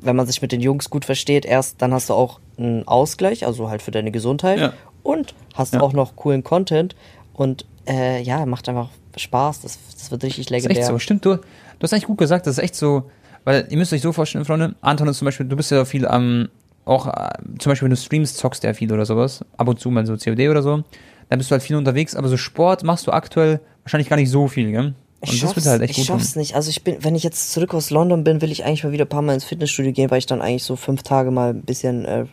wenn 0.00 0.16
man 0.16 0.26
sich 0.26 0.42
mit 0.42 0.52
den 0.52 0.60
Jungs 0.60 0.90
gut 0.90 1.04
versteht, 1.04 1.44
erst 1.44 1.80
dann 1.80 1.94
hast 1.94 2.10
du 2.10 2.14
auch 2.14 2.40
einen 2.58 2.86
Ausgleich, 2.86 3.46
also 3.46 3.70
halt 3.70 3.82
für 3.82 3.90
deine 3.90 4.10
Gesundheit 4.10 4.60
ja. 4.60 4.72
und 5.02 5.34
hast 5.54 5.74
ja. 5.74 5.80
auch 5.80 5.92
noch 5.92 6.16
coolen 6.16 6.44
Content 6.44 6.94
und 7.32 7.64
äh, 7.86 8.22
ja, 8.22 8.44
macht 8.46 8.68
einfach 8.68 8.90
Spaß. 9.16 9.62
Das, 9.62 9.78
das 9.92 10.10
wird 10.10 10.24
richtig 10.24 10.50
legendär. 10.50 10.76
Das 10.76 10.84
ist 10.84 10.90
echt 10.90 10.92
so, 10.92 10.98
stimmt. 10.98 11.24
Du, 11.24 11.36
du 11.36 11.42
hast 11.82 11.92
eigentlich 11.92 12.06
gut 12.06 12.18
gesagt, 12.18 12.46
das 12.46 12.58
ist 12.58 12.64
echt 12.64 12.74
so, 12.74 13.10
weil 13.44 13.66
ihr 13.70 13.76
müsst 13.76 13.92
euch 13.92 14.02
so 14.02 14.12
vorstellen, 14.12 14.44
Freunde, 14.44 14.74
Anton 14.80 15.08
ist 15.08 15.18
zum 15.18 15.26
Beispiel, 15.26 15.46
du 15.46 15.56
bist 15.56 15.70
ja 15.70 15.84
viel 15.84 16.06
am, 16.06 16.48
auch 16.84 17.06
äh, 17.06 17.30
zum 17.58 17.70
Beispiel, 17.70 17.86
wenn 17.86 17.94
du 17.94 17.96
streamst, 17.96 18.36
zockst 18.36 18.62
ja 18.64 18.74
viel 18.74 18.92
oder 18.92 19.06
sowas, 19.06 19.44
ab 19.56 19.68
und 19.68 19.80
zu 19.80 19.90
mal 19.90 20.04
so 20.04 20.16
COD 20.16 20.48
oder 20.48 20.62
so 20.62 20.84
dann 21.28 21.38
bist 21.38 21.50
du 21.50 21.52
halt 21.52 21.62
viel 21.62 21.76
unterwegs, 21.76 22.14
aber 22.14 22.28
so 22.28 22.36
Sport 22.36 22.84
machst 22.84 23.06
du 23.06 23.12
aktuell 23.12 23.60
wahrscheinlich 23.82 24.08
gar 24.08 24.16
nicht 24.16 24.30
so 24.30 24.48
viel, 24.48 24.70
gell? 24.70 24.94
Und 25.20 25.32
ich 25.32 25.40
das 25.40 25.56
wird 25.56 25.66
halt 25.66 25.82
echt 25.82 25.92
ich 25.92 25.96
gut. 25.96 26.02
Ich 26.02 26.06
schaff's 26.06 26.36
nicht. 26.36 26.54
Also 26.54 26.68
ich 26.68 26.84
bin, 26.84 26.96
wenn 27.00 27.14
ich 27.14 27.22
jetzt 27.22 27.52
zurück 27.52 27.72
aus 27.72 27.90
London 27.90 28.24
bin, 28.24 28.42
will 28.42 28.52
ich 28.52 28.64
eigentlich 28.64 28.84
mal 28.84 28.92
wieder 28.92 29.06
ein 29.06 29.08
paar 29.08 29.22
Mal 29.22 29.34
ins 29.34 29.44
Fitnessstudio 29.44 29.92
gehen, 29.92 30.10
weil 30.10 30.18
ich 30.18 30.26
dann 30.26 30.42
eigentlich 30.42 30.64
so 30.64 30.76
fünf 30.76 31.02
Tage 31.02 31.30
mal 31.30 31.50
ein 31.50 31.62
bisschen 31.62 32.04
äh, 32.04 32.26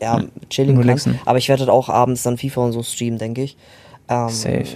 ja, 0.00 0.24
chillen 0.50 0.80
kann. 0.84 1.18
Aber 1.24 1.38
ich 1.38 1.48
werde 1.48 1.60
halt 1.60 1.70
auch 1.70 1.88
abends 1.88 2.24
dann 2.24 2.36
FIFA 2.36 2.62
und 2.62 2.72
so 2.72 2.82
streamen, 2.82 3.18
denke 3.18 3.42
ich. 3.42 3.56
Ähm, 4.08 4.28
Safe. 4.28 4.66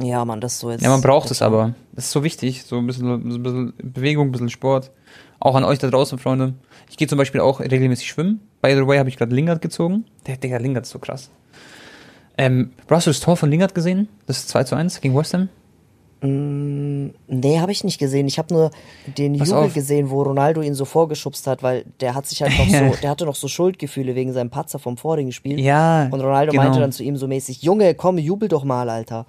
Ja, 0.00 0.24
man, 0.24 0.40
das 0.40 0.60
so 0.60 0.70
jetzt. 0.70 0.82
Ja, 0.82 0.90
man 0.90 1.00
braucht 1.00 1.30
es 1.30 1.42
aber. 1.42 1.74
Das 1.94 2.04
ist 2.04 2.12
so 2.12 2.22
wichtig. 2.22 2.62
So 2.62 2.78
ein 2.78 2.86
bisschen, 2.86 3.08
ein 3.08 3.42
bisschen 3.42 3.72
Bewegung, 3.82 4.28
ein 4.28 4.32
bisschen 4.32 4.48
Sport. 4.48 4.92
Auch 5.40 5.56
an 5.56 5.64
euch 5.64 5.80
da 5.80 5.88
draußen, 5.88 6.18
Freunde. 6.18 6.54
Ich 6.90 6.96
gehe 6.96 7.08
zum 7.08 7.18
Beispiel 7.18 7.40
auch 7.40 7.60
regelmäßig 7.60 8.08
schwimmen. 8.08 8.40
By 8.62 8.74
the 8.74 8.86
way, 8.86 8.98
habe 8.98 9.08
ich 9.08 9.16
gerade 9.16 9.34
Lingard 9.34 9.60
gezogen. 9.60 10.04
Der 10.26 10.36
Digga, 10.36 10.58
Lingard 10.58 10.84
ist 10.84 10.90
so 10.90 10.98
krass. 10.98 11.30
Ähm, 12.38 12.70
das 12.88 13.20
Tor 13.20 13.36
von 13.36 13.50
Lingard 13.50 13.74
gesehen? 13.74 14.08
Das 14.26 14.46
2 14.46 14.64
zu 14.64 14.76
1 14.76 15.00
gegen 15.00 15.16
West 15.16 15.34
Ham? 15.34 15.48
Mm, 16.20 17.10
nee, 17.28 17.60
habe 17.60 17.70
ich 17.70 17.84
nicht 17.84 17.98
gesehen. 17.98 18.26
Ich 18.26 18.38
habe 18.38 18.52
nur 18.52 18.70
den 19.06 19.38
Pass 19.38 19.50
Jubel 19.50 19.64
auf. 19.64 19.74
gesehen, 19.74 20.10
wo 20.10 20.22
Ronaldo 20.22 20.62
ihn 20.62 20.74
so 20.74 20.84
vorgeschubst 20.84 21.46
hat, 21.46 21.62
weil 21.62 21.84
der 22.00 22.14
hat 22.14 22.26
sich 22.26 22.42
halt 22.42 22.58
noch 22.58 22.66
so, 22.94 23.00
der 23.00 23.10
hatte 23.10 23.24
noch 23.24 23.36
so 23.36 23.46
Schuldgefühle 23.46 24.14
wegen 24.14 24.32
seinem 24.32 24.50
Patzer 24.50 24.78
vom 24.78 24.96
vorigen 24.96 25.30
Spiel. 25.30 25.60
Ja. 25.60 26.08
Und 26.10 26.20
Ronaldo 26.20 26.52
genau. 26.52 26.64
meinte 26.64 26.80
dann 26.80 26.90
zu 26.92 27.04
ihm 27.04 27.16
so 27.16 27.28
mäßig, 27.28 27.62
Junge, 27.62 27.94
komm, 27.94 28.18
jubel 28.18 28.48
doch 28.48 28.64
mal, 28.64 28.88
Alter. 28.90 29.26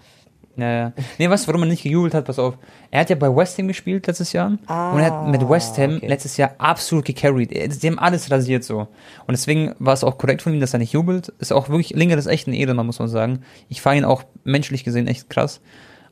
Ja, 0.61 0.71
ja. 0.71 0.93
Nee, 1.17 1.29
weißt 1.29 1.45
du, 1.45 1.47
warum 1.47 1.63
er 1.63 1.67
nicht 1.67 1.83
gejubelt 1.83 2.13
hat? 2.13 2.25
Pass 2.25 2.39
auf. 2.39 2.55
Er 2.91 3.01
hat 3.01 3.09
ja 3.09 3.15
bei 3.15 3.33
West 3.33 3.57
Ham 3.57 3.67
gespielt 3.67 4.07
letztes 4.07 4.33
Jahr. 4.33 4.57
Ah, 4.67 4.91
und 4.91 4.99
er 4.99 5.05
hat 5.05 5.27
mit 5.27 5.47
West 5.47 5.77
Ham 5.77 5.97
okay. 5.97 6.07
letztes 6.07 6.37
Jahr 6.37 6.55
absolut 6.57 7.05
gecarried. 7.05 7.51
Die 7.51 7.87
haben 7.87 7.99
alles 7.99 8.29
rasiert 8.31 8.63
so. 8.63 8.79
Und 8.79 9.31
deswegen 9.31 9.75
war 9.79 9.93
es 9.93 10.03
auch 10.03 10.17
korrekt 10.17 10.41
von 10.41 10.53
ihm, 10.53 10.59
dass 10.59 10.73
er 10.73 10.79
nicht 10.79 10.93
jubelt. 10.93 11.29
Ist 11.39 11.53
auch 11.53 11.69
wirklich, 11.69 11.91
Lingard 11.91 12.19
ist 12.19 12.27
echt 12.27 12.47
ein 12.47 12.53
Edelmann, 12.53 12.85
muss 12.85 12.99
man 12.99 13.07
sagen. 13.07 13.41
Ich 13.69 13.81
fahre 13.81 13.97
ihn 13.97 14.05
auch 14.05 14.23
menschlich 14.43 14.83
gesehen 14.83 15.07
echt 15.07 15.29
krass. 15.29 15.61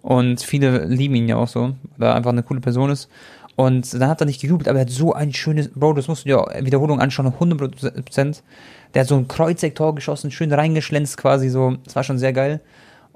Und 0.01 0.41
viele 0.41 0.85
lieben 0.85 1.15
ihn 1.15 1.27
ja 1.27 1.35
auch 1.35 1.47
so, 1.47 1.73
weil 1.97 2.09
er 2.09 2.15
einfach 2.15 2.31
eine 2.31 2.43
coole 2.43 2.61
Person 2.61 2.89
ist. 2.89 3.09
Und 3.57 3.91
dann 3.91 4.07
hat 4.07 4.21
er 4.21 4.27
nicht 4.27 4.39
gejubelt, 4.39 4.69
aber 4.69 4.77
er 4.77 4.85
hat 4.85 4.91
so 4.91 5.13
ein 5.13 5.33
schönes, 5.33 5.69
Bro, 5.69 5.93
das 5.93 6.07
musst 6.07 6.25
du 6.25 6.29
dir 6.29 6.45
Wiederholung 6.63 7.01
anschauen, 7.01 7.33
100%. 7.33 8.41
Der 8.93 9.01
hat 9.01 9.07
so 9.07 9.15
ein 9.17 9.27
Kreuzecktor 9.27 9.95
geschossen, 9.95 10.29
schön 10.29 10.53
reingeschlänzt 10.53 11.17
quasi 11.17 11.49
so. 11.49 11.75
Das 11.83 11.95
war 11.95 12.03
schon 12.03 12.19
sehr 12.19 12.33
geil. 12.33 12.61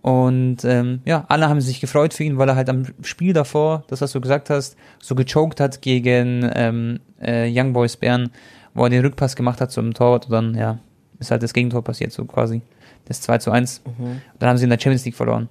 Und 0.02 0.66
ähm, 0.66 1.02
ja, 1.06 1.26
alle 1.28 1.48
haben 1.48 1.62
sich 1.62 1.80
gefreut 1.80 2.14
für 2.14 2.24
ihn, 2.24 2.38
weil 2.38 2.50
er 2.50 2.56
halt 2.56 2.70
am 2.70 2.86
Spiel 3.04 3.34
davor, 3.34 3.84
das 3.88 4.02
was 4.02 4.12
du 4.12 4.22
gesagt 4.22 4.50
hast, 4.50 4.76
so 5.00 5.14
gechoked 5.14 5.60
hat 5.60 5.82
gegen 5.82 6.50
ähm, 6.56 7.00
äh, 7.22 7.48
Young 7.52 7.74
Boys 7.74 7.98
Bern. 7.98 8.32
wo 8.74 8.84
er 8.84 8.90
den 8.90 9.02
Rückpass 9.02 9.36
gemacht 9.36 9.62
hat 9.62 9.72
zum 9.72 9.94
Torwart 9.94 10.26
und 10.26 10.32
dann, 10.32 10.56
ja, 10.56 10.80
ist 11.20 11.30
halt 11.30 11.44
das 11.44 11.54
Gegentor 11.54 11.84
passiert, 11.84 12.12
so 12.12 12.26
quasi. 12.26 12.62
Das 13.06 13.22
2 13.22 13.38
zu 13.40 13.52
1. 13.52 13.82
Mhm. 13.86 14.22
Dann 14.40 14.50
haben 14.50 14.58
sie 14.58 14.64
in 14.64 14.70
der 14.70 14.80
Champions 14.80 15.06
League 15.06 15.16
verloren. 15.16 15.50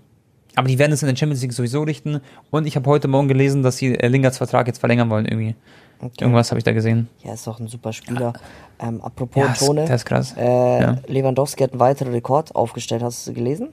Aber 0.56 0.66
die 0.66 0.78
werden 0.78 0.92
es 0.92 1.02
in 1.02 1.08
der 1.08 1.16
Champions 1.16 1.42
League 1.42 1.52
sowieso 1.52 1.82
richten. 1.82 2.20
Und 2.50 2.66
ich 2.66 2.76
habe 2.76 2.88
heute 2.88 3.08
Morgen 3.08 3.28
gelesen, 3.28 3.62
dass 3.62 3.76
sie 3.76 3.94
äh, 3.94 4.08
Lingards 4.08 4.38
Vertrag 4.38 4.66
jetzt 4.66 4.78
verlängern 4.78 5.10
wollen 5.10 5.26
irgendwie. 5.26 5.54
Okay. 6.00 6.24
Irgendwas 6.24 6.50
habe 6.50 6.58
ich 6.58 6.64
da 6.64 6.72
gesehen. 6.72 7.08
Ja, 7.22 7.34
ist 7.34 7.46
doch 7.46 7.60
ein 7.60 7.68
super 7.68 7.92
Spieler. 7.92 8.32
Ja. 8.80 8.88
Ähm, 8.88 9.00
apropos 9.02 9.44
ja, 9.44 9.52
Tone. 9.52 9.82
Das 9.82 10.00
ist 10.00 10.04
krass. 10.06 10.34
Äh, 10.36 10.80
ja. 10.80 10.96
Lewandowski 11.06 11.62
hat 11.62 11.72
einen 11.72 11.80
weiteren 11.80 12.12
Rekord 12.12 12.54
aufgestellt. 12.54 13.02
Hast 13.02 13.26
du 13.26 13.34
gelesen? 13.34 13.68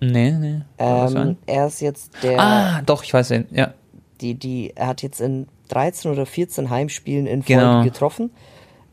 Nee, 0.00 0.32
nee. 0.32 0.60
Ähm, 0.78 1.36
er 1.46 1.66
ist 1.66 1.80
jetzt 1.80 2.22
der. 2.22 2.38
Ah, 2.40 2.82
doch, 2.82 3.02
ich 3.02 3.12
weiß 3.12 3.28
den, 3.28 3.46
ja. 3.50 3.72
Die, 4.20 4.34
die, 4.34 4.72
er 4.74 4.88
hat 4.88 5.02
jetzt 5.02 5.20
in 5.20 5.46
13 5.68 6.10
oder 6.10 6.26
14 6.26 6.70
Heimspielen 6.70 7.26
in 7.26 7.42
Folge 7.42 7.60
genau. 7.60 7.82
getroffen. 7.82 8.30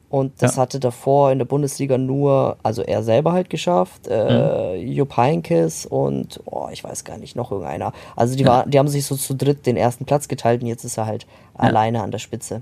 Und 0.09 0.43
das 0.43 0.57
ja. 0.57 0.61
hatte 0.61 0.79
davor 0.79 1.31
in 1.31 1.39
der 1.39 1.45
Bundesliga 1.45 1.97
nur, 1.97 2.57
also 2.61 2.83
er 2.83 3.01
selber 3.01 3.31
halt 3.31 3.49
geschafft, 3.49 4.07
äh, 4.07 4.77
mhm. 4.77 4.87
Jupp 4.87 5.17
Heynckes 5.17 5.87
und 5.87 6.39
oh, 6.45 6.69
ich 6.71 6.83
weiß 6.83 7.03
gar 7.03 7.17
nicht, 7.17 7.35
noch 7.35 7.51
irgendeiner. 7.51 7.93
Also 8.15 8.35
die, 8.35 8.43
ja. 8.43 8.49
war, 8.49 8.67
die 8.67 8.77
haben 8.77 8.87
sich 8.87 9.07
so 9.07 9.15
zu 9.15 9.33
dritt 9.33 9.65
den 9.65 9.75
ersten 9.75 10.05
Platz 10.05 10.27
geteilt 10.27 10.61
und 10.61 10.67
jetzt 10.67 10.83
ist 10.83 10.97
er 10.97 11.07
halt 11.07 11.23
ja. 11.23 11.61
alleine 11.61 12.03
an 12.03 12.11
der 12.11 12.19
Spitze. 12.19 12.61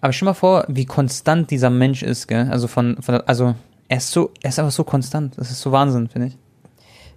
Aber 0.00 0.14
stell 0.14 0.24
mal 0.24 0.32
vor, 0.32 0.64
wie 0.68 0.86
konstant 0.86 1.50
dieser 1.50 1.68
Mensch 1.68 2.02
ist, 2.02 2.26
gell? 2.26 2.48
Also 2.50 2.68
von, 2.68 2.96
von 3.02 3.16
also 3.26 3.54
er 3.88 3.98
ist 3.98 4.10
so, 4.10 4.30
er 4.42 4.48
ist 4.48 4.58
einfach 4.58 4.72
so 4.72 4.84
konstant. 4.84 5.36
Das 5.36 5.50
ist 5.50 5.60
so 5.60 5.72
Wahnsinn, 5.72 6.08
finde 6.08 6.28
ich. 6.28 6.38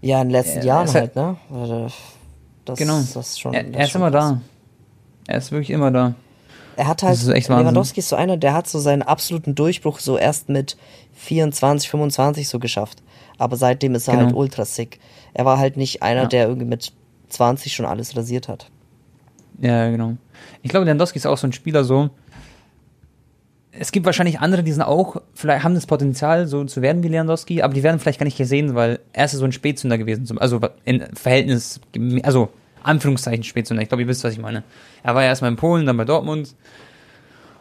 Ja, 0.01 0.21
in 0.21 0.27
den 0.27 0.31
letzten 0.31 0.65
Jahren 0.65 0.91
halt, 0.93 1.15
ne? 1.15 1.37
Also, 1.53 1.87
das, 2.65 2.79
genau. 2.79 3.01
Das 3.13 3.39
schon, 3.39 3.53
er, 3.53 3.73
er 3.73 3.85
ist 3.85 3.95
immer 3.95 4.11
krass. 4.11 4.31
da. 4.31 4.41
Er 5.27 5.37
ist 5.37 5.51
wirklich 5.51 5.69
immer 5.71 5.91
da. 5.91 6.13
Er 6.75 6.87
hat 6.87 7.03
halt, 7.03 7.21
Lewandowski 7.21 7.99
ist 7.99 8.09
so 8.09 8.15
einer, 8.15 8.37
der 8.37 8.53
hat 8.53 8.67
so 8.67 8.79
seinen 8.79 9.01
absoluten 9.01 9.53
Durchbruch 9.53 9.99
so 9.99 10.17
erst 10.17 10.47
mit 10.47 10.77
24, 11.15 11.89
25 11.89 12.47
so 12.47 12.57
geschafft. 12.57 13.03
Aber 13.37 13.57
seitdem 13.57 13.95
ist 13.95 14.07
er 14.07 14.13
halt 14.13 14.19
genau. 14.19 14.29
halt 14.29 14.37
ultra 14.37 14.65
sick. 14.65 14.99
Er 15.33 15.45
war 15.45 15.57
halt 15.57 15.75
nicht 15.75 16.03
einer, 16.03 16.23
ja. 16.23 16.27
der 16.27 16.47
irgendwie 16.47 16.65
mit 16.65 16.93
20 17.29 17.73
schon 17.73 17.85
alles 17.85 18.15
rasiert 18.15 18.47
hat. 18.47 18.69
Ja, 19.59 19.89
genau. 19.89 20.15
Ich 20.61 20.69
glaube, 20.69 20.85
Lewandowski 20.85 21.19
ist 21.19 21.25
auch 21.25 21.37
so 21.37 21.47
ein 21.47 21.53
Spieler 21.53 21.83
so. 21.83 22.09
Es 23.71 23.91
gibt 23.91 24.05
wahrscheinlich 24.05 24.39
andere, 24.39 24.63
die 24.63 24.71
sind 24.71 24.81
auch, 24.81 25.21
vielleicht 25.33 25.63
haben 25.63 25.75
das 25.75 25.85
Potenzial, 25.85 26.47
so 26.47 26.63
zu 26.65 26.81
werden 26.81 27.03
wie 27.03 27.07
Lewandowski, 27.07 27.61
aber 27.61 27.73
die 27.73 27.83
werden 27.83 27.99
vielleicht 27.99 28.19
gar 28.19 28.25
nicht 28.25 28.37
gesehen, 28.37 28.73
weil 28.73 28.99
er 29.13 29.25
ist 29.25 29.33
so 29.33 29.45
ein 29.45 29.51
Spätzünder 29.51 29.97
gewesen. 29.97 30.37
Also 30.39 30.59
in 30.85 31.03
Verhältnis, 31.15 31.79
also 32.23 32.49
Anführungszeichen 32.83 33.43
Spätzünder. 33.43 33.83
Ich 33.83 33.89
glaube, 33.89 34.01
ihr 34.01 34.07
wisst, 34.07 34.23
was 34.23 34.33
ich 34.33 34.39
meine. 34.39 34.63
Er 35.03 35.15
war 35.15 35.21
ja 35.21 35.29
erstmal 35.29 35.51
in 35.51 35.57
Polen, 35.57 35.85
dann 35.85 35.97
bei 35.97 36.05
Dortmund. 36.05 36.55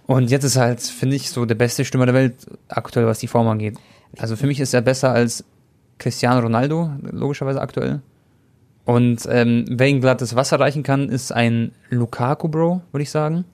Und 0.06 0.30
jetzt 0.30 0.44
ist 0.44 0.56
er 0.56 0.62
halt, 0.62 0.80
finde 0.80 1.16
ich, 1.16 1.30
so 1.30 1.44
der 1.44 1.54
beste 1.54 1.84
Stürmer 1.84 2.06
der 2.06 2.14
Welt 2.14 2.34
aktuell, 2.68 3.06
was 3.06 3.18
die 3.18 3.26
Form 3.26 3.46
angeht. 3.46 3.76
Also 4.16 4.36
für 4.36 4.46
mich 4.46 4.60
ist 4.60 4.72
er 4.72 4.80
besser 4.80 5.12
als 5.12 5.44
Cristiano 5.98 6.40
Ronaldo, 6.40 6.90
logischerweise 7.02 7.60
aktuell. 7.60 8.00
Und 8.86 9.28
ähm, 9.30 9.66
wer 9.68 9.88
ihm 9.88 10.00
glattes 10.00 10.34
Wasser 10.34 10.58
reichen 10.58 10.82
kann, 10.82 11.10
ist 11.10 11.30
ein 11.30 11.72
Lukaku, 11.90 12.48
Bro, 12.48 12.80
würde 12.90 13.02
ich 13.02 13.10
sagen. 13.10 13.44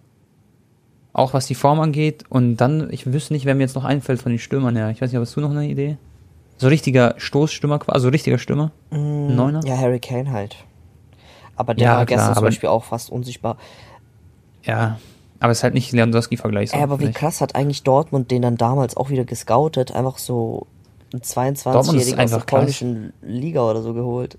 Auch 1.15 1.33
was 1.33 1.47
die 1.47 1.55
Form 1.55 1.81
angeht. 1.81 2.25
Und 2.29 2.57
dann, 2.57 2.93
ich 2.93 3.11
wüsste 3.11 3.33
nicht, 3.33 3.47
wer 3.47 3.55
mir 3.55 3.63
jetzt 3.63 3.77
noch 3.77 3.85
einfällt 3.85 4.21
von 4.21 4.31
den 4.31 4.39
Stürmern 4.39 4.77
her. 4.77 4.91
Ich 4.91 5.01
weiß 5.01 5.11
nicht, 5.11 5.21
hast 5.21 5.35
du 5.35 5.41
noch 5.41 5.53
eine 5.53 5.67
Idee? 5.67 5.97
So 6.59 6.69
richtiger 6.69 7.15
Stoßstürmer, 7.17 7.81
also 7.87 8.09
richtiger 8.09 8.37
Stürmer? 8.37 8.73
Mm, 8.91 9.35
Neuner? 9.35 9.61
Ja, 9.65 9.79
Harry 9.79 10.01
Kane 10.01 10.31
halt. 10.31 10.57
Aber 11.57 11.75
der 11.75 11.85
ja, 11.85 11.97
war 11.97 12.07
gestern 12.07 12.27
klar, 12.27 12.35
zum 12.35 12.45
Beispiel 12.45 12.69
auch 12.69 12.85
fast 12.85 13.11
unsichtbar. 13.11 13.57
Ja, 14.65 14.99
aber 15.41 15.53
es 15.53 15.59
ist 15.59 15.65
halt 15.65 15.75
nicht 15.75 15.93
Lewandowski-Vergleich. 15.93 16.71
So, 16.71 16.79
aber 16.79 17.01
wie 17.01 17.13
krass 17.13 17.41
hat 17.41 17.55
eigentlich 17.55 17.83
Dortmund 17.83 18.31
den 18.31 18.43
dann 18.43 18.57
damals 18.57 18.97
auch 18.97 19.11
wieder 19.11 19.25
gescoutet, 19.25 19.93
einfach 19.93 20.19
so 20.19 20.67
ein 21.13 21.21
22-Jähriger 21.21 22.25
aus 22.25 22.31
der 22.31 22.39
polnischen 22.39 23.13
Liga 23.23 23.63
oder 23.69 23.83
so 23.83 23.95
geholt. 23.95 24.39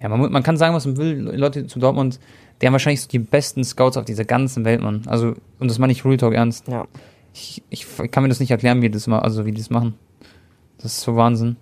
Ja, 0.00 0.08
man, 0.08 0.30
man, 0.30 0.42
kann 0.42 0.56
sagen, 0.56 0.74
was 0.74 0.86
man 0.86 0.96
will, 0.96 1.18
Leute 1.34 1.66
zu 1.66 1.78
Dortmund, 1.78 2.20
die 2.60 2.66
haben 2.66 2.72
wahrscheinlich 2.72 3.06
die 3.08 3.18
besten 3.18 3.64
Scouts 3.64 3.96
auf 3.96 4.04
dieser 4.04 4.24
ganzen 4.24 4.64
Welt, 4.64 4.80
Mann. 4.80 5.02
Also, 5.06 5.34
und 5.58 5.70
das 5.70 5.78
meine 5.78 5.92
ich 5.92 6.04
Real 6.04 6.16
Talk 6.16 6.34
ernst. 6.34 6.68
Ja. 6.68 6.86
Ich, 7.34 7.62
ich 7.68 7.86
kann 8.10 8.22
mir 8.22 8.28
das 8.28 8.40
nicht 8.40 8.50
erklären, 8.50 8.80
wie 8.82 8.90
das 8.90 9.06
mal, 9.06 9.20
also 9.20 9.44
wie 9.44 9.52
die 9.52 9.60
das 9.60 9.70
machen. 9.70 9.94
Das 10.78 10.92
ist 10.92 11.00
so 11.02 11.16
Wahnsinn. 11.16 11.56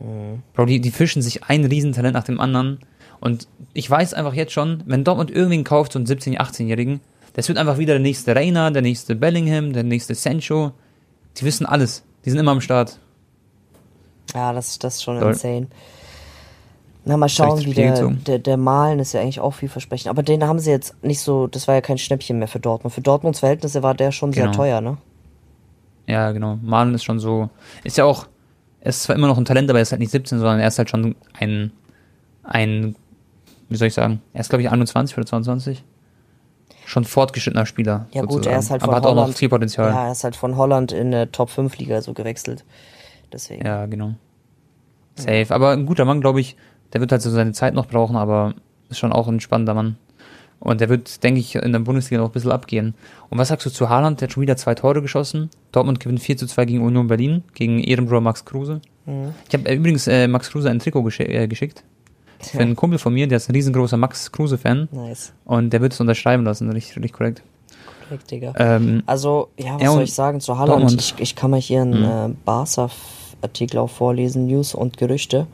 Mhm. 0.00 0.42
Bro, 0.54 0.66
die, 0.66 0.80
die 0.80 0.90
fischen 0.90 1.22
sich 1.22 1.44
ein 1.44 1.64
Riesentalent 1.64 2.14
nach 2.14 2.24
dem 2.24 2.40
anderen 2.40 2.80
und 3.20 3.46
ich 3.72 3.88
weiß 3.88 4.14
einfach 4.14 4.34
jetzt 4.34 4.52
schon, 4.52 4.82
wenn 4.84 5.04
Dortmund 5.04 5.30
irgendwen 5.30 5.62
kauft, 5.62 5.92
so 5.92 5.98
einen 6.00 6.06
17-, 6.06 6.38
18-Jährigen, 6.38 7.00
das 7.34 7.46
wird 7.46 7.56
einfach 7.56 7.78
wieder 7.78 7.94
der 7.94 8.02
nächste 8.02 8.34
Reiner, 8.34 8.72
der 8.72 8.82
nächste 8.82 9.14
Bellingham, 9.14 9.72
der 9.72 9.84
nächste 9.84 10.16
Sancho. 10.16 10.72
Die 11.36 11.44
wissen 11.44 11.64
alles. 11.64 12.02
Die 12.24 12.30
sind 12.30 12.40
immer 12.40 12.50
am 12.50 12.60
Start. 12.60 12.98
Ja, 14.34 14.52
das, 14.52 14.78
das 14.80 14.96
ist 14.96 15.02
schon 15.04 15.20
Soll. 15.20 15.32
insane. 15.32 15.68
Na, 17.04 17.16
mal 17.16 17.28
schauen, 17.28 17.64
wie 17.64 17.74
der, 17.74 18.10
der, 18.10 18.38
der 18.38 18.56
Malen 18.56 19.00
ist 19.00 19.12
ja 19.12 19.20
eigentlich 19.20 19.40
auch 19.40 19.54
vielversprechend. 19.54 20.08
Aber 20.08 20.22
den 20.22 20.44
haben 20.44 20.60
sie 20.60 20.70
jetzt 20.70 21.02
nicht 21.02 21.20
so, 21.20 21.48
das 21.48 21.66
war 21.66 21.74
ja 21.74 21.80
kein 21.80 21.98
Schnäppchen 21.98 22.38
mehr 22.38 22.46
für 22.46 22.60
Dortmund. 22.60 22.94
Für 22.94 23.00
Dortmunds 23.00 23.40
Verhältnisse 23.40 23.82
war 23.82 23.94
der 23.94 24.12
schon 24.12 24.30
genau. 24.30 24.46
sehr 24.46 24.52
teuer, 24.52 24.80
ne? 24.80 24.98
Ja, 26.06 26.30
genau. 26.30 26.58
Malen 26.62 26.94
ist 26.94 27.02
schon 27.02 27.18
so, 27.18 27.50
ist 27.82 27.96
ja 27.96 28.04
auch, 28.04 28.26
er 28.80 28.90
ist 28.90 29.02
zwar 29.02 29.16
immer 29.16 29.26
noch 29.26 29.38
ein 29.38 29.44
Talent, 29.44 29.68
aber 29.68 29.80
er 29.80 29.82
ist 29.82 29.90
halt 29.90 30.00
nicht 30.00 30.12
17, 30.12 30.38
sondern 30.38 30.60
er 30.60 30.68
ist 30.68 30.78
halt 30.78 30.90
schon 30.90 31.16
ein, 31.38 31.72
ein 32.44 32.94
wie 33.68 33.76
soll 33.76 33.88
ich 33.88 33.94
sagen, 33.94 34.20
er 34.32 34.40
ist 34.40 34.48
glaube 34.48 34.62
ich 34.62 34.70
21 34.70 35.16
oder 35.16 35.26
22. 35.26 35.82
Schon 36.84 37.04
fortgeschrittener 37.04 37.64
Spieler. 37.66 38.06
Ja 38.12 38.22
sozusagen. 38.22 38.28
gut, 38.28 38.46
er 38.46 38.58
ist 38.58 38.70
halt 38.70 38.82
aber 38.82 38.92
von 38.92 38.96
hat 38.96 39.04
Holland, 39.04 39.20
auch 39.20 39.26
noch 39.28 39.36
viel 39.36 39.48
Potenzial. 39.48 39.90
Ja, 39.90 40.06
er 40.06 40.12
ist 40.12 40.24
halt 40.24 40.36
von 40.36 40.56
Holland 40.56 40.92
in 40.92 41.10
der 41.10 41.32
Top 41.32 41.50
5 41.50 41.78
Liga 41.78 42.02
so 42.02 42.12
gewechselt. 42.12 42.64
Deswegen. 43.32 43.64
Ja, 43.64 43.86
genau. 43.86 44.14
Safe. 45.14 45.46
Aber 45.50 45.70
ein 45.70 45.86
guter 45.86 46.04
Mann, 46.04 46.20
glaube 46.20 46.40
ich, 46.40 46.56
der 46.92 47.00
wird 47.00 47.12
halt 47.12 47.22
so 47.22 47.30
seine 47.30 47.52
Zeit 47.52 47.74
noch 47.74 47.86
brauchen, 47.86 48.16
aber 48.16 48.54
ist 48.88 48.98
schon 48.98 49.12
auch 49.12 49.28
ein 49.28 49.40
spannender 49.40 49.74
Mann. 49.74 49.96
Und 50.62 50.80
der 50.80 50.88
wird, 50.88 51.24
denke 51.24 51.40
ich, 51.40 51.56
in 51.56 51.72
der 51.72 51.80
Bundesliga 51.80 52.22
noch 52.22 52.30
ein 52.30 52.32
bisschen 52.32 52.52
abgehen. 52.52 52.94
Und 53.30 53.38
was 53.38 53.48
sagst 53.48 53.66
du 53.66 53.70
zu 53.70 53.88
Haaland? 53.88 54.20
Der 54.20 54.28
hat 54.28 54.32
schon 54.32 54.42
wieder 54.42 54.56
zwei 54.56 54.76
Tore 54.76 55.02
geschossen. 55.02 55.50
Dortmund 55.72 55.98
gewinnt 55.98 56.20
4 56.20 56.36
zu 56.36 56.46
2 56.46 56.66
gegen 56.66 56.82
Union 56.82 57.08
Berlin, 57.08 57.42
gegen 57.54 57.80
Ehrenbruder 57.80 58.20
Max 58.20 58.44
Kruse. 58.44 58.80
Mhm. 59.04 59.34
Ich 59.48 59.54
habe 59.54 59.68
äh, 59.68 59.74
übrigens 59.74 60.06
äh, 60.06 60.28
Max 60.28 60.50
Kruse 60.50 60.70
ein 60.70 60.78
Trikot 60.78 61.02
gesch 61.02 61.18
äh, 61.18 61.48
geschickt. 61.48 61.82
Für 62.38 62.58
einen 62.60 62.76
Kumpel 62.76 62.98
von 62.98 63.12
mir, 63.14 63.26
der 63.26 63.36
ist 63.36 63.48
ein 63.48 63.54
riesengroßer 63.54 63.96
Max 63.96 64.30
Kruse-Fan. 64.30 64.88
Nice. 64.90 65.32
Und 65.44 65.70
der 65.72 65.80
wird 65.80 65.92
es 65.92 66.00
unterschreiben 66.00 66.44
lassen, 66.44 66.70
richtig, 66.70 66.96
richtig 66.96 67.12
korrekt. 67.12 67.42
Korrekt, 68.08 68.30
Digga. 68.30 68.54
Ähm, 68.56 69.02
also, 69.06 69.48
ja, 69.58 69.80
was 69.80 69.92
soll 69.92 70.02
ich 70.02 70.14
sagen 70.14 70.40
zu 70.40 70.58
Haaland? 70.58 70.92
Ich, 71.00 71.14
ich, 71.18 71.36
kann 71.36 71.50
mal 71.50 71.60
hier 71.60 71.82
einen 71.82 72.30
mhm. 72.30 72.36
Barca-Artikel 72.44 73.78
auch 73.78 73.90
vorlesen, 73.90 74.46
News 74.46 74.74
und 74.74 74.96
Gerüchte. 74.96 75.46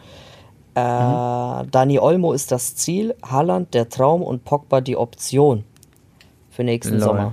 Äh, 0.75 0.81
mhm. 0.81 1.71
Dani 1.71 1.99
Olmo 1.99 2.33
ist 2.33 2.53
das 2.53 2.75
Ziel, 2.75 3.15
Haaland 3.23 3.75
der 3.75 3.89
Traum 3.89 4.23
und 4.23 4.45
Pogba 4.45 4.81
die 4.81 4.97
Option 4.97 5.65
für 6.51 6.65
nächsten 6.65 6.95
Lol. 6.95 7.03
Sommer. 7.03 7.33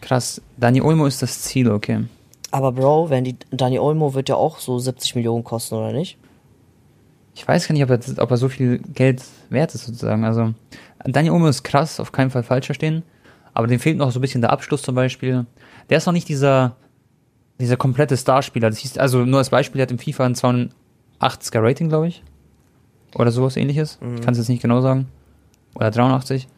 Krass, 0.00 0.40
Dani 0.56 0.80
Olmo 0.80 1.06
ist 1.06 1.22
das 1.22 1.42
Ziel, 1.42 1.70
okay. 1.70 2.04
Aber 2.50 2.72
Bro, 2.72 3.10
wenn 3.10 3.24
die 3.24 3.36
Dani 3.50 3.78
Olmo 3.78 4.14
wird 4.14 4.28
ja 4.28 4.36
auch 4.36 4.58
so 4.58 4.78
70 4.78 5.16
Millionen 5.16 5.44
kosten, 5.44 5.74
oder 5.74 5.92
nicht? 5.92 6.18
ich 7.36 7.46
weiß 7.46 7.68
gar 7.68 7.74
nicht, 7.74 7.84
ob 7.84 7.90
er, 7.90 8.00
ob 8.22 8.30
er 8.30 8.36
so 8.38 8.48
viel 8.48 8.78
Geld 8.78 9.22
wert 9.50 9.74
ist, 9.74 9.84
sozusagen. 9.84 10.24
Also, 10.24 10.54
Daniel 11.04 11.34
Olmo 11.34 11.48
ist 11.48 11.62
krass, 11.62 12.00
auf 12.00 12.10
keinen 12.10 12.30
Fall 12.30 12.42
falsch 12.42 12.66
verstehen. 12.66 13.02
Aber 13.52 13.66
dem 13.66 13.78
fehlt 13.78 13.98
noch 13.98 14.10
so 14.10 14.18
ein 14.18 14.22
bisschen 14.22 14.40
der 14.40 14.52
Abschluss 14.52 14.82
zum 14.82 14.94
Beispiel. 14.94 15.44
Der 15.90 15.98
ist 15.98 16.06
noch 16.06 16.14
nicht 16.14 16.28
dieser, 16.28 16.76
dieser 17.60 17.76
komplette 17.76 18.16
Starspieler. 18.16 18.70
Das 18.70 18.78
hieß, 18.78 18.96
also 18.96 19.24
nur 19.24 19.38
als 19.38 19.50
Beispiel, 19.50 19.78
der 19.78 19.82
hat 19.82 19.90
im 19.90 19.98
FIFA 19.98 20.24
ein 20.24 20.34
280er 21.20 21.62
Rating, 21.62 21.88
glaube 21.88 22.08
ich. 22.08 22.22
Oder 23.14 23.30
sowas 23.30 23.56
ähnliches. 23.56 23.98
Mhm. 24.00 24.16
Ich 24.16 24.22
kann 24.22 24.32
es 24.32 24.38
jetzt 24.38 24.48
nicht 24.48 24.62
genau 24.62 24.80
sagen. 24.80 25.08
Oder 25.74 25.90
83. 25.90 26.48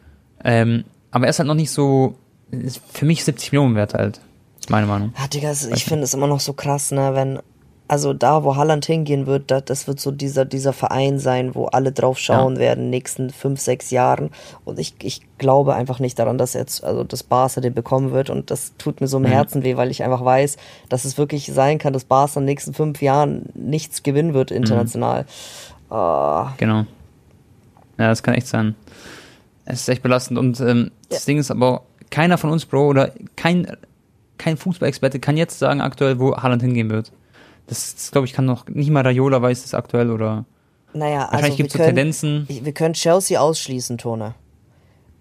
Ähm, 0.43 0.83
aber 1.11 1.25
er 1.25 1.29
ist 1.29 1.39
halt 1.39 1.47
noch 1.47 1.55
nicht 1.55 1.71
so, 1.71 2.15
für 2.91 3.05
mich 3.05 3.23
70 3.23 3.51
Millionen 3.51 3.75
wert 3.75 3.93
halt. 3.93 4.21
Meine 4.69 4.85
Meinung. 4.87 5.13
Ja, 5.17 5.27
Digga, 5.27 5.51
ich 5.51 5.85
finde 5.85 6.03
es 6.03 6.13
immer 6.13 6.27
noch 6.27 6.39
so 6.39 6.53
krass, 6.53 6.91
ne, 6.91 7.15
wenn 7.15 7.39
also 7.89 8.13
da, 8.13 8.43
wo 8.43 8.55
Halland 8.55 8.85
hingehen 8.85 9.25
wird, 9.25 9.49
das, 9.49 9.65
das 9.65 9.87
wird 9.87 9.99
so 9.99 10.11
dieser, 10.11 10.45
dieser 10.45 10.73
Verein 10.73 11.17
sein, 11.17 11.55
wo 11.55 11.65
alle 11.65 11.91
drauf 11.91 12.19
schauen 12.19 12.53
ja. 12.53 12.59
werden, 12.59 12.91
nächsten 12.91 13.31
fünf, 13.31 13.59
sechs 13.59 13.89
Jahren. 13.89 14.29
Und 14.63 14.77
ich, 14.77 14.93
ich 15.01 15.21
glaube 15.39 15.73
einfach 15.73 15.99
nicht 15.99 16.19
daran, 16.19 16.37
dass 16.37 16.53
jetzt, 16.53 16.83
also 16.83 17.03
das 17.03 17.23
Barca 17.23 17.61
den 17.61 17.73
bekommen 17.73 18.11
wird. 18.11 18.29
Und 18.29 18.51
das 18.51 18.73
tut 18.77 19.01
mir 19.01 19.07
so 19.07 19.17
im 19.17 19.23
mhm. 19.23 19.29
Herzen 19.29 19.63
weh, 19.63 19.75
weil 19.75 19.89
ich 19.89 20.03
einfach 20.03 20.23
weiß, 20.23 20.57
dass 20.87 21.03
es 21.03 21.17
wirklich 21.17 21.47
sein 21.47 21.79
kann, 21.79 21.91
dass 21.91 22.03
Barca 22.03 22.39
in 22.39 22.45
den 22.45 22.51
nächsten 22.51 22.75
fünf 22.75 23.01
Jahren 23.01 23.49
nichts 23.55 24.03
gewinnen 24.03 24.35
wird 24.35 24.51
international. 24.51 25.23
Mhm. 25.23 25.95
Oh. 25.95 26.45
Genau. 26.57 26.85
Ja, 27.97 28.07
das 28.07 28.21
kann 28.21 28.35
echt 28.35 28.47
sein. 28.47 28.75
Es 29.65 29.81
ist 29.81 29.89
echt 29.89 30.03
belastend. 30.03 30.37
Und 30.37 30.59
ähm, 30.61 30.91
ja. 31.09 31.17
das 31.17 31.25
Ding 31.25 31.39
ist 31.39 31.49
aber, 31.49 31.81
keiner 32.11 32.37
von 32.37 32.51
uns, 32.51 32.67
Bro, 32.67 32.87
oder 32.87 33.11
kein, 33.35 33.65
kein 34.37 34.57
Fußballexperte 34.57 35.19
kann 35.19 35.37
jetzt 35.37 35.57
sagen 35.57 35.81
aktuell, 35.81 36.19
wo 36.19 36.37
Haaland 36.37 36.61
hingehen 36.61 36.91
wird. 36.91 37.11
Das, 37.69 37.95
das 37.95 38.11
glaube 38.11 38.25
ich, 38.25 38.33
kann 38.33 38.45
noch, 38.45 38.67
nicht 38.67 38.89
mal 38.89 39.03
Raiola 39.03 39.41
weiß 39.41 39.61
das 39.61 39.73
aktuell 39.73 40.09
oder. 40.09 40.45
Naja, 40.93 41.19
Wahrscheinlich 41.19 41.43
also 41.43 41.57
gibt 41.57 41.69
es 41.69 41.77
so 41.77 41.83
Tendenzen. 41.83 42.45
Wir 42.47 42.73
können 42.73 42.95
Chelsea 42.95 43.39
ausschließen, 43.39 43.99
Tone. 43.99 44.33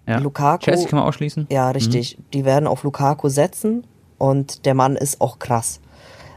Ja. 0.06 0.18
Lukaku. 0.18 0.64
Chelsea 0.64 0.88
kann 0.88 0.98
man 0.98 1.06
ausschließen. 1.06 1.46
Ja, 1.50 1.70
richtig. 1.70 2.18
Mhm. 2.18 2.24
Die 2.32 2.44
werden 2.46 2.66
auf 2.66 2.82
Lukaku 2.82 3.28
setzen 3.28 3.86
und 4.16 4.64
der 4.64 4.72
Mann 4.72 4.96
ist 4.96 5.20
auch 5.20 5.38
krass. 5.38 5.80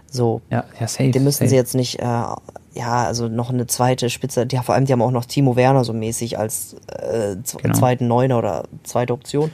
So. 0.10 0.42
Ja, 0.50 0.66
ja 0.78 0.88
safe. 0.88 1.12
Den 1.12 1.24
müssen 1.24 1.40
safe. 1.40 1.50
sie 1.50 1.56
jetzt 1.56 1.76
nicht, 1.76 2.00
äh, 2.00 2.04
ja, 2.04 3.04
also 3.06 3.30
noch 3.30 3.50
eine 3.50 3.68
zweite 3.68 4.10
Spitze. 4.10 4.46
Die, 4.46 4.58
vor 4.58 4.76
allem, 4.76 4.84
die 4.84 4.92
haben 4.92 5.02
auch 5.02 5.12
noch 5.12 5.24
Timo 5.24 5.56
Werner 5.56 5.86
so 5.86 5.94
mäßig 5.94 6.38
als 6.38 6.76
äh, 6.88 7.38
genau. 7.62 7.74
zweiten 7.74 8.10
Neuner 8.10 8.38
oder 8.38 8.66
zweite 8.84 9.14
Option. 9.14 9.52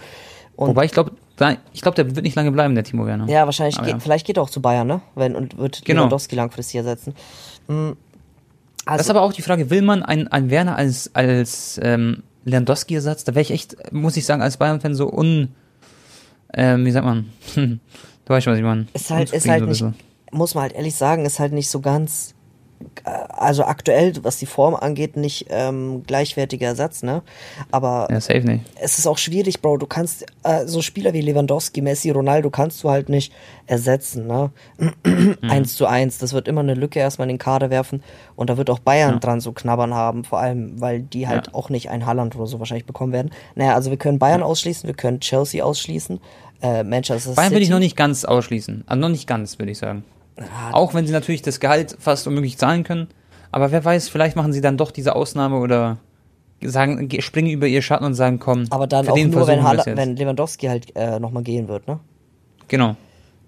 Und 0.55 0.69
Wobei 0.69 0.85
ich 0.85 0.91
glaube, 0.91 1.11
ich 1.73 1.81
glaube, 1.81 1.95
der 1.95 2.15
wird 2.15 2.23
nicht 2.23 2.35
lange 2.35 2.51
bleiben, 2.51 2.73
der 2.73 2.83
Timo 2.83 3.05
Werner. 3.05 3.27
Ja, 3.27 3.45
wahrscheinlich. 3.45 3.77
Geht, 3.77 3.87
ja. 3.87 3.99
Vielleicht 3.99 4.25
geht 4.25 4.37
er 4.37 4.43
auch 4.43 4.49
zu 4.49 4.61
Bayern, 4.61 4.87
ne? 4.87 5.01
Wenn, 5.15 5.35
und 5.35 5.57
wird 5.57 5.85
genau. 5.85 6.01
Lewandowski 6.01 6.35
langfristig 6.35 6.77
ersetzen. 6.77 7.13
Mhm. 7.67 7.95
Also, 8.85 8.97
das 8.97 9.07
ist 9.07 9.09
aber 9.09 9.21
auch 9.21 9.33
die 9.33 9.41
Frage, 9.41 9.69
will 9.69 9.81
man 9.81 10.01
einen, 10.01 10.29
einen 10.29 10.49
Werner 10.49 10.77
als, 10.77 11.13
als 11.13 11.79
ähm, 11.83 12.23
Lewandowski-Ersatz? 12.45 13.25
Da 13.25 13.35
wäre 13.35 13.41
ich 13.41 13.51
echt, 13.51 13.91
muss 13.91 14.17
ich 14.17 14.25
sagen, 14.25 14.41
als 14.41 14.57
Bayern-Fan 14.57 14.95
so 14.95 15.11
un... 15.11 15.49
Ähm, 16.53 16.85
wie 16.85 16.91
sagt 16.91 17.05
man? 17.05 17.29
du 17.55 17.79
weißt 18.25 18.45
schon, 18.45 18.53
was 18.53 18.57
ich 18.57 18.63
meine. 18.63 18.87
Ist 18.93 19.11
halt, 19.11 19.33
ist 19.33 19.47
halt 19.47 19.67
nicht, 19.67 19.83
muss 20.31 20.55
man 20.55 20.63
halt 20.63 20.73
ehrlich 20.73 20.95
sagen, 20.95 21.25
ist 21.25 21.39
halt 21.39 21.51
nicht 21.51 21.69
so 21.69 21.81
ganz 21.81 22.33
also 23.03 23.63
aktuell, 23.63 24.13
was 24.23 24.37
die 24.37 24.45
Form 24.45 24.75
angeht, 24.75 25.17
nicht 25.17 25.47
ähm, 25.49 26.03
gleichwertiger 26.05 26.67
Ersatz, 26.67 27.03
ne? 27.03 27.21
Aber 27.71 28.07
ja, 28.11 28.19
safe 28.19 28.41
nicht. 28.41 28.65
es 28.79 28.99
ist 28.99 29.07
auch 29.07 29.17
schwierig, 29.17 29.61
Bro. 29.61 29.77
Du 29.77 29.85
kannst 29.85 30.25
äh, 30.43 30.65
so 30.65 30.81
Spieler 30.81 31.13
wie 31.13 31.21
Lewandowski, 31.21 31.81
Messi, 31.81 32.11
Ronaldo 32.11 32.49
kannst 32.49 32.83
du 32.83 32.89
halt 32.89 33.09
nicht 33.09 33.33
ersetzen, 33.65 34.27
ne? 34.27 34.51
mhm. 34.77 35.37
Eins 35.41 35.75
zu 35.75 35.85
eins. 35.85 36.17
Das 36.17 36.33
wird 36.33 36.47
immer 36.47 36.61
eine 36.61 36.73
Lücke 36.73 36.99
erstmal 36.99 37.27
in 37.27 37.35
den 37.35 37.39
Kader 37.39 37.69
werfen 37.69 38.03
und 38.35 38.49
da 38.49 38.57
wird 38.57 38.69
auch 38.69 38.79
Bayern 38.79 39.13
ja. 39.13 39.19
dran 39.19 39.39
so 39.39 39.51
knabbern 39.51 39.93
haben, 39.93 40.23
vor 40.23 40.39
allem, 40.39 40.79
weil 40.79 41.01
die 41.01 41.27
halt 41.27 41.47
ja. 41.47 41.53
auch 41.53 41.69
nicht 41.69 41.89
ein 41.89 42.05
Halland 42.05 42.35
oder 42.35 42.47
so 42.47 42.59
wahrscheinlich 42.59 42.85
bekommen 42.85 43.13
werden. 43.13 43.31
Naja, 43.55 43.75
also 43.75 43.89
wir 43.89 43.97
können 43.97 44.19
Bayern 44.19 44.43
ausschließen, 44.43 44.87
wir 44.87 44.95
können 44.95 45.19
Chelsea 45.19 45.63
ausschließen, 45.63 46.19
äh, 46.61 46.83
Manchester 46.83 47.33
Bayern 47.33 47.49
City. 47.49 47.55
will 47.55 47.63
ich 47.63 47.69
noch 47.69 47.79
nicht 47.79 47.95
ganz 47.95 48.25
ausschließen. 48.25 48.83
Also 48.87 48.99
noch 48.99 49.09
nicht 49.09 49.27
ganz, 49.27 49.59
würde 49.59 49.71
ich 49.71 49.77
sagen. 49.77 50.03
Auch 50.71 50.93
wenn 50.93 51.07
sie 51.07 51.13
natürlich 51.13 51.41
das 51.41 51.59
Gehalt 51.59 51.95
fast 51.99 52.27
unmöglich 52.27 52.57
zahlen 52.57 52.83
können. 52.83 53.07
Aber 53.51 53.71
wer 53.71 53.83
weiß, 53.83 54.09
vielleicht 54.09 54.35
machen 54.35 54.53
sie 54.53 54.61
dann 54.61 54.77
doch 54.77 54.91
diese 54.91 55.15
Ausnahme 55.15 55.57
oder 55.57 55.97
sagen, 56.61 57.09
springen 57.21 57.49
über 57.49 57.67
ihr 57.67 57.81
Schatten 57.81 58.05
und 58.05 58.13
sagen, 58.13 58.39
komm. 58.39 58.65
Aber 58.69 58.87
dann 58.87 59.07
auch 59.07 59.17
nur, 59.17 59.47
wenn, 59.47 59.63
Hall 59.63 59.81
wenn 59.85 60.15
Lewandowski 60.15 60.67
halt 60.67 60.95
äh, 60.95 61.19
nochmal 61.19 61.43
gehen 61.43 61.67
wird, 61.67 61.87
ne? 61.87 61.99
Genau. 62.67 62.95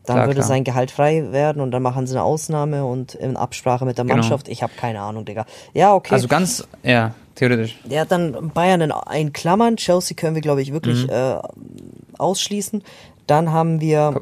Dann 0.06 0.16
klar, 0.16 0.28
würde 0.28 0.40
klar. 0.40 0.48
sein 0.48 0.64
Gehalt 0.64 0.92
frei 0.92 1.32
werden 1.32 1.62
und 1.62 1.72
dann 1.72 1.84
machen 1.84 2.08
sie 2.08 2.16
eine 2.16 2.24
Ausnahme 2.24 2.86
und 2.86 3.14
in 3.16 3.36
Absprache 3.36 3.86
mit 3.86 3.98
der 3.98 4.06
genau. 4.06 4.16
Mannschaft. 4.16 4.48
Ich 4.48 4.64
habe 4.64 4.74
keine 4.76 5.02
Ahnung, 5.02 5.26
Digga. 5.26 5.46
Ja, 5.74 5.94
okay. 5.94 6.14
Also 6.14 6.28
ganz, 6.28 6.68
ja, 6.84 7.14
theoretisch. 7.36 7.78
Ja, 7.88 8.06
dann 8.06 8.50
Bayern 8.54 8.82
in, 8.82 8.94
in 9.16 9.34
Klammern. 9.34 9.78
Chelsea 9.78 10.16
können 10.16 10.36
wir, 10.36 10.42
glaube 10.42 10.62
ich, 10.62 10.72
wirklich 10.72 11.04
mhm. 11.04 11.10
äh, 11.12 11.36
ausschließen. 12.18 12.84
Dann 13.28 13.52
haben 13.52 13.82
wir 13.82 14.22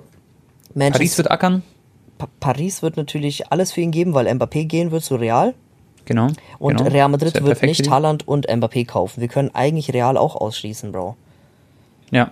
Manchester. 0.73 0.97
Paris 0.97 1.17
wird 1.17 1.31
ackern. 1.31 1.63
Pa 2.17 2.27
Paris 2.39 2.81
wird 2.81 2.97
natürlich 2.97 3.51
alles 3.51 3.71
für 3.71 3.81
ihn 3.81 3.91
geben, 3.91 4.13
weil 4.13 4.27
Mbappé 4.27 4.65
gehen 4.65 4.91
wird 4.91 5.03
zu 5.03 5.15
Real. 5.15 5.53
Genau. 6.05 6.27
Und 6.57 6.77
genau. 6.77 6.89
Real 6.89 7.09
Madrid 7.09 7.43
wird 7.43 7.61
nicht 7.63 7.89
Haaland 7.89 8.27
und 8.27 8.47
Mbappé 8.49 8.85
kaufen. 8.87 9.19
Wir 9.19 9.27
können 9.27 9.51
eigentlich 9.53 9.93
Real 9.93 10.17
auch 10.17 10.35
ausschließen, 10.35 10.91
Bro. 10.91 11.15
Ja, 12.11 12.31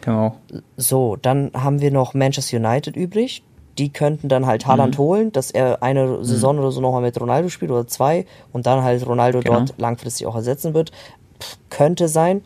können 0.00 0.16
wir 0.16 0.22
auch. 0.22 0.36
So, 0.76 1.16
dann 1.16 1.50
haben 1.52 1.80
wir 1.80 1.90
noch 1.90 2.14
Manchester 2.14 2.56
United 2.56 2.96
übrig. 2.96 3.42
Die 3.78 3.92
könnten 3.92 4.28
dann 4.28 4.46
halt 4.46 4.66
Haaland 4.66 4.96
mhm. 4.96 5.02
holen, 5.02 5.32
dass 5.32 5.50
er 5.50 5.82
eine 5.82 6.24
Saison 6.24 6.56
mhm. 6.56 6.62
oder 6.62 6.70
so 6.70 6.80
nochmal 6.80 7.02
mit 7.02 7.20
Ronaldo 7.20 7.48
spielt 7.48 7.70
oder 7.70 7.86
zwei 7.86 8.26
und 8.52 8.66
dann 8.66 8.82
halt 8.82 9.04
Ronaldo 9.06 9.40
genau. 9.40 9.58
dort 9.58 9.74
langfristig 9.78 10.26
auch 10.26 10.36
ersetzen 10.36 10.74
wird. 10.74 10.92
Pff, 11.40 11.58
könnte 11.68 12.08
sein 12.08 12.42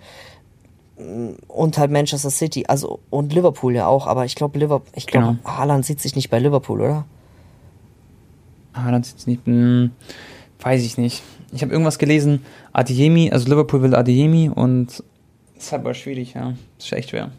und 0.96 1.78
halt 1.78 1.90
Manchester 1.90 2.30
City, 2.30 2.66
also 2.66 3.00
und 3.10 3.32
Liverpool 3.32 3.74
ja 3.74 3.86
auch, 3.86 4.06
aber 4.06 4.24
ich 4.24 4.34
glaube 4.34 4.58
Liverpool, 4.58 4.92
ich 4.94 5.06
glaube 5.06 5.38
genau. 5.42 5.58
Haaland 5.58 5.84
sieht 5.84 6.00
sich 6.00 6.14
nicht 6.14 6.30
bei 6.30 6.38
Liverpool, 6.38 6.80
oder? 6.80 7.04
Haaland 8.74 9.06
sieht 9.06 9.18
sich 9.18 9.26
nicht, 9.26 9.46
hm, 9.46 9.90
weiß 10.60 10.82
ich 10.82 10.96
nicht. 10.96 11.22
Ich 11.52 11.62
habe 11.62 11.72
irgendwas 11.72 11.98
gelesen, 11.98 12.44
Adeyemi, 12.72 13.30
also 13.32 13.48
Liverpool 13.48 13.82
will 13.82 13.94
Adeyemi 13.94 14.48
und 14.48 15.02
ist 15.56 15.72
halt 15.72 15.82
aber 15.82 15.94
schwierig, 15.94 16.34
ja, 16.34 16.54
ist 16.78 16.92
echt 16.92 17.10
schwer. 17.10 17.30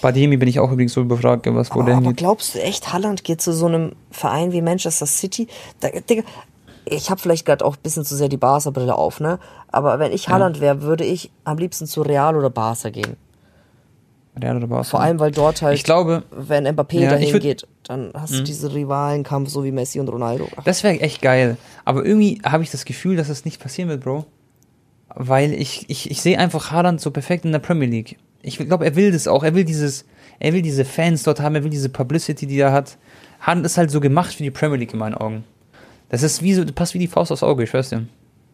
Bei 0.00 0.08
Adeyemi 0.08 0.38
bin 0.38 0.48
ich 0.48 0.58
auch 0.60 0.72
übrigens 0.72 0.94
so 0.94 1.04
befragt, 1.04 1.46
was 1.46 1.70
wo 1.70 1.74
aber, 1.74 1.84
der 1.84 1.94
hingeht. 1.96 2.08
Aber 2.08 2.16
glaubst 2.16 2.54
du 2.54 2.62
echt, 2.62 2.92
Haaland 2.92 3.24
geht 3.24 3.42
zu 3.42 3.52
so 3.52 3.66
einem 3.66 3.92
Verein 4.10 4.52
wie 4.52 4.62
Manchester 4.62 5.04
City? 5.04 5.46
Da, 5.80 5.88
Digga, 5.90 6.22
ich 6.84 7.10
habe 7.10 7.20
vielleicht 7.20 7.46
gerade 7.46 7.64
auch 7.64 7.76
ein 7.76 7.82
bisschen 7.82 8.04
zu 8.04 8.16
sehr 8.16 8.28
die 8.28 8.36
Barca-Brille 8.36 8.94
auf, 8.94 9.20
ne? 9.20 9.38
Aber 9.68 9.98
wenn 9.98 10.12
ich 10.12 10.28
Haaland 10.28 10.60
wäre, 10.60 10.82
würde 10.82 11.04
ich 11.04 11.30
am 11.44 11.58
liebsten 11.58 11.86
zu 11.86 12.02
Real 12.02 12.36
oder 12.36 12.50
Barca 12.50 12.90
gehen. 12.90 13.16
Real 14.40 14.56
oder 14.56 14.66
Barca? 14.66 14.84
Vor 14.84 15.00
allem, 15.00 15.18
weil 15.20 15.30
dort 15.30 15.62
halt, 15.62 15.76
ich 15.76 15.84
glaube, 15.84 16.22
wenn 16.30 16.66
Mbappé 16.66 17.00
ja, 17.00 17.10
dahin 17.10 17.38
geht, 17.38 17.66
dann 17.84 18.12
hast 18.14 18.34
du 18.34 18.40
mhm. 18.40 18.44
diese 18.44 18.74
Rivalenkampf 18.74 19.50
so 19.50 19.64
wie 19.64 19.72
Messi 19.72 20.00
und 20.00 20.08
Ronaldo. 20.08 20.48
Das 20.64 20.82
wäre 20.82 21.00
echt 21.00 21.22
geil. 21.22 21.56
Aber 21.84 22.04
irgendwie 22.04 22.40
habe 22.44 22.62
ich 22.62 22.70
das 22.70 22.84
Gefühl, 22.84 23.16
dass 23.16 23.28
das 23.28 23.44
nicht 23.44 23.60
passieren 23.60 23.88
wird, 23.88 24.02
Bro. 24.02 24.24
Weil 25.14 25.52
ich, 25.52 25.88
ich, 25.88 26.10
ich 26.10 26.22
sehe 26.22 26.38
einfach 26.38 26.70
Haaland 26.70 27.00
so 27.00 27.10
perfekt 27.10 27.44
in 27.44 27.52
der 27.52 27.58
Premier 27.58 27.88
League. 27.88 28.16
Ich 28.42 28.58
glaube, 28.58 28.84
er 28.84 28.96
will 28.96 29.12
das 29.12 29.28
auch. 29.28 29.42
Er 29.42 29.54
will 29.54 29.64
dieses, 29.64 30.04
er 30.38 30.52
will 30.52 30.62
diese 30.62 30.84
Fans 30.84 31.24
dort 31.24 31.40
haben, 31.40 31.54
er 31.56 31.64
will 31.64 31.70
diese 31.70 31.88
Publicity, 31.88 32.46
die 32.46 32.58
er 32.58 32.72
hat. 32.72 32.96
Haaland 33.40 33.66
ist 33.66 33.76
halt 33.76 33.90
so 33.90 34.00
gemacht 34.00 34.32
für 34.34 34.42
die 34.42 34.50
Premier 34.50 34.78
League 34.78 34.92
in 34.92 34.98
meinen 34.98 35.14
Augen. 35.14 35.44
Das 36.10 36.22
ist 36.22 36.42
wie 36.42 36.54
so, 36.54 36.64
das 36.64 36.72
passt 36.72 36.94
wie 36.94 36.98
die 36.98 37.06
Faust 37.06 37.32
aufs 37.32 37.42
Auge, 37.42 37.64
ich 37.64 37.72
weiß 37.72 37.92
ja. 37.92 38.02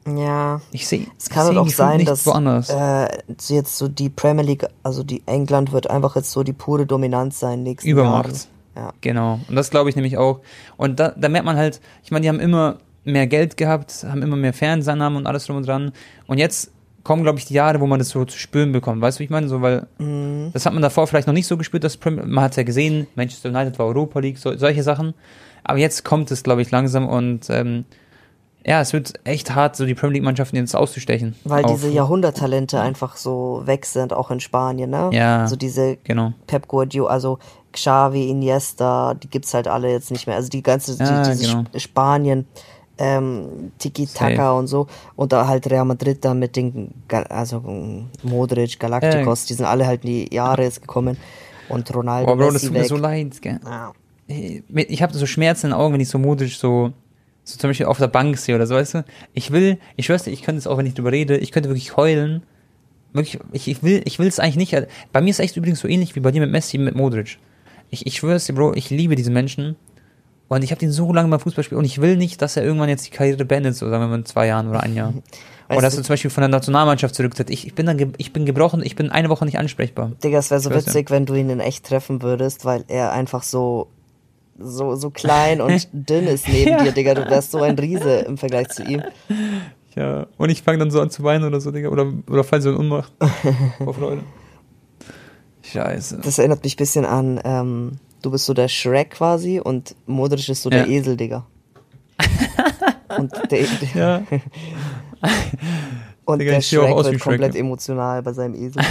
Ja. 0.07 0.61
Ich 0.71 0.87
sehe. 0.87 1.07
Es 1.19 1.29
kann 1.29 1.47
halt 1.47 1.57
auch 1.57 1.69
sein, 1.69 2.05
dass 2.05 2.27
äh, 2.27 3.09
jetzt 3.49 3.77
so 3.77 3.89
die 3.89 4.09
Premier 4.09 4.45
League, 4.45 4.65
also 4.83 5.03
die 5.03 5.23
England 5.27 5.73
wird 5.73 5.91
einfach 5.91 6.15
jetzt 6.15 6.31
so 6.31 6.45
die 6.45 6.53
pure 6.53 6.87
Dominanz 6.87 7.41
sein 7.41 7.65
nächsten 7.65 7.89
Übermacht. 7.89 8.49
Ja. 8.77 8.93
Genau. 9.01 9.41
Und 9.49 9.57
das 9.57 9.71
glaube 9.71 9.91
ich 9.91 9.97
nämlich 9.97 10.17
auch. 10.17 10.41
Und 10.77 11.01
da, 11.01 11.13
da 11.17 11.29
merkt 11.29 11.47
man 11.47 11.57
halt, 11.57 11.81
ich 12.05 12.11
meine, 12.11 12.23
die 12.23 12.29
haben 12.29 12.41
immer 12.41 12.77
mehr 13.05 13.27
Geld 13.27 13.57
gehabt, 13.57 14.05
haben 14.09 14.23
immer 14.23 14.37
mehr 14.37 14.53
Fernsehnamen 14.53 15.17
und 15.17 15.27
alles 15.27 15.47
drum 15.47 15.57
und 15.57 15.67
dran. 15.67 15.93
Und 16.27 16.39
jetzt 16.39 16.71
kommen, 17.03 17.23
glaube 17.23 17.39
ich, 17.39 17.47
die 17.47 17.55
Jahre, 17.55 17.81
wo 17.81 17.87
man 17.87 17.99
das 17.99 18.11
so 18.11 18.25
zu 18.25 18.37
spüren 18.39 18.73
bekommt. 18.73 19.01
Weißt 19.01 19.19
du, 19.19 19.21
wie 19.21 19.25
ich 19.25 19.31
meine? 19.31 19.49
So, 19.49 19.63
weil 19.63 19.87
mhm. 19.99 20.51
das 20.53 20.67
hat 20.67 20.73
man 20.73 20.83
davor 20.83 21.07
vielleicht 21.07 21.27
noch 21.27 21.35
nicht 21.35 21.47
so 21.47 21.57
gespürt, 21.57 21.85
dass 21.85 21.97
Premier, 21.97 22.27
man 22.27 22.45
hat 22.45 22.53
es 22.53 22.57
ja 22.57 22.65
gesehen, 22.65 23.07
Manchester 23.15 23.49
United 23.49 23.79
war 23.79 23.87
Europa 23.87 24.21
League, 24.21 24.39
so, 24.39 24.57
solche 24.57 24.83
Sachen. 24.83 25.15
Aber 25.69 25.79
jetzt 25.79 26.05
kommt 26.05 26.31
es, 26.31 26.45
glaube 26.45 26.63
ich, 26.63 26.71
langsam 26.71 27.09
und 27.09 27.51
ähm, 27.51 27.85
ja, 28.65 28.81
es 28.81 28.93
wird 28.93 29.15
echt 29.25 29.55
hart, 29.55 29.77
so 29.77 29.85
die 29.85 29.95
Premier 29.95 30.15
League-Mannschaften 30.15 30.57
jetzt 30.57 30.75
auszustechen. 30.75 31.35
Weil 31.45 31.65
diese 31.65 31.89
Jahrhunderttalente 31.89 32.81
einfach 32.81 33.17
so 33.17 33.63
weg 33.65 33.85
sind, 33.85 34.13
auch 34.13 34.31
in 34.31 34.41
Spanien, 34.41 34.91
ne? 34.91 35.11
Ja. 35.13 35.43
Also 35.43 35.57
diese 35.57 35.99
genau. 36.05 36.33
Pep 36.47 36.69
Guardiola, 36.69 37.11
also 37.11 37.39
Xavi, 37.73 38.29
Iniesta, 38.29 39.15
die 39.15 39.29
gibt's 39.29 39.55
halt 39.55 39.69
alle 39.69 39.91
jetzt 39.91 40.11
nicht 40.11 40.27
mehr. 40.27 40.37
Also 40.37 40.49
die 40.49 40.63
ganze, 40.63 40.97
ja, 40.99 41.23
die, 41.23 41.31
diese 41.31 41.53
genau. 41.53 41.65
Spanien, 41.77 42.47
ähm, 42.99 43.73
Tiki-Taka 43.79 44.53
und 44.53 44.69
so. 44.69 44.87
Und 45.17 45.33
da 45.33 45.49
halt 45.49 45.69
Real 45.69 45.85
Madrid 45.85 46.25
da 46.25 46.33
mit 46.35 46.55
den, 46.55 46.93
also 47.29 47.63
Modric, 48.23 48.79
Galacticos, 48.79 49.45
äh. 49.45 49.47
die 49.49 49.55
sind 49.55 49.67
alle 49.67 49.87
halt 49.87 50.05
in 50.05 50.11
die 50.11 50.35
Jahre 50.35 50.63
jetzt 50.63 50.81
gekommen. 50.81 51.17
Und 51.69 51.93
Ronaldo, 51.93 52.27
Boah, 52.27 52.37
Bro, 52.37 52.53
das 52.53 52.63
tut 52.63 52.73
mir 52.73 52.85
so 52.85 52.97
leid, 52.97 53.43
gell? 53.43 53.61
Ja 53.65 53.93
ich 54.29 55.03
habe 55.03 55.15
so 55.15 55.27
Schmerzen 55.27 55.67
in 55.67 55.71
den 55.71 55.79
Augen, 55.79 55.95
wenn 55.95 56.01
ich 56.01 56.09
so 56.09 56.19
modisch 56.19 56.59
so, 56.59 56.93
so 57.45 57.59
zum 57.59 57.71
Beispiel 57.71 57.87
auf 57.87 57.99
der 57.99 58.09
Bank 58.09 58.37
sehe 58.39 58.55
oder 58.55 58.67
so, 58.67 58.75
weißt 58.75 58.95
du? 58.95 59.05
Ich 59.35 59.53
will, 59.53 59.79
ich 59.97 60.07
schwör's 60.07 60.25
dir, 60.25 60.33
ich 60.33 60.43
könnte 60.43 60.59
es 60.59 60.67
auch, 60.67 60.79
wenn 60.79 60.87
ich 60.87 60.95
drüber 60.95 61.13
rede, 61.13 61.37
ich 61.37 61.53
könnte 61.53 61.69
wirklich 61.69 61.97
heulen. 61.97 62.43
Wirklich, 63.13 63.41
ich, 63.53 63.69
ich 63.69 63.83
will, 63.83 64.03
ich 64.05 64.19
will 64.19 64.27
es 64.27 64.41
eigentlich 64.41 64.57
nicht. 64.57 64.87
Bei 65.13 65.21
mir 65.21 65.31
ist 65.31 65.37
es 65.37 65.45
echt 65.45 65.57
übrigens 65.57 65.81
so 65.81 65.89
ähnlich 65.89 66.17
wie 66.17 66.21
bei 66.21 66.33
dir 66.33 66.41
mit 66.41 66.51
Messi, 66.51 66.77
mit 66.77 66.95
Modric. 66.95 67.39
Ich, 67.91 68.07
ich 68.07 68.17
schwör's 68.17 68.47
dir, 68.47 68.55
Bro, 68.55 68.75
ich 68.75 68.91
liebe 68.91 69.15
diese 69.15 69.31
Menschen. 69.31 69.77
Und 70.49 70.63
ich 70.63 70.71
habe 70.71 70.79
den 70.79 70.93
so 70.93 71.13
lange 71.13 71.29
beim 71.29 71.41
Fußball 71.41 71.63
gespielt 71.63 71.79
und 71.79 71.85
ich 71.85 72.01
will 72.01 72.17
nicht, 72.17 72.41
dass 72.41 72.57
er 72.57 72.63
irgendwann 72.63 72.89
jetzt 72.89 73.07
die 73.07 73.11
Karriere 73.11 73.45
beendet, 73.45 73.75
so 73.75 73.89
sagen 73.89 74.05
wir 74.05 74.09
mal 74.09 74.19
in 74.19 74.25
zwei 74.25 74.47
Jahren 74.47 74.69
oder 74.69 74.81
ein 74.81 74.95
Jahr. 74.95 75.13
Weißt 75.69 75.79
oder 75.79 75.81
dass 75.81 75.97
du 75.97 76.03
zum 76.03 76.13
Beispiel 76.13 76.31
von 76.31 76.43
der 76.43 76.49
Nationalmannschaft 76.49 77.17
zurücktritt. 77.17 77.51
Ich, 77.51 77.67
ich 77.67 77.75
bin 77.75 77.87
dann, 77.87 78.13
ich 78.19 78.33
bin 78.33 78.47
gebrochen, 78.47 78.81
ich 78.85 78.95
bin 78.95 79.11
eine 79.11 79.29
Woche 79.29 79.45
nicht 79.45 79.59
ansprechbar. 79.59 80.13
Digga, 80.23 80.39
es 80.39 80.51
wäre 80.51 80.61
so 80.61 80.71
witzig, 80.71 81.11
wenn 81.11 81.27
du 81.27 81.35
ihn 81.35 81.51
in 81.51 81.59
echt 81.59 81.87
treffen 81.87 82.23
würdest, 82.23 82.65
weil 82.65 82.85
er 82.87 83.13
einfach 83.13 83.43
so 83.43 83.89
so, 84.59 84.95
so 84.95 85.11
klein 85.11 85.61
und 85.61 85.89
dünn 85.93 86.27
ist 86.27 86.49
neben 86.49 86.71
ja. 86.71 86.85
dir, 86.85 86.93
Digga. 86.93 87.15
Du 87.15 87.29
wärst 87.29 87.51
so 87.51 87.63
ein 87.63 87.79
Riese 87.79 88.21
im 88.21 88.39
Vergleich 88.39 88.69
zu 88.69 88.83
ihm. 88.83 89.03
Ja, 89.95 90.27
und 90.37 90.51
ich 90.51 90.63
fange 90.63 90.79
dann 90.79 90.91
so 90.91 91.01
an 91.01 91.11
zu 91.11 91.23
weinen 91.23 91.45
oder 91.45 91.61
so, 91.61 91.71
Digga. 91.71 91.89
Oder, 91.89 92.13
oder 92.31 92.45
fall 92.45 92.61
so 92.61 92.71
in 92.71 92.77
Unmacht. 92.77 93.13
Vor 93.79 93.95
Freude. 93.95 94.23
Scheiße. 95.63 96.21
Das 96.23 96.39
erinnert 96.39 96.63
mich 96.63 96.75
ein 96.75 96.79
bisschen 96.79 97.05
an, 97.05 97.41
ähm, 97.45 97.93
du 98.23 98.31
bist 98.31 98.47
so 98.47 98.55
der 98.55 98.69
Shrek 98.69 99.11
quasi 99.11 99.61
und 99.61 99.97
Modric 100.07 100.49
ist 100.49 100.63
so 100.63 100.71
ja. 100.71 100.85
der 100.85 100.89
Esel, 100.89 101.17
Digga. 101.17 101.47
und 103.19 103.33
der, 103.51 103.65
der 103.65 103.89
ja. 103.95 104.23
und 106.25 106.39
Digga, 106.39 106.53
der 106.53 106.61
Shrek 106.61 106.95
wird 106.95 107.21
komplett 107.21 107.53
Shrek. 107.53 107.61
emotional 107.61 108.23
bei 108.23 108.33
seinem 108.33 108.55
Esel. 108.55 108.83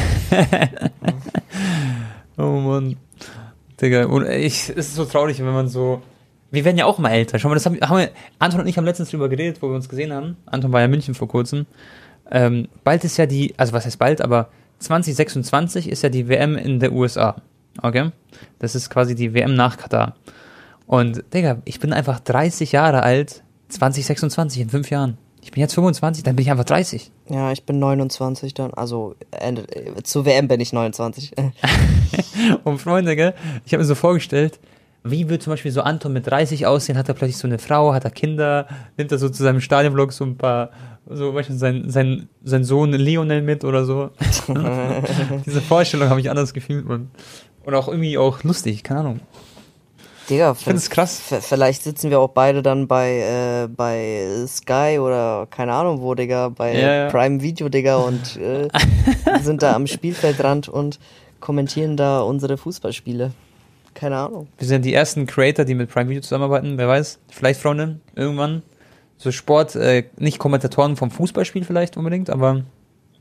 oh 2.37 2.59
Mann. 2.59 2.97
Digga, 3.81 4.05
und 4.05 4.27
ich, 4.27 4.69
es 4.69 4.87
ist 4.87 4.95
so 4.95 5.05
traurig, 5.05 5.39
wenn 5.39 5.53
man 5.53 5.67
so. 5.67 6.01
Wir 6.51 6.63
werden 6.63 6.77
ja 6.77 6.85
auch 6.85 6.97
mal 6.99 7.09
älter. 7.09 7.37
Schau 7.39 7.49
mal, 7.49 7.55
das 7.55 7.65
haben, 7.65 7.79
haben 7.81 7.97
wir, 7.97 8.11
Anton 8.39 8.61
und 8.61 8.67
ich 8.67 8.77
haben 8.77 8.85
letztens 8.85 9.09
drüber 9.09 9.27
geredet, 9.27 9.61
wo 9.61 9.67
wir 9.67 9.75
uns 9.75 9.89
gesehen 9.89 10.13
haben. 10.13 10.37
Anton 10.45 10.71
war 10.71 10.79
ja 10.79 10.85
in 10.85 10.91
München 10.91 11.13
vor 11.13 11.27
kurzem. 11.27 11.65
Ähm, 12.31 12.69
bald 12.83 13.03
ist 13.03 13.17
ja 13.17 13.25
die, 13.25 13.53
also 13.57 13.73
was 13.73 13.85
heißt 13.85 13.99
bald, 13.99 14.21
aber 14.21 14.49
2026 14.79 15.89
ist 15.89 16.03
ja 16.03 16.09
die 16.09 16.27
WM 16.29 16.55
in 16.55 16.79
der 16.79 16.93
USA. 16.93 17.35
Okay? 17.81 18.11
Das 18.59 18.75
ist 18.75 18.89
quasi 18.89 19.15
die 19.15 19.33
WM 19.33 19.55
nach 19.55 19.77
Katar. 19.77 20.15
Und, 20.87 21.23
Digga, 21.33 21.61
ich 21.65 21.79
bin 21.79 21.93
einfach 21.93 22.19
30 22.19 22.71
Jahre 22.71 23.03
alt, 23.03 23.43
2026, 23.69 24.61
in 24.61 24.69
fünf 24.69 24.89
Jahren. 24.89 25.17
Ich 25.45 25.51
bin 25.51 25.61
jetzt 25.61 25.75
25, 25.75 26.23
dann 26.23 26.35
bin 26.35 26.41
ich 26.41 26.49
einfach 26.49 26.63
30. 26.63 27.11
Ja, 27.29 27.51
ich 27.51 27.63
bin 27.67 27.77
29 27.77 28.55
dann. 28.55 28.73
Also, 28.73 29.13
äh, 29.29 29.53
zur 30.01 30.25
WM 30.25 30.47
bin 30.47 30.59
ich 30.59 30.73
29. 30.73 31.33
Und 32.63 32.79
Freunde, 32.79 33.15
gell, 33.15 33.35
ich 33.63 33.71
habe 33.71 33.83
mir 33.83 33.87
so 33.87 33.93
vorgestellt, 33.93 34.59
wie 35.03 35.29
würde 35.29 35.43
zum 35.43 35.53
Beispiel 35.53 35.71
so 35.71 35.81
Anton 35.81 36.13
mit 36.13 36.25
30 36.25 36.65
aussehen? 36.65 36.97
Hat 36.97 37.09
er 37.09 37.13
plötzlich 37.13 37.37
so 37.37 37.47
eine 37.47 37.59
Frau, 37.59 37.93
hat 37.93 38.05
er 38.05 38.09
Kinder, 38.09 38.67
nimmt 38.97 39.11
er 39.11 39.19
so 39.19 39.29
zu 39.29 39.43
seinem 39.43 39.61
Stadionvlog 39.61 40.13
so 40.13 40.25
ein 40.25 40.35
paar, 40.35 40.71
so, 41.07 41.31
du, 41.31 41.43
sein, 41.53 41.91
sein, 41.91 42.27
sein 42.43 42.63
Sohn 42.63 42.93
Lionel 42.93 43.43
mit 43.43 43.63
oder 43.63 43.85
so. 43.85 44.09
Diese 45.45 45.61
Vorstellung 45.61 46.09
habe 46.09 46.19
ich 46.19 46.31
anders 46.31 46.55
gefühlt, 46.55 46.87
man. 46.87 47.11
Und 47.65 47.75
auch 47.75 47.87
irgendwie 47.87 48.17
auch 48.17 48.41
lustig, 48.41 48.81
keine 48.81 49.01
Ahnung. 49.01 49.19
Digga, 50.29 50.53
ich 50.53 50.63
finde 50.63 50.77
es 50.77 50.89
krass. 50.89 51.21
Vielleicht 51.41 51.83
sitzen 51.83 52.09
wir 52.09 52.19
auch 52.19 52.29
beide 52.29 52.63
dann 52.63 52.87
bei, 52.87 53.19
äh, 53.19 53.67
bei 53.67 54.27
Sky 54.47 54.97
oder 54.99 55.47
keine 55.49 55.73
Ahnung 55.73 56.01
wo, 56.01 56.15
Digga, 56.15 56.49
bei 56.49 56.73
ja, 56.73 56.95
ja. 56.95 57.09
Prime 57.09 57.41
Video, 57.41 57.69
Digga, 57.69 57.97
und 57.97 58.37
äh, 58.37 58.67
sind 59.41 59.61
da 59.61 59.75
am 59.75 59.85
Spielfeldrand 59.85 60.67
und 60.67 60.99
kommentieren 61.39 61.95
da 61.95 62.21
unsere 62.21 62.57
Fußballspiele. 62.57 63.31
Keine 63.93 64.17
Ahnung. 64.17 64.47
Wir 64.57 64.67
sind 64.67 64.83
die 64.83 64.93
ersten 64.93 65.27
Creator, 65.27 65.63
die 65.63 65.75
mit 65.75 65.89
Prime 65.89 66.09
Video 66.09 66.21
zusammenarbeiten, 66.21 66.77
wer 66.77 66.87
weiß. 66.87 67.19
Vielleicht, 67.29 67.61
Freunde, 67.61 67.99
irgendwann. 68.15 68.63
So 69.17 69.31
Sport, 69.31 69.75
äh, 69.75 70.05
nicht 70.17 70.39
Kommentatoren 70.39 70.97
vom 70.97 71.11
Fußballspiel 71.11 71.63
vielleicht 71.63 71.97
unbedingt, 71.97 72.29
aber 72.29 72.63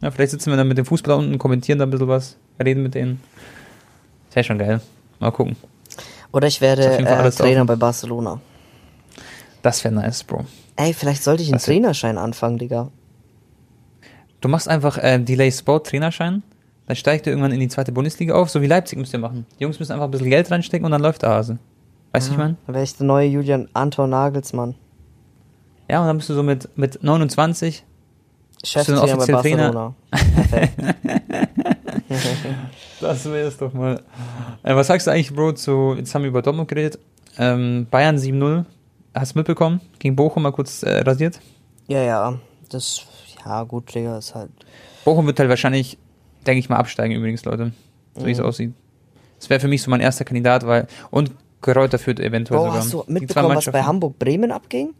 ja, 0.00 0.10
vielleicht 0.10 0.32
sitzen 0.32 0.50
wir 0.50 0.56
dann 0.56 0.68
mit 0.68 0.78
dem 0.78 0.86
Fußball 0.86 1.16
unten, 1.16 1.38
kommentieren 1.38 1.78
da 1.78 1.84
ein 1.84 1.90
bisschen 1.90 2.08
was, 2.08 2.36
reden 2.62 2.82
mit 2.82 2.94
denen. 2.94 3.20
Ist 4.28 4.36
ja 4.36 4.42
schon 4.42 4.58
geil. 4.58 4.80
Mal 5.20 5.30
gucken. 5.30 5.56
Oder 6.34 6.48
ich 6.48 6.60
werde 6.60 6.84
äh, 6.84 7.30
Trainer 7.30 7.62
offen. 7.62 7.66
bei 7.66 7.76
Barcelona. 7.76 8.40
Das 9.62 9.82
wäre 9.84 9.94
nice, 9.94 10.24
Bro. 10.24 10.44
Ey, 10.76 10.92
vielleicht 10.92 11.22
sollte 11.22 11.42
ich 11.42 11.50
einen 11.50 11.60
Trainerschein 11.60 12.18
anfangen, 12.18 12.58
Digga. 12.58 12.90
Du 14.40 14.48
machst 14.48 14.68
einfach 14.68 14.98
äh, 14.98 15.18
Delay 15.18 15.50
Sport 15.50 15.86
Trainerschein 15.86 16.42
dann 16.86 16.96
steigt 16.96 17.26
er 17.26 17.32
irgendwann 17.32 17.52
in 17.52 17.60
die 17.60 17.68
zweite 17.68 17.92
Bundesliga 17.92 18.34
auf, 18.34 18.50
so 18.50 18.60
wie 18.60 18.66
Leipzig 18.66 18.98
müsst 18.98 19.12
ihr 19.14 19.18
machen. 19.18 19.46
Die 19.58 19.62
Jungs 19.62 19.78
müssen 19.78 19.92
einfach 19.92 20.04
ein 20.04 20.10
bisschen 20.10 20.30
Geld 20.30 20.50
reinstecken 20.50 20.84
und 20.84 20.92
dann 20.92 21.00
läuft 21.00 21.22
der 21.22 21.30
Hase. 21.30 21.58
Weißt 22.12 22.28
du, 22.28 22.32
ja, 22.32 22.34
ich 22.34 22.38
meine? 22.38 22.56
Dann 22.66 22.74
wäre 22.74 22.84
ich 22.84 22.96
der 22.96 23.06
neue 23.06 23.26
Julian 23.26 23.68
Anton 23.72 24.10
Nagelsmann. 24.10 24.74
Ja, 25.88 26.00
und 26.00 26.06
dann 26.06 26.16
bist 26.18 26.28
du 26.28 26.34
so 26.34 26.42
mit, 26.42 26.76
mit 26.76 27.02
29 27.02 27.84
Cheftrainer 28.64 29.16
bei 29.16 29.26
Barcelona. 29.26 29.94
Trainer. 30.10 30.94
das 33.00 33.24
wäre 33.26 33.48
es 33.48 33.58
doch 33.58 33.72
mal. 33.72 34.02
Äh, 34.62 34.74
was 34.74 34.86
sagst 34.86 35.06
du 35.06 35.10
eigentlich, 35.10 35.34
Bro, 35.34 35.52
zu, 35.52 35.94
jetzt 35.96 36.14
haben 36.14 36.22
wir 36.22 36.28
über 36.28 36.42
Dortmund 36.42 36.68
geredet, 36.68 36.98
ähm, 37.38 37.86
Bayern 37.90 38.16
7-0, 38.16 38.64
hast 39.14 39.34
du 39.34 39.38
mitbekommen? 39.38 39.80
Gegen 39.98 40.16
Bochum 40.16 40.42
mal 40.42 40.52
kurz 40.52 40.82
äh, 40.82 41.00
rasiert? 41.00 41.40
Ja, 41.86 42.02
ja, 42.02 42.38
das, 42.70 43.02
ja 43.44 43.62
gut, 43.64 43.94
Digga, 43.94 44.18
ist 44.18 44.34
halt... 44.34 44.50
Bochum 45.04 45.26
wird 45.26 45.38
halt 45.38 45.50
wahrscheinlich 45.50 45.98
denke 46.46 46.60
ich 46.60 46.68
mal, 46.68 46.76
absteigen 46.76 47.14
übrigens, 47.14 47.44
Leute. 47.44 47.72
So 48.14 48.22
mhm. 48.22 48.26
wie 48.26 48.30
es 48.32 48.38
mhm. 48.38 48.44
aussieht. 48.44 48.72
Das 49.38 49.50
wäre 49.50 49.60
für 49.60 49.68
mich 49.68 49.82
so 49.82 49.90
mein 49.90 50.00
erster 50.00 50.24
Kandidat, 50.24 50.66
weil. 50.66 50.86
Und 51.10 51.32
Kräuter 51.60 51.98
führt 51.98 52.20
eventuell 52.20 52.58
Bro, 52.58 52.66
sogar. 52.66 52.80
Hast 52.80 52.92
du 52.92 53.04
mitbekommen, 53.06 53.56
was 53.56 53.64
bei 53.66 53.82
Hamburg-Bremen 53.82 54.52
abging? 54.52 54.94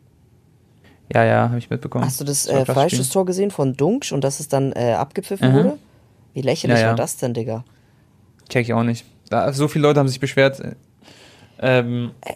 Ja, 1.13 1.25
ja, 1.25 1.49
habe 1.49 1.59
ich 1.59 1.71
mitbekommen. 1.71 2.05
Hast 2.05 2.21
du 2.21 2.25
das, 2.25 2.45
das 2.45 2.55
äh, 2.55 2.65
Freistoßtor 2.65 3.27
gesehen 3.27 3.51
von 3.51 3.77
Dunksch 3.77 4.13
und 4.13 4.25
dass 4.25 4.41
es 4.41 4.49
dann 4.49 4.73
äh, 4.73 4.93
abgepfiffen 4.93 5.51
mhm. 5.51 5.55
wurde? 5.55 5.79
Wie 6.33 6.41
lächerlich 6.41 6.79
ja, 6.79 6.85
ja. 6.85 6.89
war 6.91 6.97
das 6.97 7.17
denn, 7.17 7.35
Digga? 7.35 7.65
Check 8.49 8.67
ich 8.67 8.75
auch 8.75 8.83
nicht. 8.83 9.05
Da, 9.31 9.53
so 9.53 9.69
viele 9.69 9.83
Leute 9.83 10.01
haben 10.01 10.09
sich 10.09 10.21
beschwert. 10.21 10.63
Ähm, 11.61 12.11
äh, 12.21 12.31
äh 12.31 12.35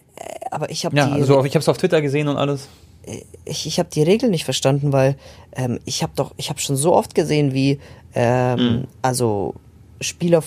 aber 0.51 0.71
ich 0.71 0.85
habe 0.85 0.97
ja, 0.97 1.11
also 1.11 1.45
ich 1.45 1.55
habe 1.55 1.61
es 1.61 1.69
auf 1.69 1.79
Twitter 1.79 2.01
gesehen 2.01 2.29
und 2.29 2.37
alles. 2.37 2.69
Äh, 3.05 3.23
ich, 3.45 3.67
ich 3.67 3.79
habe 3.79 3.89
die 3.91 4.03
Regel 4.03 4.31
nicht 4.31 4.45
verstanden, 4.45 4.93
weil 4.93 5.17
ähm, 5.53 5.81
ich 5.85 6.03
habe 6.03 6.13
doch, 6.17 6.33
ich 6.37 6.51
habe 6.51 6.61
schon 6.61 6.77
so 6.77 6.95
oft 6.95 7.15
gesehen, 7.15 7.53
wie 7.53 7.81
ähm, 8.15 8.59
mhm. 8.59 8.85
also 9.03 9.55
Spieler, 10.01 10.43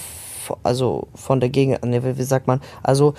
also 0.63 1.07
von 1.13 1.39
der 1.39 1.49
Gegend, 1.49 1.83
ne, 1.83 2.17
wie 2.17 2.23
sagt 2.23 2.47
man, 2.47 2.61
also 2.83 3.13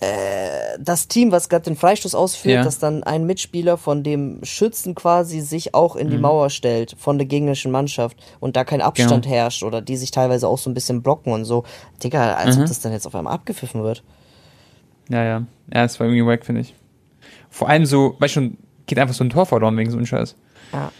äh, 0.00 0.78
das 0.78 1.08
Team, 1.08 1.32
was 1.32 1.48
gerade 1.48 1.64
den 1.64 1.76
Freistoß 1.76 2.14
ausführt, 2.14 2.56
ja. 2.56 2.62
dass 2.64 2.78
dann 2.78 3.02
ein 3.02 3.24
Mitspieler 3.24 3.78
von 3.78 4.02
dem 4.02 4.44
Schützen 4.44 4.94
quasi 4.94 5.40
sich 5.40 5.74
auch 5.74 5.96
in 5.96 6.10
die 6.10 6.16
mhm. 6.16 6.22
Mauer 6.22 6.50
stellt 6.50 6.94
von 6.98 7.18
der 7.18 7.26
gegnerischen 7.26 7.72
Mannschaft 7.72 8.16
und 8.38 8.56
da 8.56 8.64
kein 8.64 8.82
Abstand 8.82 9.24
genau. 9.24 9.34
herrscht 9.34 9.62
oder 9.62 9.80
die 9.80 9.96
sich 9.96 10.10
teilweise 10.10 10.48
auch 10.48 10.58
so 10.58 10.68
ein 10.68 10.74
bisschen 10.74 11.02
blocken 11.02 11.32
und 11.32 11.44
so. 11.44 11.64
Digga, 12.02 12.34
als 12.34 12.56
mhm. 12.56 12.62
ob 12.62 12.68
das 12.68 12.80
dann 12.80 12.92
jetzt 12.92 13.06
auf 13.06 13.14
einmal 13.14 13.32
abgepfiffen 13.32 13.82
wird. 13.82 14.02
Ja, 15.08 15.24
ja. 15.24 15.42
Ja, 15.72 15.82
das 15.82 15.98
war 15.98 16.06
irgendwie 16.06 16.26
wack, 16.26 16.44
finde 16.44 16.60
ich. 16.60 16.74
Vor 17.48 17.68
allem 17.68 17.86
so, 17.86 18.16
weißt 18.18 18.36
du, 18.36 18.50
geht 18.86 18.98
einfach 18.98 19.14
so 19.14 19.24
ein 19.24 19.30
Tor 19.30 19.46
verloren 19.46 19.76
wegen 19.76 19.90
so 19.90 19.96
einem 19.96 20.06
Scheiß. 20.06 20.36
Ja. 20.72 20.92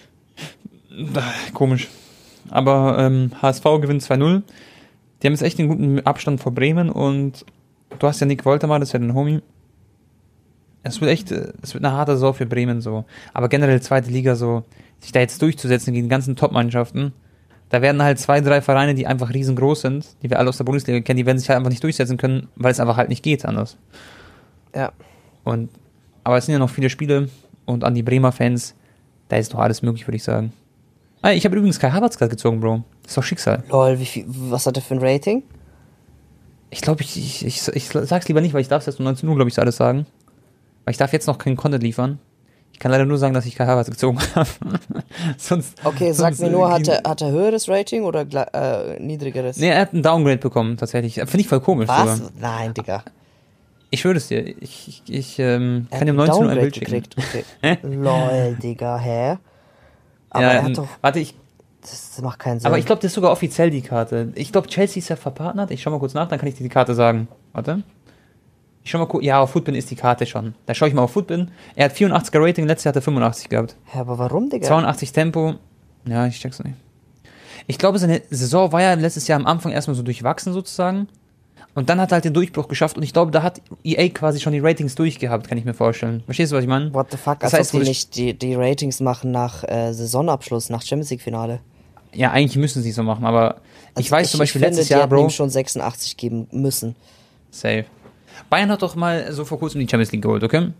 Komisch. 1.52 1.88
Aber 2.48 2.96
ähm, 2.98 3.32
HSV 3.42 3.64
gewinnt 3.80 4.02
2-0. 4.02 4.42
Die 5.20 5.26
haben 5.26 5.34
jetzt 5.34 5.42
echt 5.42 5.58
einen 5.58 5.68
guten 5.68 6.00
Abstand 6.00 6.40
vor 6.40 6.52
Bremen 6.52 6.90
und 6.90 7.44
du 7.98 8.06
hast 8.06 8.20
ja 8.20 8.26
Nick 8.26 8.44
Woltermann, 8.44 8.80
das 8.80 8.90
ist 8.90 8.92
ja 8.94 8.98
dein 8.98 9.14
Homie. 9.14 9.42
Es 10.82 11.00
wird 11.00 11.10
echt, 11.10 11.32
äh, 11.32 11.52
es 11.62 11.74
wird 11.74 11.84
eine 11.84 11.94
harte 11.94 12.12
Saison 12.12 12.34
für 12.34 12.46
Bremen 12.46 12.80
so. 12.80 13.04
Aber 13.34 13.48
generell 13.48 13.80
zweite 13.82 14.10
Liga 14.10 14.36
so, 14.36 14.64
sich 15.00 15.12
da 15.12 15.20
jetzt 15.20 15.40
durchzusetzen 15.42 15.92
gegen 15.92 16.06
die 16.06 16.10
ganzen 16.10 16.36
Top-Mannschaften, 16.36 17.12
da 17.68 17.82
werden 17.82 18.02
halt 18.02 18.18
zwei, 18.18 18.40
drei 18.40 18.60
Vereine, 18.62 18.94
die 18.94 19.06
einfach 19.06 19.34
riesengroß 19.34 19.80
sind, 19.80 20.06
die 20.22 20.30
wir 20.30 20.38
alle 20.38 20.48
aus 20.48 20.56
der 20.56 20.64
Bundesliga 20.64 21.00
kennen, 21.00 21.16
die 21.16 21.26
werden 21.26 21.38
sich 21.38 21.48
halt 21.48 21.56
einfach 21.56 21.70
nicht 21.70 21.82
durchsetzen 21.82 22.16
können, 22.16 22.48
weil 22.54 22.70
es 22.70 22.78
einfach 22.78 22.96
halt 22.96 23.08
nicht 23.08 23.24
geht 23.24 23.44
anders. 23.44 23.76
Ja. 24.74 24.92
Und, 25.42 25.70
aber 26.22 26.38
es 26.38 26.46
sind 26.46 26.52
ja 26.52 26.58
noch 26.58 26.70
viele 26.70 26.90
Spiele 26.90 27.28
und 27.64 27.82
an 27.82 27.94
die 27.94 28.02
Bremer 28.02 28.30
Fans, 28.30 28.74
da 29.28 29.36
ist 29.36 29.52
doch 29.52 29.58
alles 29.58 29.82
möglich, 29.82 30.06
würde 30.06 30.16
ich 30.16 30.22
sagen. 30.22 30.52
Ah, 31.22 31.32
ich 31.32 31.44
habe 31.44 31.56
übrigens 31.56 31.80
Kai 31.80 31.90
Havertz 31.90 32.18
gerade 32.18 32.30
gezogen, 32.30 32.60
Bro. 32.60 32.84
Das 33.02 33.10
ist 33.10 33.16
doch 33.16 33.24
Schicksal. 33.24 33.64
Lol, 33.70 33.98
wie 33.98 34.06
viel, 34.06 34.24
was 34.28 34.66
hat 34.66 34.76
er 34.76 34.82
für 34.82 34.94
ein 34.94 35.00
Rating? 35.00 35.42
Ich 36.70 36.80
glaube, 36.80 37.02
ich, 37.02 37.16
ich, 37.16 37.44
ich, 37.46 37.68
ich 37.74 37.88
sag's 37.88 38.28
lieber 38.28 38.40
nicht, 38.40 38.52
weil 38.54 38.60
ich 38.60 38.68
darf 38.68 38.82
es 38.82 38.86
erst 38.88 38.98
um 38.98 39.04
19 39.04 39.28
Uhr, 39.28 39.34
glaube 39.36 39.48
ich, 39.48 39.58
alles 39.58 39.76
sagen. 39.76 40.06
Weil 40.84 40.92
ich 40.92 40.98
darf 40.98 41.12
jetzt 41.12 41.26
noch 41.26 41.38
keinen 41.38 41.56
Content 41.56 41.82
liefern. 41.82 42.18
Ich 42.72 42.78
kann 42.80 42.92
leider 42.92 43.06
nur 43.06 43.16
sagen, 43.16 43.32
dass 43.32 43.46
ich 43.46 43.54
Kai 43.54 43.64
Havertz 43.66 43.88
gezogen 43.88 44.18
habe. 44.34 44.48
sonst. 45.38 45.78
Okay, 45.82 46.12
sonst 46.12 46.38
sag 46.38 46.46
mir 46.46 46.50
nur, 46.50 46.70
hat 46.70 46.86
er, 46.86 47.02
hat 47.08 47.22
er 47.22 47.30
höheres 47.30 47.68
Rating 47.70 48.04
oder 48.04 48.26
äh, 48.52 49.00
niedrigeres? 49.00 49.56
Nee, 49.56 49.70
er 49.70 49.80
hat 49.80 49.94
ein 49.94 50.02
Downgrade 50.02 50.36
bekommen, 50.36 50.76
tatsächlich. 50.76 51.14
Finde 51.14 51.40
ich 51.40 51.48
voll 51.48 51.60
komisch. 51.60 51.88
Was? 51.88 52.18
Sogar. 52.18 52.32
Nein, 52.38 52.74
Digga. 52.74 53.02
Ich 53.90 54.04
würde 54.04 54.18
es 54.18 54.28
dir. 54.28 54.46
Ich, 54.60 54.88
ich, 54.88 55.02
ich 55.06 55.38
ähm, 55.38 55.86
kann 55.90 56.04
dir 56.06 56.10
um 56.10 56.16
19 56.16 56.44
Uhr 56.44 56.50
ein 56.50 56.58
Bild 56.58 56.74
schicken. 56.74 57.02
Gekriegt. 57.02 57.16
Okay. 57.18 57.78
Lol, 57.82 58.56
Digga, 58.62 58.98
hä? 58.98 59.38
Aber 60.28 60.42
ja, 60.42 60.50
er 60.50 60.62
hat 60.64 60.76
doch. 60.76 60.88
Warte, 61.00 61.20
ich. 61.20 61.34
Das 61.90 62.20
macht 62.22 62.38
keinen 62.38 62.60
Sinn. 62.60 62.66
Aber 62.66 62.78
ich 62.78 62.86
glaube, 62.86 63.00
das 63.00 63.10
ist 63.10 63.14
sogar 63.14 63.30
offiziell 63.30 63.70
die 63.70 63.82
Karte. 63.82 64.32
Ich 64.34 64.52
glaube, 64.52 64.68
Chelsea 64.68 65.00
ist 65.00 65.08
ja 65.08 65.16
verpartnert. 65.16 65.70
Ich 65.70 65.82
schau 65.82 65.90
mal 65.90 65.98
kurz 65.98 66.14
nach, 66.14 66.28
dann 66.28 66.38
kann 66.38 66.48
ich 66.48 66.54
dir 66.54 66.62
die 66.62 66.68
Karte 66.68 66.94
sagen. 66.94 67.28
Warte. 67.52 67.82
Ich 68.82 68.90
schau 68.90 68.98
mal 68.98 69.06
kurz. 69.06 69.24
Ja, 69.24 69.40
auf 69.40 69.50
Footbin 69.50 69.74
ist 69.74 69.90
die 69.90 69.96
Karte 69.96 70.26
schon. 70.26 70.54
Da 70.66 70.74
schaue 70.74 70.88
ich 70.88 70.94
mal 70.94 71.02
auf 71.02 71.12
Footbin. 71.12 71.50
Er 71.74 71.86
hat 71.86 71.92
84er 71.92 72.40
Rating, 72.40 72.66
letztes 72.66 72.84
Jahr 72.84 72.90
hat 72.92 72.96
er 72.96 73.02
85 73.02 73.48
gehabt. 73.48 73.76
Ja, 73.94 74.00
aber 74.00 74.18
warum, 74.18 74.48
Digga? 74.48 74.66
82 74.66 75.12
Tempo. 75.12 75.54
Ja, 76.06 76.26
ich 76.26 76.38
check's 76.38 76.62
nicht. 76.62 76.76
Ich 77.66 77.78
glaube, 77.78 77.98
seine 77.98 78.22
Saison 78.30 78.70
war 78.72 78.82
ja 78.82 78.94
letztes 78.94 79.26
Jahr 79.26 79.40
am 79.40 79.46
Anfang 79.46 79.72
erstmal 79.72 79.96
so 79.96 80.02
durchwachsen 80.02 80.52
sozusagen. 80.52 81.08
Und 81.74 81.90
dann 81.90 82.00
hat 82.00 82.10
er 82.10 82.14
halt 82.14 82.24
den 82.24 82.32
Durchbruch 82.32 82.68
geschafft 82.68 82.96
und 82.96 83.02
ich 83.02 83.12
glaube, 83.12 83.30
da 83.30 83.42
hat 83.42 83.60
EA 83.84 84.08
quasi 84.08 84.40
schon 84.40 84.54
die 84.54 84.60
Ratings 84.60 84.94
durchgehabt, 84.94 85.46
kann 85.46 85.58
ich 85.58 85.66
mir 85.66 85.74
vorstellen. 85.74 86.22
Verstehst 86.24 86.50
du, 86.50 86.56
was 86.56 86.62
ich 86.62 86.68
meine? 86.70 86.94
What 86.94 87.08
the 87.10 87.18
fuck, 87.18 87.40
das 87.40 87.52
als 87.52 87.60
heißt, 87.60 87.74
ob 87.74 87.80
die 87.82 87.88
nicht 87.88 88.16
die, 88.16 88.32
die 88.32 88.54
Ratings 88.54 89.00
machen 89.00 89.30
nach 89.30 89.62
äh, 89.64 89.92
Saisonabschluss, 89.92 90.70
nach 90.70 90.80
Champions 90.80 91.10
League 91.10 91.20
Finale. 91.20 91.60
Ja, 92.16 92.30
eigentlich 92.30 92.56
müssen 92.56 92.82
sie 92.82 92.90
es 92.90 92.96
so 92.96 93.02
machen, 93.02 93.24
aber 93.24 93.56
also 93.94 94.06
ich 94.06 94.10
weiß 94.10 94.26
ich, 94.26 94.30
zum 94.32 94.38
Beispiel 94.38 94.60
finde, 94.60 94.76
letztes 94.76 94.88
Jahr, 94.88 95.06
Bro. 95.06 95.24
ihm 95.24 95.30
schon 95.30 95.50
86 95.50 96.16
geben 96.16 96.48
müssen. 96.50 96.96
Safe. 97.50 97.84
Bayern 98.50 98.70
hat 98.70 98.82
doch 98.82 98.96
mal 98.96 99.32
so 99.32 99.44
vor 99.44 99.58
kurzem 99.58 99.80
die 99.80 99.88
Champions 99.88 100.12
League 100.12 100.22
geholt, 100.22 100.42
okay? 100.44 100.70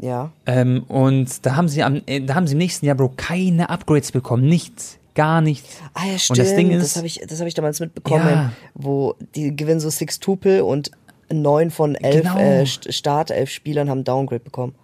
Ja. 0.00 0.30
Ähm, 0.46 0.84
und 0.88 1.44
da 1.44 1.56
haben 1.56 1.68
sie 1.68 1.82
am, 1.82 2.02
äh, 2.06 2.20
da 2.20 2.34
haben 2.34 2.46
sie 2.46 2.52
im 2.52 2.58
nächsten 2.58 2.86
Jahr, 2.86 2.94
Bro, 2.94 3.14
keine 3.16 3.70
Upgrades 3.70 4.12
bekommen, 4.12 4.46
nichts 4.46 4.98
gar 5.18 5.40
nichts. 5.40 5.78
Ah 5.94 6.04
ja, 6.06 6.16
stimmt. 6.16 6.38
Und 6.38 6.46
das 6.46 6.54
Ding 6.54 6.70
ist, 6.70 6.82
das 6.84 6.96
habe 6.96 7.08
ich, 7.08 7.20
das 7.26 7.40
hab 7.40 7.48
ich 7.48 7.54
damals 7.54 7.80
mitbekommen, 7.80 8.28
ja. 8.28 8.52
wo 8.74 9.16
die 9.34 9.54
gewinnen 9.54 9.80
so 9.80 9.90
Six 9.90 10.20
Tupel 10.20 10.60
und 10.60 10.92
neun 11.28 11.72
von 11.72 11.96
elf 11.96 12.22
genau. 12.22 12.38
äh, 12.38 12.64
Start, 12.66 13.32
elf 13.32 13.50
Spielern 13.50 13.90
haben 13.90 14.04
Downgrade 14.04 14.44
bekommen. 14.44 14.76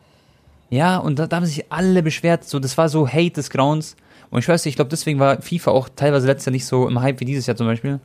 Ja, 0.70 0.97
und 0.97 1.20
da, 1.20 1.29
da, 1.29 1.37
haben 1.37 1.47
sich 1.47 1.70
alle 1.70 2.03
beschwert. 2.03 2.43
So, 2.43 2.59
das 2.59 2.77
war 2.77 2.89
so 2.89 3.07
Hate 3.07 3.31
des 3.31 3.49
Grounds. 3.49 3.95
Und 4.31 4.41
ich 4.41 4.49
weiß 4.49 4.64
nicht, 4.64 4.72
ich 4.72 4.77
glaube, 4.77 4.91
deswegen 4.91 5.18
war 5.18 5.41
FIFA 5.41 5.70
auch 5.70 5.89
teilweise 5.95 6.27
letztes 6.27 6.47
Jahr 6.47 6.53
nicht 6.53 6.66
so 6.66 6.89
im 6.89 7.01
Hype 7.01 7.20
wie 7.20 7.25
dieses 7.25 7.47
Jahr 7.47 7.57
zum 7.57 7.66
Beispiel. 7.66 8.01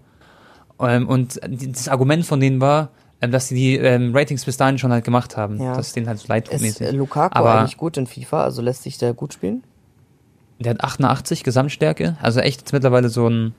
Ähm, 0.79 1.07
und 1.07 1.39
das 1.41 1.87
Argument 1.87 2.25
von 2.25 2.39
denen 2.39 2.61
war, 2.61 2.89
ähm, 3.21 3.31
dass 3.31 3.49
sie 3.49 3.55
die 3.55 3.77
ähm, 3.77 4.15
Ratings 4.15 4.45
bis 4.45 4.57
dahin 4.57 4.77
schon 4.77 4.91
halt 4.91 5.03
gemacht 5.03 5.37
haben. 5.37 5.61
Ja. 5.61 5.75
Dass 5.75 5.87
es 5.87 5.93
denen 5.93 6.07
halt 6.07 6.19
so 6.19 6.27
leid. 6.27 6.47
Ist 6.49 6.81
äh, 6.81 6.91
Lukaku 6.91 7.37
Aber 7.37 7.59
eigentlich 7.59 7.77
gut 7.77 7.97
in 7.97 8.07
FIFA? 8.07 8.43
Also 8.43 8.61
lässt 8.61 8.83
sich 8.83 8.97
der 8.97 9.13
gut 9.13 9.33
spielen? 9.33 9.63
Der 10.59 10.71
hat 10.71 10.83
88 10.83 11.43
Gesamtstärke, 11.43 12.17
also 12.21 12.41
echt 12.41 12.59
jetzt 12.61 12.73
mittlerweile 12.73 13.07
so 13.07 13.29
ein 13.29 13.55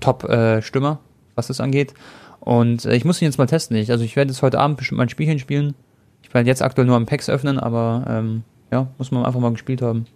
Top-Stürmer, 0.00 0.92
äh, 1.00 1.36
was 1.36 1.46
das 1.46 1.60
angeht. 1.60 1.94
Und 2.40 2.84
äh, 2.84 2.96
ich 2.96 3.04
muss 3.04 3.22
ihn 3.22 3.26
jetzt 3.26 3.38
mal 3.38 3.46
testen. 3.46 3.76
Ich, 3.76 3.92
also 3.92 4.02
ich 4.02 4.16
werde 4.16 4.32
jetzt 4.32 4.42
heute 4.42 4.58
Abend 4.58 4.76
bestimmt 4.76 4.98
mal 4.98 5.04
ein 5.04 5.08
Spielchen 5.08 5.38
spielen. 5.38 5.74
Ich 6.22 6.34
werde 6.34 6.48
jetzt 6.48 6.62
aktuell 6.62 6.86
nur 6.86 6.96
am 6.96 7.06
Packs 7.06 7.28
öffnen, 7.28 7.60
aber 7.60 8.04
ähm, 8.08 8.42
ja, 8.72 8.88
muss 8.98 9.12
man 9.12 9.24
einfach 9.24 9.38
mal 9.38 9.52
gespielt 9.52 9.82
haben. 9.82 10.06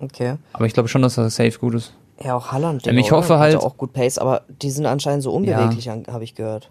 Okay. 0.00 0.36
Aber 0.52 0.66
ich 0.66 0.74
glaube 0.74 0.88
schon, 0.88 1.02
dass 1.02 1.14
das 1.14 1.36
safe 1.36 1.58
gut 1.58 1.74
ist. 1.74 1.94
Ja, 2.22 2.34
auch 2.34 2.52
Halland. 2.52 2.86
Ähm, 2.86 2.98
ich 2.98 3.12
hoffe 3.12 3.38
halt. 3.38 3.56
auch 3.56 3.76
gut 3.76 3.92
Pace, 3.92 4.18
aber 4.18 4.42
die 4.62 4.70
sind 4.70 4.86
anscheinend 4.86 5.22
so 5.22 5.32
unbeweglich, 5.32 5.86
ja. 5.86 5.96
habe 6.08 6.24
ich 6.24 6.34
gehört. 6.34 6.70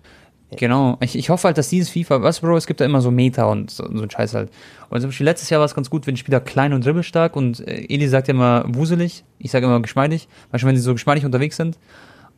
Genau. 0.58 0.98
Ich, 1.02 1.18
ich 1.18 1.30
hoffe 1.30 1.46
halt, 1.46 1.58
dass 1.58 1.70
dieses 1.70 1.90
FIFA, 1.90 2.22
was, 2.22 2.40
Bro, 2.40 2.58
es 2.58 2.68
gibt 2.68 2.80
da 2.80 2.86
immer 2.86 3.02
so 3.02 3.12
Meta 3.12 3.46
und 3.46 3.72
so, 3.72 3.84
so 3.92 4.04
ein 4.04 4.10
Scheiß 4.10 4.34
halt. 4.34 4.50
Und 4.90 5.02
zum 5.02 5.10
Beispiel 5.10 5.26
letztes 5.26 5.50
Jahr 5.50 5.60
war 5.60 5.66
es 5.66 5.76
ganz 5.76 5.90
gut, 5.90 6.08
wenn 6.08 6.18
Spieler 6.18 6.40
klein 6.40 6.74
und 6.74 6.86
dribbelstark 6.86 7.36
und 7.36 7.68
äh, 7.68 7.86
Eli 7.90 8.08
sagt 8.08 8.28
ja 8.28 8.34
immer 8.34 8.64
wuselig, 8.68 9.24
ich 9.40 9.52
sage 9.52 9.66
immer 9.66 9.82
geschmeidig, 9.82 10.28
manchmal 10.52 10.72
wenn 10.72 10.78
sie 10.78 10.84
so 10.84 10.94
geschmeidig 10.94 11.26
unterwegs 11.26 11.58
sind. 11.58 11.78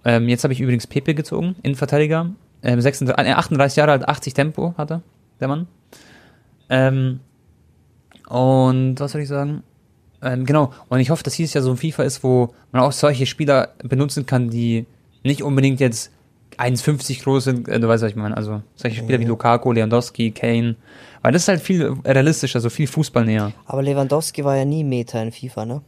Ähm, 0.06 0.30
jetzt 0.30 0.44
habe 0.44 0.54
ich 0.54 0.62
übrigens 0.62 0.88
Pepe 0.88 1.14
gezogen, 1.16 1.56
Innenverteidiger. 1.64 2.32
Ähm, 2.64 2.82
36, 2.82 3.28
äh, 3.28 3.34
38 3.34 3.76
Jahre 3.76 3.92
alt, 3.92 4.08
80 4.08 4.34
Tempo 4.34 4.74
hatte 4.78 5.02
der 5.40 5.48
Mann. 5.48 5.68
Ähm, 6.70 7.20
und 8.30 9.00
was 9.00 9.12
soll 9.12 9.22
ich 9.22 9.28
sagen? 9.28 9.64
Ähm, 10.22 10.45
genau. 10.45 10.72
Und 10.89 10.99
ich 10.99 11.09
hoffe, 11.09 11.24
dass 11.24 11.36
dieses 11.36 11.53
Jahr 11.53 11.63
so 11.63 11.72
ein 11.72 11.78
FIFA 11.78 12.03
ist, 12.03 12.24
wo 12.24 12.53
man 12.72 12.82
auch 12.82 12.91
solche 12.91 13.26
Spieler 13.26 13.74
benutzen 13.84 14.26
kann, 14.26 14.49
die 14.49 14.86
nicht 15.24 15.43
unbedingt 15.43 15.80
jetzt 15.80 16.11
1,50 16.57 17.24
groß 17.24 17.43
sind, 17.43 17.68
äh, 17.68 17.80
du 17.80 17.88
weißt, 17.88 18.03
was 18.03 18.11
ich 18.11 18.15
meine. 18.15 18.36
Also 18.36 18.61
solche 18.76 18.97
Spieler 18.97 19.20
mhm. 19.20 19.24
wie 19.24 19.28
Lukaku, 19.28 19.72
Lewandowski, 19.72 20.32
Kane. 20.32 20.76
Weil 21.22 21.32
das 21.32 21.43
ist 21.43 21.47
halt 21.47 21.61
viel 21.61 21.95
realistischer, 22.05 22.59
so 22.59 22.70
viel 22.70 22.88
Fußballnäher. 22.88 23.51
Aber 23.65 23.82
Lewandowski 23.82 24.43
war 24.43 24.55
ja 24.55 24.65
nie 24.65 24.84
Meta 24.84 25.22
in 25.22 25.32
FIFA, 25.32 25.65
ne? 25.65 25.82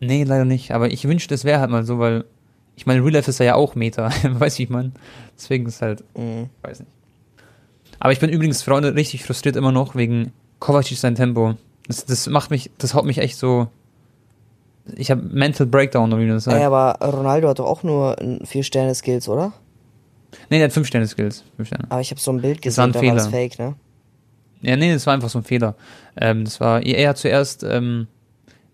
Nee, 0.00 0.24
leider 0.24 0.44
nicht. 0.44 0.72
Aber 0.72 0.92
ich 0.92 1.06
wünschte, 1.06 1.34
es 1.34 1.44
wäre 1.44 1.60
halt 1.60 1.70
mal 1.70 1.84
so, 1.84 1.98
weil 1.98 2.24
ich 2.76 2.86
meine, 2.86 3.02
Real 3.02 3.12
Life 3.12 3.30
ist 3.30 3.38
ja 3.40 3.54
auch 3.54 3.74
Meta. 3.74 4.10
weißt 4.22 4.56
du, 4.56 4.58
wie 4.58 4.62
ich 4.64 4.70
meine? 4.70 4.92
Deswegen 5.36 5.66
ist 5.66 5.82
halt, 5.82 6.04
mhm. 6.16 6.50
weiß 6.62 6.80
nicht. 6.80 6.90
Aber 8.00 8.12
ich 8.12 8.20
bin 8.20 8.30
übrigens, 8.30 8.62
Freunde, 8.62 8.94
richtig 8.94 9.24
frustriert 9.24 9.56
immer 9.56 9.72
noch 9.72 9.94
wegen 9.94 10.32
Kovacic 10.58 10.98
sein 10.98 11.14
Tempo. 11.14 11.54
Das, 11.86 12.04
das 12.04 12.28
macht 12.28 12.50
mich, 12.50 12.70
das 12.78 12.94
haut 12.94 13.04
mich 13.04 13.18
echt 13.18 13.36
so. 13.36 13.68
Ich 14.96 15.10
habe 15.10 15.22
Mental 15.22 15.66
Breakdown, 15.66 16.10
wie 16.12 16.26
man 16.26 16.28
das 16.28 16.44
sagt. 16.44 16.60
Ja, 16.60 16.66
aber 16.66 16.98
Ronaldo 17.04 17.48
hat 17.48 17.58
doch 17.58 17.66
auch 17.66 17.82
nur 17.82 18.16
vier 18.44 18.62
Sterne 18.62 18.94
Skills, 18.94 19.28
oder? 19.28 19.52
Nee, 20.50 20.58
der 20.58 20.64
hat 20.64 20.72
fünf 20.72 20.86
Sterne 20.86 21.06
Skills. 21.06 21.44
Fünf 21.56 21.68
Sterne. 21.68 21.86
Aber 21.88 22.00
ich 22.00 22.10
habe 22.10 22.20
so 22.20 22.32
ein 22.32 22.40
Bild 22.40 22.60
gesehen, 22.60 22.92
das 22.92 23.02
war 23.02 23.10
ein 23.10 23.16
da 23.16 23.24
war 23.24 23.30
fake, 23.30 23.58
ne? 23.58 23.74
Ja, 24.62 24.76
nee, 24.76 24.92
das 24.92 25.06
war 25.06 25.14
einfach 25.14 25.28
so 25.28 25.38
ein 25.38 25.44
Fehler. 25.44 25.74
Ähm, 26.16 26.44
das 26.44 26.60
war, 26.60 26.82
er 26.82 27.08
hat 27.10 27.18
zuerst 27.18 27.62
ähm, 27.64 28.06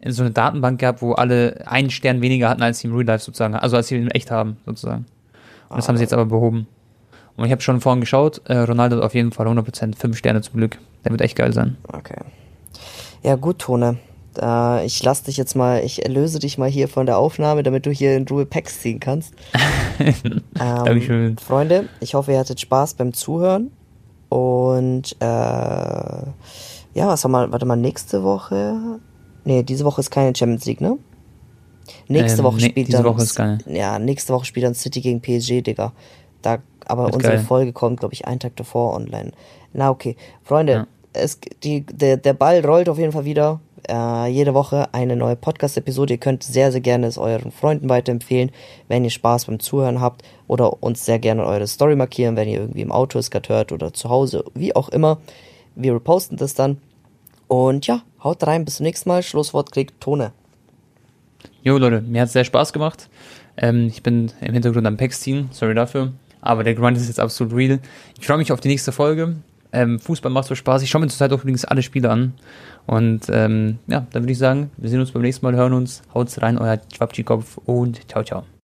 in 0.01 0.13
so 0.13 0.23
eine 0.23 0.31
Datenbank 0.31 0.79
gehabt, 0.81 1.03
wo 1.03 1.13
alle 1.13 1.65
einen 1.67 1.91
Stern 1.91 2.23
weniger 2.23 2.49
hatten, 2.49 2.63
als 2.63 2.79
sie 2.79 2.89
im 2.89 2.95
Real 2.95 3.07
Life 3.07 3.25
sozusagen, 3.25 3.55
also 3.55 3.77
als 3.77 3.89
sie 3.89 3.97
in 3.97 4.11
echt 4.11 4.31
haben, 4.31 4.57
sozusagen. 4.67 5.07
Und 5.69 5.77
das 5.77 5.87
ah, 5.87 5.89
haben 5.89 5.97
sie 5.97 6.03
jetzt 6.03 6.13
aber 6.13 6.27
behoben. 6.27 6.67
Und 7.37 7.45
ich 7.45 7.53
habe 7.53 7.61
schon 7.63 7.81
vorhin 7.81 8.01
geschaut, 8.01 8.41
äh, 8.47 8.59
Ronaldo 8.59 8.97
hat 8.97 9.03
auf 9.03 9.15
jeden 9.15 9.33
Fall 9.33 9.47
100% 9.47 9.97
fünf 9.97 10.17
Sterne 10.17 10.43
zum 10.43 10.55
Glück. 10.55 10.79
Der 11.05 11.11
wird 11.11 11.21
echt 11.21 11.37
geil 11.37 11.53
sein. 11.53 11.77
Okay. 11.89 12.21
Ja, 13.23 13.37
gut, 13.37 13.59
Tone. 13.59 13.99
Äh, 14.41 14.87
ich 14.87 15.03
lasse 15.03 15.25
dich 15.25 15.37
jetzt 15.37 15.55
mal, 15.55 15.83
ich 15.85 16.05
erlöse 16.05 16.39
dich 16.39 16.59
mal 16.59 16.69
hier 16.69 16.89
von 16.89 17.07
der 17.07 17.19
Aufnahme, 17.19 17.63
damit 17.63 17.87
du 17.87 17.91
hier 17.91 18.17
in 18.17 18.27
Ruhe 18.29 18.47
Packs 18.47 18.81
ziehen 18.81 19.01
kannst. 19.01 19.35
ähm, 19.99 20.43
Dankeschön. 20.55 21.39
Freunde, 21.39 21.89
ich 22.01 22.15
hoffe, 22.15 22.33
ihr 22.33 22.39
hattet 22.39 22.61
Spaß 22.61 22.95
beim 22.95 23.13
Zuhören. 23.13 23.71
Und 24.29 25.17
äh, 25.21 25.25
ja, 25.25 26.33
was 26.95 27.25
haben 27.25 27.33
wir, 27.33 27.51
warte 27.51 27.67
mal, 27.67 27.77
nächste 27.77 28.23
Woche. 28.23 29.01
Nee, 29.45 29.63
diese 29.63 29.85
Woche 29.85 30.01
ist 30.01 30.11
keine 30.11 30.35
Champions 30.37 30.65
League, 30.67 30.81
ne? 30.81 30.99
Nächste 32.09 32.39
ähm, 32.39 32.45
Woche 32.45 32.57
nee, 32.57 32.69
spielt 32.69 32.89
diese 32.89 32.99
dann. 32.99 33.07
Woche 33.07 33.23
ist 33.23 33.35
keine. 33.35 33.59
Ja, 33.67 33.99
nächste 33.99 34.33
Woche 34.33 34.45
spielt 34.45 34.67
dann 34.67 34.75
City 34.75 35.01
gegen 35.01 35.21
PSG, 35.21 35.63
Digga. 35.63 35.93
Da, 36.43 36.59
aber 36.87 37.09
ist 37.09 37.17
unsere 37.17 37.35
geil. 37.35 37.45
Folge 37.45 37.73
kommt, 37.73 38.01
glaube 38.01 38.15
ich, 38.15 38.27
einen 38.27 38.41
Tag 38.41 38.57
davor 38.57 38.95
online. 38.95 39.33
Na, 39.73 39.91
okay. 39.91 40.17
Freunde, 40.43 40.73
ja. 40.73 40.87
Es, 41.13 41.39
die, 41.63 41.85
der, 41.87 42.17
der 42.17 42.35
Ball 42.35 42.65
rollt 42.65 42.89
auf 42.89 42.99
jeden 42.99 43.13
Fall 43.13 43.25
wieder 43.25 43.61
äh, 43.89 44.29
jede 44.29 44.55
Woche 44.55 44.89
eine 44.93 45.17
neue 45.17 45.37
Podcast-Episode. 45.37 46.15
Ihr 46.15 46.21
könnt 46.21 46.43
sehr, 46.43 46.73
sehr 46.73 46.81
gerne 46.81 47.07
es 47.07 47.19
euren 47.19 47.51
Freunden 47.51 47.89
weiterempfehlen, 47.89 48.51
wenn 48.89 49.05
ihr 49.05 49.11
Spaß 49.11 49.47
beim 49.47 49.61
Zuhören 49.61 50.01
habt 50.01 50.23
oder 50.47 50.83
uns 50.83 51.05
sehr 51.05 51.19
gerne 51.19 51.45
eure 51.45 51.67
Story 51.67 51.97
markieren, 51.97 52.37
wenn 52.37 52.49
ihr 52.49 52.61
irgendwie 52.61 52.83
im 52.83 52.93
Auto 52.93 53.19
es 53.19 53.31
gerade 53.31 53.49
hört 53.49 53.73
oder 53.73 53.93
zu 53.93 54.09
Hause, 54.09 54.45
wie 54.55 54.75
auch 54.75 54.89
immer. 54.89 55.19
Wir 55.75 55.95
reposten 55.95 56.37
das 56.37 56.55
dann. 56.55 56.79
Und 57.49 57.87
ja, 57.87 58.03
haut 58.23 58.47
rein, 58.47 58.65
bis 58.65 58.77
zum 58.77 58.85
nächsten 58.85 59.09
Mal. 59.09 59.23
Schlusswort 59.23 59.73
kriegt 59.73 60.01
Tone. 60.01 60.33
Jo 61.63 61.79
Leute, 61.79 62.01
mir 62.01 62.23
hat 62.23 62.29
es 62.29 62.33
sehr 62.33 62.45
Spaß 62.45 62.73
gemacht. 62.73 63.09
Ähm, 63.57 63.89
ich 63.89 64.03
bin 64.03 64.31
im 64.41 64.53
Hintergrund 64.53 64.87
am 64.87 64.97
Pex 64.97 65.21
ziehen, 65.21 65.49
sorry 65.53 65.75
dafür. 65.75 66.13
Aber 66.41 66.65
der 66.65 66.75
Grind 66.75 66.97
ist 66.97 67.09
jetzt 67.09 67.21
absolut 67.21 67.55
real. 67.55 67.81
Ich 68.19 68.27
freue 68.27 68.39
mich 68.39 68.53
auf 68.53 68.61
die 68.61 68.69
nächste 68.69 68.93
Folge. 68.93 69.37
Ähm, 69.73 69.99
Fußball 69.99 70.33
macht 70.33 70.47
so 70.47 70.55
Spaß. 70.55 70.83
Ich 70.83 70.91
schaue 70.91 71.01
mir 71.01 71.09
zurzeit 71.09 71.33
auch 71.33 71.41
übrigens 71.41 71.65
alle 71.65 71.83
Spiele 71.83 72.11
an. 72.11 72.35
Und 72.87 73.27
ähm, 73.31 73.79
ja, 73.87 74.07
dann 74.13 74.23
würde 74.23 74.33
ich 74.33 74.39
sagen, 74.39 74.71
wir 74.77 74.89
sehen 74.91 75.01
uns 75.01 75.13
beim 75.13 75.23
nächsten 75.23 75.47
Mal, 75.47 75.55
hören 75.55 75.73
uns. 75.73 76.03
Haut's 76.15 76.41
rein, 76.43 76.59
euer 76.59 76.81
Schwabtschikopf 76.93 77.59
und 77.67 78.09
ciao, 78.09 78.25
ciao. 78.25 78.51